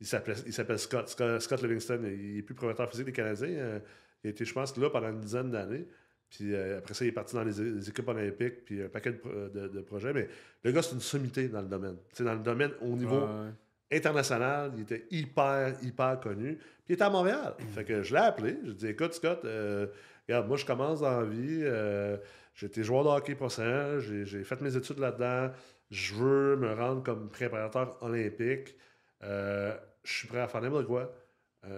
Il 0.00 0.06
s'appelle, 0.06 0.36
il 0.46 0.52
s'appelle 0.52 0.78
Scott, 0.78 1.08
Scott, 1.08 1.40
Scott 1.40 1.62
Livingston. 1.62 2.00
Il 2.04 2.38
est 2.38 2.42
plus 2.42 2.54
préparateur 2.54 2.90
physique 2.90 3.06
des 3.06 3.12
Canadiens. 3.12 3.48
Euh, 3.48 3.80
il 4.22 4.28
a 4.28 4.30
été, 4.30 4.44
je 4.44 4.52
pense, 4.52 4.76
là 4.76 4.90
pendant 4.90 5.08
une 5.08 5.20
dizaine 5.20 5.50
d'années. 5.50 5.86
Puis 6.30 6.54
euh, 6.54 6.78
après 6.78 6.94
ça, 6.94 7.04
il 7.04 7.08
est 7.08 7.12
parti 7.12 7.34
dans 7.34 7.44
les, 7.44 7.52
les 7.52 7.88
équipes 7.88 8.08
olympiques, 8.08 8.64
puis 8.64 8.82
un 8.82 8.88
paquet 8.88 9.12
de, 9.12 9.18
pro- 9.18 9.30
de- 9.30 9.68
de 9.68 9.80
projets. 9.80 10.12
Mais 10.12 10.28
le 10.64 10.72
gars, 10.72 10.82
c'est 10.82 10.94
une 10.94 11.00
sommité 11.00 11.48
dans 11.48 11.60
le 11.62 11.68
domaine. 11.68 11.96
Sais, 12.12 12.24
dans 12.24 12.34
le 12.34 12.40
domaine 12.40 12.72
au 12.82 12.96
niveau 12.96 13.20
Ouais, 13.20 13.50
international, 13.92 14.72
il 14.76 14.82
était 14.82 15.06
hyper, 15.10 15.74
hyper 15.82 16.18
connu. 16.20 16.56
Puis 16.56 16.66
il 16.90 16.92
était 16.94 17.04
à 17.04 17.10
Montréal. 17.10 17.54
Fait 17.74 17.84
que 17.84 18.02
je 18.02 18.12
l'ai 18.14 18.20
appelé. 18.20 18.56
Je 18.62 18.66
lui 18.66 18.70
ai 18.72 18.74
dit 18.74 18.86
Écoute, 18.88 19.14
Scott, 19.14 19.40
euh, 19.44 19.86
regarde, 20.28 20.48
moi, 20.48 20.56
je 20.56 20.66
commence 20.66 21.00
dans 21.00 21.20
la 21.20 21.26
vie. 21.26 21.60
euh, 21.62 22.16
été 22.60 22.82
joueur 22.82 23.04
de 23.04 23.08
hockey 23.10 23.34
professionnel. 23.34 24.00
J'ai, 24.00 24.24
j'ai 24.24 24.42
fait 24.42 24.60
mes 24.60 24.76
études 24.76 24.98
là-dedans. 24.98 25.52
Je 25.90 26.14
veux 26.14 26.56
me 26.56 26.72
rendre 26.74 27.02
comme 27.04 27.28
préparateur 27.28 27.96
olympique. 28.02 28.74
Je 29.22 29.72
suis 30.04 30.26
prêt 30.28 30.40
à 30.40 30.48
faire 30.48 30.60
n'importe 30.62 30.86
quoi. 30.86 31.12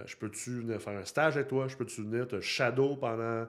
Je 0.05 0.15
peux-tu 0.15 0.61
venir 0.61 0.81
faire 0.81 0.97
un 0.97 1.05
stage 1.05 1.35
avec 1.35 1.47
toi? 1.47 1.67
Je 1.67 1.75
peux-tu 1.75 2.01
venir 2.03 2.27
te 2.27 2.39
shadow 2.41 2.95
pendant 2.95 3.47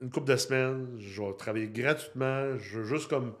une 0.00 0.10
couple 0.10 0.30
de 0.30 0.36
semaines? 0.36 0.96
Je 0.98 1.22
vais 1.22 1.32
travailler 1.34 1.68
gratuitement. 1.68 2.58
Je 2.58 2.80
veux 2.80 2.84
juste 2.84 3.08
comme. 3.08 3.34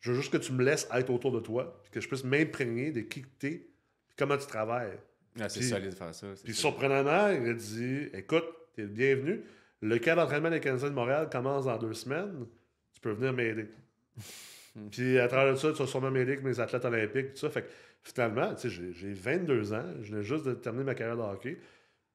Je 0.00 0.12
veux 0.12 0.20
juste 0.20 0.32
que 0.32 0.38
tu 0.38 0.52
me 0.52 0.62
laisses 0.62 0.86
être 0.92 1.10
autour 1.10 1.32
de 1.32 1.40
toi, 1.40 1.80
puis 1.82 1.90
que 1.90 2.00
je 2.00 2.08
puisse 2.08 2.24
m'imprégner 2.24 2.92
de 2.92 3.00
qui 3.00 3.22
que 3.22 3.28
t'es, 3.38 3.70
puis 4.06 4.16
comment 4.18 4.36
tu 4.36 4.46
travailles. 4.46 4.98
Ah, 5.40 5.48
c'est 5.48 5.62
solide 5.62 5.90
de 5.90 5.94
faire 5.94 6.14
ça. 6.14 6.26
Puis 6.44 6.54
surprenamment, 6.54 7.28
il 7.28 7.48
a 7.48 7.54
dit 7.54 8.08
Écoute, 8.12 8.44
t'es 8.74 8.82
le 8.82 8.88
bienvenu. 8.88 9.42
Le 9.80 9.98
cadre 9.98 10.22
d'entraînement 10.22 10.50
des 10.50 10.60
Canadiens 10.60 10.90
de 10.90 10.94
Montréal 10.94 11.28
commence 11.30 11.64
dans 11.64 11.78
deux 11.78 11.94
semaines. 11.94 12.46
Tu 12.94 13.00
peux 13.00 13.12
venir 13.12 13.32
m'aider. 13.32 13.68
Puis 14.90 15.18
à 15.18 15.28
travers 15.28 15.56
ça, 15.58 15.72
tu 15.72 15.78
vas 15.78 15.86
sûrement 15.86 16.10
m'aider 16.10 16.32
avec 16.32 16.44
mes 16.44 16.58
athlètes 16.58 16.84
olympiques, 16.84 17.34
tout 17.34 17.40
ça. 17.40 17.50
Fait 17.50 17.62
que 17.62 17.68
finalement, 18.02 18.54
tu 18.54 18.62
sais, 18.62 18.70
j'ai 18.70 18.92
j'ai 18.92 19.12
22 19.12 19.72
ans. 19.72 19.84
Je 20.02 20.14
viens 20.14 20.22
juste 20.22 20.44
de 20.44 20.54
terminer 20.54 20.84
ma 20.84 20.94
carrière 20.94 21.16
de 21.16 21.22
hockey. 21.22 21.58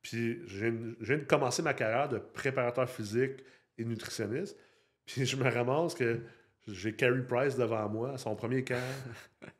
Puis 0.02 0.41
je 0.47 0.67
viens 1.02 1.17
de 1.17 1.23
commencer 1.23 1.62
ma 1.62 1.73
carrière 1.73 2.08
de 2.10 2.19
préparateur 2.19 2.89
physique 2.89 3.43
et 3.79 3.85
nutritionniste. 3.85 4.57
Puis 5.05 5.25
je 5.25 5.35
me 5.35 5.49
ramasse 5.49 5.95
que 5.95 6.19
j'ai 6.67 6.93
Carey 6.93 7.23
Price 7.27 7.55
devant 7.55 7.89
moi 7.89 8.13
à 8.13 8.17
son 8.17 8.35
premier 8.35 8.63
camp 8.63 8.79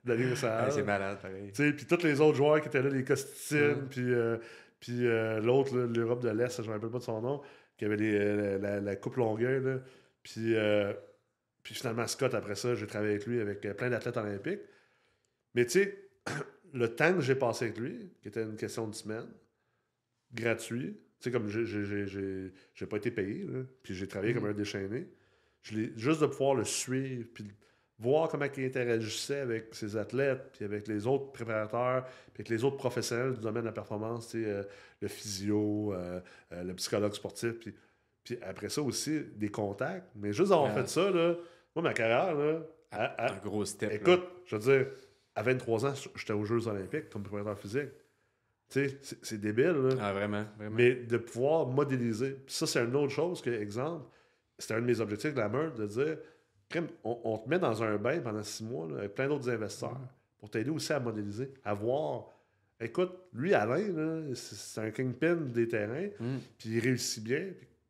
de 0.04 0.14
la 0.14 0.30
nationale. 0.30 0.72
c'est 0.72 0.84
malade, 0.84 1.20
pareil. 1.20 1.52
Puis 1.52 1.86
tous 1.88 2.04
les 2.04 2.22
autres 2.22 2.38
joueurs 2.38 2.62
qui 2.62 2.68
étaient 2.68 2.84
là, 2.84 2.90
les 2.90 3.04
Costitines, 3.04 3.82
Mm. 3.82 3.90
puis, 3.90 4.14
euh, 4.14 4.38
puis 4.80 5.08
euh, 5.08 5.40
l'autre, 5.40 5.76
l'Europe 5.76 6.22
de 6.22 6.30
l'Est, 6.30 6.58
je 6.58 6.62
ne 6.62 6.68
me 6.68 6.74
rappelle 6.74 6.92
pas 6.92 7.00
de 7.00 7.04
son 7.04 7.22
nom, 7.22 7.42
qui 7.78 7.86
avait 7.86 7.98
les, 7.98 8.14
euh, 8.16 8.60
la, 8.60 8.80
la 8.80 8.96
Coupe 8.96 9.16
Longueuil. 9.16 9.64
Là. 9.64 9.80
Puis, 10.22 10.56
euh, 10.56 10.94
puis 11.64 11.74
finalement, 11.74 12.06
Scott, 12.06 12.34
après 12.34 12.56
ça, 12.56 12.76
j'ai 12.76 12.86
travaillé 12.86 13.14
avec 13.14 13.26
lui 13.26 13.40
avec 13.42 13.62
plein 13.76 13.90
d'athlètes 13.90 14.18
olympiques. 14.18 14.62
Mais 15.56 15.66
tu 15.66 15.72
sais, 15.72 16.10
le 16.74 16.94
temps 16.94 17.14
que 17.14 17.22
j'ai 17.22 17.36
passé 17.36 17.66
avec 17.66 17.78
lui, 17.80 18.14
qui 18.22 18.28
était 18.28 18.44
une 18.44 18.56
question 18.56 18.88
de 18.88 18.94
semaine, 18.94 19.28
gratuit, 20.34 20.94
tu 20.94 21.09
sais, 21.26 21.32
comme 21.32 21.48
j'ai- 21.50 22.86
pas 22.86 22.98
été 22.98 23.12
payé, 23.12 23.44
là, 23.44 23.60
puis 23.84 23.94
j'ai 23.96 24.08
travaillé 24.08 24.34
Mhm. 24.34 24.40
comme 24.42 24.50
un 24.50 24.54
déchaîné. 24.54 25.08
Je 25.62 25.90
juste 25.98 26.22
de 26.22 26.26
pouvoir 26.28 26.56
le 26.56 26.64
suivre, 26.64 27.28
puis 27.34 27.46
voir 28.00 28.30
comment 28.30 28.46
il 28.56 28.64
interagissait 28.66 29.40
avec 29.42 29.76
ses 29.76 29.98
athlètes, 29.98 30.52
puis 30.54 30.64
avec 30.64 30.88
les 30.88 31.06
autres 31.06 31.32
préparateurs, 31.34 32.06
puis 32.06 32.42
avec 32.42 32.50
les 32.50 32.64
autres 32.64 32.78
professionnels 32.78 33.34
du 33.34 33.42
domaine 33.42 33.64
de 33.64 33.68
la 33.68 33.74
performance, 33.74 34.32
euh, 34.36 34.64
le 35.02 35.08
physio, 35.10 35.94
euh, 35.94 36.22
euh, 36.54 36.64
le 36.64 36.74
psychologue 36.76 37.14
sportif, 37.14 37.60
puis, 37.60 37.74
puis 38.24 38.38
après 38.42 38.70
ça 38.70 38.82
aussi, 38.82 39.20
des 39.36 39.50
contacts. 39.50 40.08
Mais 40.16 40.32
juste 40.32 40.50
d'avoir 40.52 40.74
Ouais. 40.74 40.82
fait 40.82 40.88
ça, 40.90 41.12
là, 41.12 41.36
moi, 41.76 41.84
ma 41.84 41.94
carrière, 41.94 42.34
là, 42.36 42.62
à- 42.92 43.26
à- 43.26 43.34
Un 43.34 43.38
gros 43.40 43.66
step. 43.66 43.90
là. 43.90 43.96
Écoute, 43.98 44.24
je 44.46 44.56
veux 44.56 44.62
dire, 44.62 44.88
à 45.36 45.44
23 45.44 45.86
ans, 45.86 45.94
j'étais 46.16 46.34
aux 46.34 46.46
Jeux 46.46 46.68
Olympiques 46.68 47.10
comme 47.10 47.24
préparateur 47.24 47.60
physique. 47.60 47.90
Tu 48.70 48.88
sais, 48.88 49.18
c'est- 49.24 49.38
débile, 49.38 49.66
là. 49.72 49.96
Ah, 50.00 50.14
vraiment, 50.14 50.44
vraiment. 50.58 50.76
Mais 50.76 50.94
de 50.96 51.18
pouvoir 51.18 51.66
modéliser. 51.68 52.38
Ça, 52.48 52.68
c'est 52.68 52.84
une 52.84 52.96
autre 52.96 53.12
chose 53.14 53.42
que, 53.42 53.50
exemple, 53.50 54.06
c'était 54.58 54.76
un 54.76 54.82
de 54.82 54.86
mes 54.86 55.00
objectifs 55.00 55.34
de 55.34 55.40
la 55.40 55.50
meurtre, 55.50 55.76
de 55.80 55.88
dire, 55.88 56.18
on, 57.04 57.20
on 57.24 57.38
te 57.40 57.50
met 57.50 57.58
dans 57.58 57.82
un 57.82 57.98
bain 57.98 58.20
pendant 58.20 58.44
six 58.44 58.64
mois 58.64 58.88
là, 58.88 59.00
avec 59.00 59.16
plein 59.16 59.28
d'autres 59.28 59.50
investisseurs 59.50 59.98
pour 60.38 60.52
t'aider 60.52 60.70
aussi 60.70 60.94
à 60.94 61.00
modéliser, 61.00 61.52
à 61.66 61.74
voir. 61.74 62.28
Écoute, 62.80 63.12
lui, 63.34 63.54
Alain, 63.56 64.34
c'est 64.36 64.82
un 64.82 64.92
kingpin 64.92 65.36
des 65.36 65.68
terrains, 65.68 66.08
Mm. 66.20 66.38
puis 66.58 66.70
il 66.70 66.80
réussit 66.80 67.24
bien. 67.24 67.48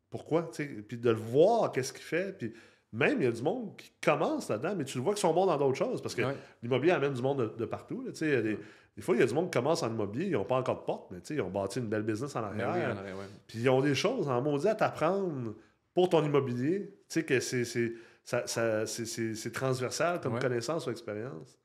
Pourquoi? 0.09 0.49
Puis 0.49 0.97
de 0.97 1.09
le 1.09 1.15
voir, 1.17 1.71
qu'est-ce 1.71 1.91
qu'il 1.93 2.01
fait. 2.03 2.35
Puis 2.37 2.53
même, 2.91 3.21
il 3.21 3.25
y 3.25 3.27
a 3.27 3.31
du 3.31 3.41
monde 3.43 3.75
qui 3.77 3.91
commence 4.01 4.49
là-dedans, 4.49 4.73
mais 4.75 4.83
tu 4.85 4.97
le 4.97 5.03
vois 5.03 5.13
qu'ils 5.13 5.21
sont 5.21 5.33
bons 5.33 5.45
dans 5.45 5.57
d'autres 5.57 5.77
choses. 5.77 6.01
Parce 6.01 6.15
que 6.15 6.23
Ouais. 6.23 6.35
l'immobilier 6.63 6.91
amène 6.93 7.13
du 7.13 7.21
monde 7.21 7.39
de, 7.39 7.57
de 7.57 7.65
partout. 7.65 8.03
là, 8.03 8.11
des, 8.11 8.57
des 8.95 9.01
fois, 9.01 9.15
il 9.15 9.19
y 9.19 9.23
a 9.23 9.27
du 9.27 9.33
monde 9.33 9.45
qui 9.51 9.57
commence 9.59 9.83
en 9.83 9.89
immobilier, 9.89 10.25
ils 10.25 10.31
n'ont 10.31 10.43
pas 10.43 10.57
encore 10.57 10.79
de 10.81 10.85
porte, 10.85 11.11
mais 11.11 11.19
ils 11.29 11.41
ont 11.41 11.49
bâti 11.49 11.79
une 11.79 11.87
belle 11.87 12.01
business 12.03 12.35
en 12.35 12.41
Ben 12.41 12.59
arrière. 12.61 12.73
oui, 12.89 12.93
en 12.93 12.97
arrière, 12.99 13.17
ouais. 13.17 13.25
Puis 13.47 13.59
ils 13.59 13.69
ont 13.69 13.81
des 13.81 13.95
choses 13.95 14.27
en 14.27 14.41
maudit 14.41 14.67
à 14.67 14.75
t'apprendre 14.75 15.53
pour 15.93 16.09
ton 16.09 16.23
immobilier. 16.25 16.87
Tu 17.07 17.19
sais 17.19 17.23
que 17.23 17.39
c'est, 17.39 17.63
c'est, 17.65 17.93
ça- 18.23 18.47
ça- 18.47 18.85
c'est, 18.85 19.05
c'est- 19.05 19.51
transversal 19.51 20.19
comme 20.21 20.39
connaissance 20.39 20.87
ou 20.87 20.91
expérience. 20.91 21.57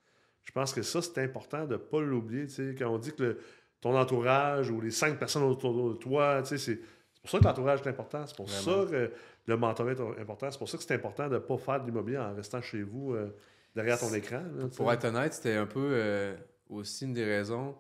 Je 0.43 0.53
pense 0.53 0.75
que 0.75 0.83
ça, 0.83 1.01
c'est 1.01 1.19
important 1.23 1.65
de 1.65 1.73
ne 1.73 1.77
pas 1.79 2.01
l'oublier. 2.03 2.47
Quand 2.79 2.89
on 2.91 2.99
dit 2.99 3.13
que 3.15 3.23
le- 3.23 3.39
ton 3.81 3.97
entourage 3.99 4.71
ou 4.71 4.81
les 4.81 4.91
cinq 4.91 5.19
personnes 5.19 5.43
autour 5.43 5.91
de 5.91 5.95
toi, 5.95 6.43
c'est 6.45 6.79
pour 7.25 7.31
ça 7.31 7.39
que 7.41 7.45
l'entourage 7.45 7.81
est 7.81 7.89
important. 7.89 8.27
C'est 8.27 8.37
pour 8.37 8.47
Vraiment. 8.47 8.85
ça 8.85 8.91
que 8.91 9.11
le 9.47 9.57
mentorat 9.57 9.93
est 9.93 10.21
important. 10.21 10.51
C'est 10.51 10.59
pour 10.59 10.69
ça 10.69 10.77
que 10.79 10.83
c'est 10.85 10.95
important 10.95 11.29
de 11.29 11.35
ne 11.35 11.39
pas 11.39 11.57
faire 11.59 11.81
de 11.81 11.87
l'immobilier 11.87 12.19
en 12.19 12.35
restant 12.35 12.61
chez 12.63 12.83
vous 12.83 13.15
euh, 13.15 13.35
derrière 13.75 13.99
ton 13.99 14.13
écran. 14.15 14.43
là, 14.57 14.69
Pour 14.77 14.93
être 14.93 15.05
honnête, 15.05 15.33
c'était 15.35 15.55
un 15.57 15.67
peu 15.67 15.89
euh, 15.93 16.37
aussi 16.69 17.05
une 17.07 17.15
des 17.15 17.25
raisons. 17.25 17.75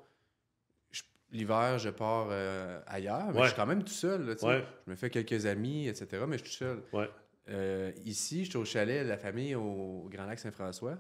L'hiver, 1.30 1.78
je 1.78 1.90
pars 1.90 2.28
euh, 2.30 2.80
ailleurs, 2.86 3.26
mais 3.32 3.38
Ouais. 3.38 3.42
je 3.44 3.48
suis 3.48 3.56
quand 3.56 3.66
même 3.66 3.82
tout 3.82 3.92
seul. 3.92 4.24
là. 4.24 4.34
Ouais. 4.42 4.64
Je 4.86 4.90
me 4.90 4.96
fais 4.96 5.10
quelques 5.10 5.46
amis, 5.46 5.88
etc., 5.88 6.22
mais 6.28 6.38
je 6.38 6.44
suis 6.44 6.52
tout 6.52 6.64
seul. 6.64 6.82
Ouais. 6.92 7.10
Euh, 7.48 7.90
ici, 8.04 8.44
je 8.44 8.50
suis 8.50 8.58
au 8.58 8.64
chalet 8.64 9.02
de 9.04 9.08
la 9.08 9.18
famille 9.18 9.54
au 9.56 10.08
Grand 10.10 10.26
Lac 10.26 10.38
Saint-François, 10.38 10.96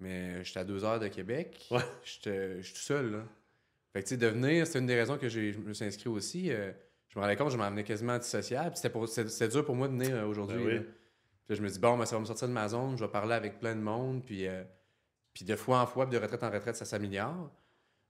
mais 0.00 0.42
j'étais 0.44 0.60
à 0.60 0.64
deux 0.64 0.84
heures 0.84 0.98
de 1.00 1.08
Québec. 1.08 1.68
Je 2.02 2.60
suis 2.62 2.72
tout 2.74 2.80
seul. 2.80 3.12
Là. 3.12 3.18
Fait 3.92 4.02
que, 4.02 4.14
de 4.14 4.26
venir, 4.26 4.66
c'est 4.66 4.78
une 4.78 4.86
des 4.86 4.94
raisons 4.96 5.18
que 5.18 5.28
je 5.28 5.38
me 5.58 5.72
suis 5.74 5.84
inscrit 5.84 6.08
aussi. 6.08 6.50
Je 7.16 7.20
me 7.20 7.24
rendais 7.24 7.36
compte 7.36 7.46
que 7.46 7.52
je 7.54 7.58
m'en 7.58 7.70
venais 7.70 7.82
quasiment 7.82 8.12
antisocial. 8.12 8.70
Puis 8.70 8.80
C'était 9.08 9.48
dur 9.48 9.64
pour 9.64 9.74
moi 9.74 9.88
de 9.88 9.94
venir 9.94 10.14
euh, 10.14 10.26
aujourd'hui. 10.26 10.58
Ben 10.62 10.78
oui. 10.82 10.86
Puis 11.46 11.56
je 11.56 11.62
me 11.62 11.68
dis, 11.70 11.78
bon, 11.78 11.96
ben, 11.96 12.04
ça 12.04 12.16
va 12.16 12.20
me 12.20 12.26
sortir 12.26 12.46
de 12.46 12.52
ma 12.52 12.68
zone, 12.68 12.98
je 12.98 13.04
vais 13.04 13.10
parler 13.10 13.32
avec 13.34 13.58
plein 13.58 13.74
de 13.74 13.80
monde, 13.80 14.22
puis, 14.24 14.46
euh, 14.46 14.62
puis 15.32 15.44
de 15.46 15.56
fois 15.56 15.80
en 15.80 15.86
fois, 15.86 16.06
puis 16.06 16.18
de 16.18 16.22
retraite 16.22 16.42
en 16.42 16.50
retraite, 16.50 16.76
ça 16.76 16.84
s'améliore. 16.84 17.50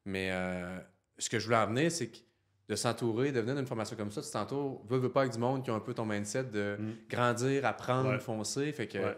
Mais 0.06 0.30
euh, 0.32 0.78
ce 1.18 1.30
que 1.30 1.38
je 1.38 1.44
voulais 1.44 1.58
en 1.58 1.66
venir, 1.68 1.90
c'est 1.92 2.08
que 2.08 2.16
de 2.68 2.74
s'entourer, 2.74 3.30
de 3.30 3.38
venir 3.38 3.54
d'une 3.54 3.66
formation 3.66 3.96
comme 3.96 4.10
ça, 4.10 4.22
tu 4.22 4.30
t'entoures, 4.30 4.82
veux, 4.86 4.98
veux 4.98 5.12
pas 5.12 5.20
avec 5.20 5.32
du 5.34 5.38
monde 5.38 5.62
qui 5.62 5.70
ont 5.70 5.76
un 5.76 5.80
peu 5.80 5.94
ton 5.94 6.04
mindset 6.04 6.44
de 6.44 6.76
Mm. 6.80 6.92
grandir, 7.08 7.64
apprendre, 7.64 8.08
Ouais. 8.10 8.18
foncer. 8.18 8.72
Fait 8.72 8.88
que 8.88 8.98
Ouais. 8.98 9.16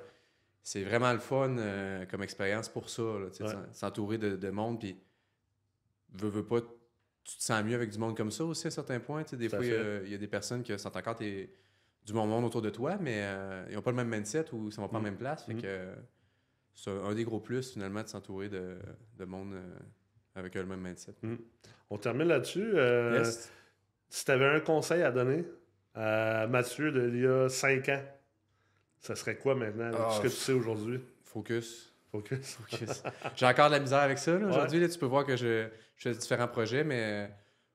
c'est 0.62 0.82
vraiment 0.84 1.12
le 1.14 1.18
fun 1.18 1.56
euh, 1.56 2.04
comme 2.06 2.22
expérience 2.22 2.68
pour 2.68 2.90
ça, 2.90 3.02
Ouais. 3.02 3.28
s'entourer 3.72 4.18
de, 4.18 4.36
de 4.36 4.50
monde, 4.50 4.78
puis 4.80 4.98
veux, 6.12 6.28
veux 6.28 6.44
pas, 6.44 6.58
tu 7.30 7.36
te 7.36 7.42
sens 7.42 7.62
mieux 7.62 7.74
avec 7.74 7.90
du 7.90 7.98
monde 7.98 8.16
comme 8.16 8.30
ça 8.30 8.44
aussi 8.44 8.66
à 8.66 8.70
certains 8.70 9.00
points. 9.00 9.22
tu 9.22 9.30
sais. 9.30 9.36
Des 9.36 9.48
fois, 9.50 9.58
il 9.62 9.70
y 9.70 9.74
a- 9.74 10.02
y, 10.02 10.18
des 10.18 10.26
personnes 10.28 10.62
qui 10.62 10.76
sentent 10.78 10.96
encore 10.96 11.16
tes- 11.16 11.52
du 12.06 12.12
bon 12.14 12.26
monde 12.26 12.44
autour 12.46 12.62
de 12.62 12.70
toi, 12.70 12.96
mais 12.98 13.18
euh, 13.22 13.66
ils 13.68 13.74
n'ont 13.74 13.82
pas 13.82 13.90
le 13.90 13.96
même 13.98 14.08
mindset 14.08 14.46
ou 14.54 14.62
ils 14.62 14.64
ne 14.66 14.70
sont 14.70 14.88
pas 14.88 14.96
en 14.96 15.00
Mm. 15.00 15.04
même 15.04 15.16
place. 15.18 15.44
Fait 15.44 15.52
Mm. 15.54 15.60
que 15.62 15.88
c'est 16.74 16.90
un 16.90 17.14
des 17.14 17.24
gros 17.24 17.38
plus 17.40 17.72
finalement 17.72 18.02
de 18.02 18.08
s'entourer 18.08 18.48
de, 18.48 18.78
de 19.18 19.24
monde 19.26 19.52
euh, 19.52 19.62
avec 20.34 20.54
le 20.54 20.64
même 20.64 20.80
mindset. 20.80 21.12
On 21.90 21.98
termine 21.98 22.28
là-dessus. 22.28 22.70
Euh, 22.74 23.18
Yes. 23.18 23.52
Si 24.08 24.24
tu 24.24 24.30
avais 24.30 24.46
un 24.46 24.60
conseil 24.60 25.02
à 25.02 25.10
donner 25.10 25.44
à 25.94 26.46
Mathieu 26.46 26.90
d'il 26.92 27.20
y 27.22 27.26
a 27.26 27.50
5 27.50 27.90
ans, 27.90 28.02
ça 29.00 29.14
serait 29.14 29.36
quoi 29.36 29.54
maintenant, 29.54 29.90
Ah, 29.94 30.10
ce 30.16 30.22
que 30.22 30.28
tu 30.28 30.34
sais 30.34 30.52
aujourd'hui? 30.52 30.98
Focus. 31.24 31.87
Focus. 32.10 32.54
Focus. 32.70 33.02
J'ai 33.36 33.46
encore 33.46 33.68
de 33.68 33.74
la 33.74 33.80
misère 33.80 33.98
avec 34.00 34.18
ça. 34.18 34.38
là. 34.38 34.46
Aujourd'hui, 34.48 34.80
là, 34.80 34.88
tu 34.88 34.98
peux 34.98 35.06
voir 35.06 35.24
que 35.24 35.36
je, 35.36 35.66
je 35.96 36.02
fais 36.08 36.14
différents 36.14 36.48
projets, 36.48 36.84
mais 36.84 37.30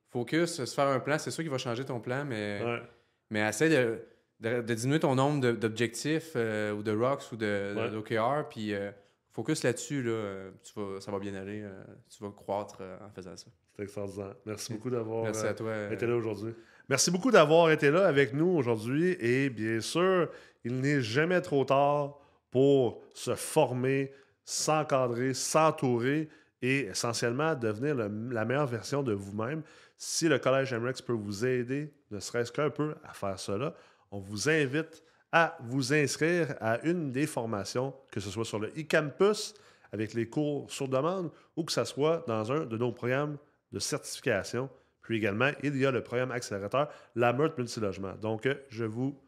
focus, 0.09 0.63
se 0.63 0.73
faire 0.73 0.87
un 0.87 0.99
plan, 0.99 1.17
c'est 1.17 1.31
sûr 1.31 1.43
qu'il 1.43 1.51
va 1.51 1.57
changer 1.57 1.85
ton 1.85 1.99
plan, 1.99 2.25
mais, 2.25 2.61
Ouais. 2.63 2.81
mais 3.29 3.47
essaie 3.47 3.69
de, 3.69 3.99
de, 4.39 4.61
de 4.61 4.73
diminuer 4.73 4.99
ton 4.99 5.15
nombre 5.15 5.39
de- 5.41 5.51
d'objectifs 5.53 6.33
euh, 6.35 6.71
ou 6.73 6.83
de 6.83 6.91
rocks 6.91 7.31
ou 7.31 7.35
de, 7.35 7.73
Ouais. 7.75 7.89
d'OKR, 7.89 8.47
puis 8.49 8.73
euh, 8.73 8.91
focus 9.31 9.63
là-dessus, 9.63 10.03
là, 10.03 10.11
euh, 10.11 10.51
tu 10.63 10.73
vas, 10.79 10.99
ça 11.01 11.11
va 11.11 11.19
bien 11.19 11.33
aller, 11.35 11.61
euh, 11.63 11.83
tu 12.09 12.23
vas 12.23 12.29
croître 12.31 12.77
euh, 12.81 12.97
en 13.05 13.09
faisant 13.09 13.35
ça. 13.37 13.47
C'est 13.75 13.83
extraordinaire. 13.83 14.35
Merci 14.45 14.73
beaucoup 14.73 14.89
d'avoir 14.91 15.23
Merci 15.23 15.45
euh, 15.45 15.49
à 15.49 15.53
toi. 15.55 15.67
euh, 15.69 15.91
été 15.91 16.05
là 16.05 16.15
aujourd'hui. 16.15 16.53
Merci 16.89 17.09
beaucoup 17.09 17.31
d'avoir 17.31 17.71
été 17.71 17.89
là 17.89 18.05
avec 18.07 18.33
nous 18.33 18.47
aujourd'hui. 18.49 19.15
Et 19.19 19.49
bien 19.49 19.79
sûr, 19.79 20.29
il 20.63 20.79
n'est 20.79 21.01
jamais 21.01 21.41
trop 21.41 21.65
tard 21.65 22.19
pour 22.51 23.01
se 23.15 23.33
former, 23.33 24.11
s'encadrer, 24.45 25.33
s'entourer 25.33 26.29
et 26.61 26.85
essentiellement 26.85 27.55
devenir 27.55 27.95
la 27.95 28.45
meilleure 28.45 28.67
version 28.67 29.03
de 29.03 29.13
vous-même. 29.13 29.63
Si 29.97 30.27
le 30.27 30.39
Collège 30.39 30.73
MREX 30.73 31.01
peut 31.01 31.13
vous 31.13 31.45
aider, 31.45 31.93
ne 32.11 32.19
serait-ce 32.19 32.51
qu'un 32.51 32.69
peu, 32.69 32.95
à 33.03 33.13
faire 33.13 33.39
cela, 33.39 33.73
on 34.11 34.19
vous 34.19 34.49
invite 34.49 35.03
à 35.31 35.57
vous 35.61 35.93
inscrire 35.93 36.55
à 36.61 36.79
une 36.85 37.11
des 37.11 37.25
formations, 37.25 37.93
que 38.11 38.19
ce 38.19 38.29
soit 38.29 38.45
sur 38.45 38.59
le 38.59 38.67
e-campus 38.77 39.55
avec 39.91 40.13
les 40.13 40.29
cours 40.29 40.69
sur 40.71 40.87
demande 40.87 41.31
ou 41.55 41.63
que 41.63 41.71
ce 41.71 41.83
soit 41.83 42.23
dans 42.27 42.51
un 42.51 42.65
de 42.65 42.77
nos 42.77 42.91
programmes 42.91 43.37
de 43.71 43.79
certification. 43.79 44.69
Puis 45.01 45.17
également, 45.17 45.51
il 45.63 45.75
y 45.77 45.85
a 45.85 45.91
le 45.91 46.03
programme 46.03 46.31
accélérateur, 46.31 46.89
la 47.15 47.33
Meurthe 47.33 47.57
Multilogement. 47.57 48.13
Donc, 48.21 48.47
je 48.69 48.85
vous 48.85 49.19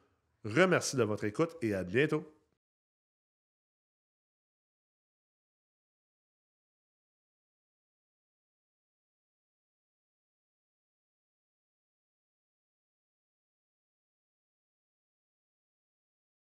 remercie 0.43 0.95
de 0.95 1.03
votre 1.03 1.25
écoute 1.25 1.55
et 1.61 1.73
à 1.73 1.83
bientôt. 1.83 2.23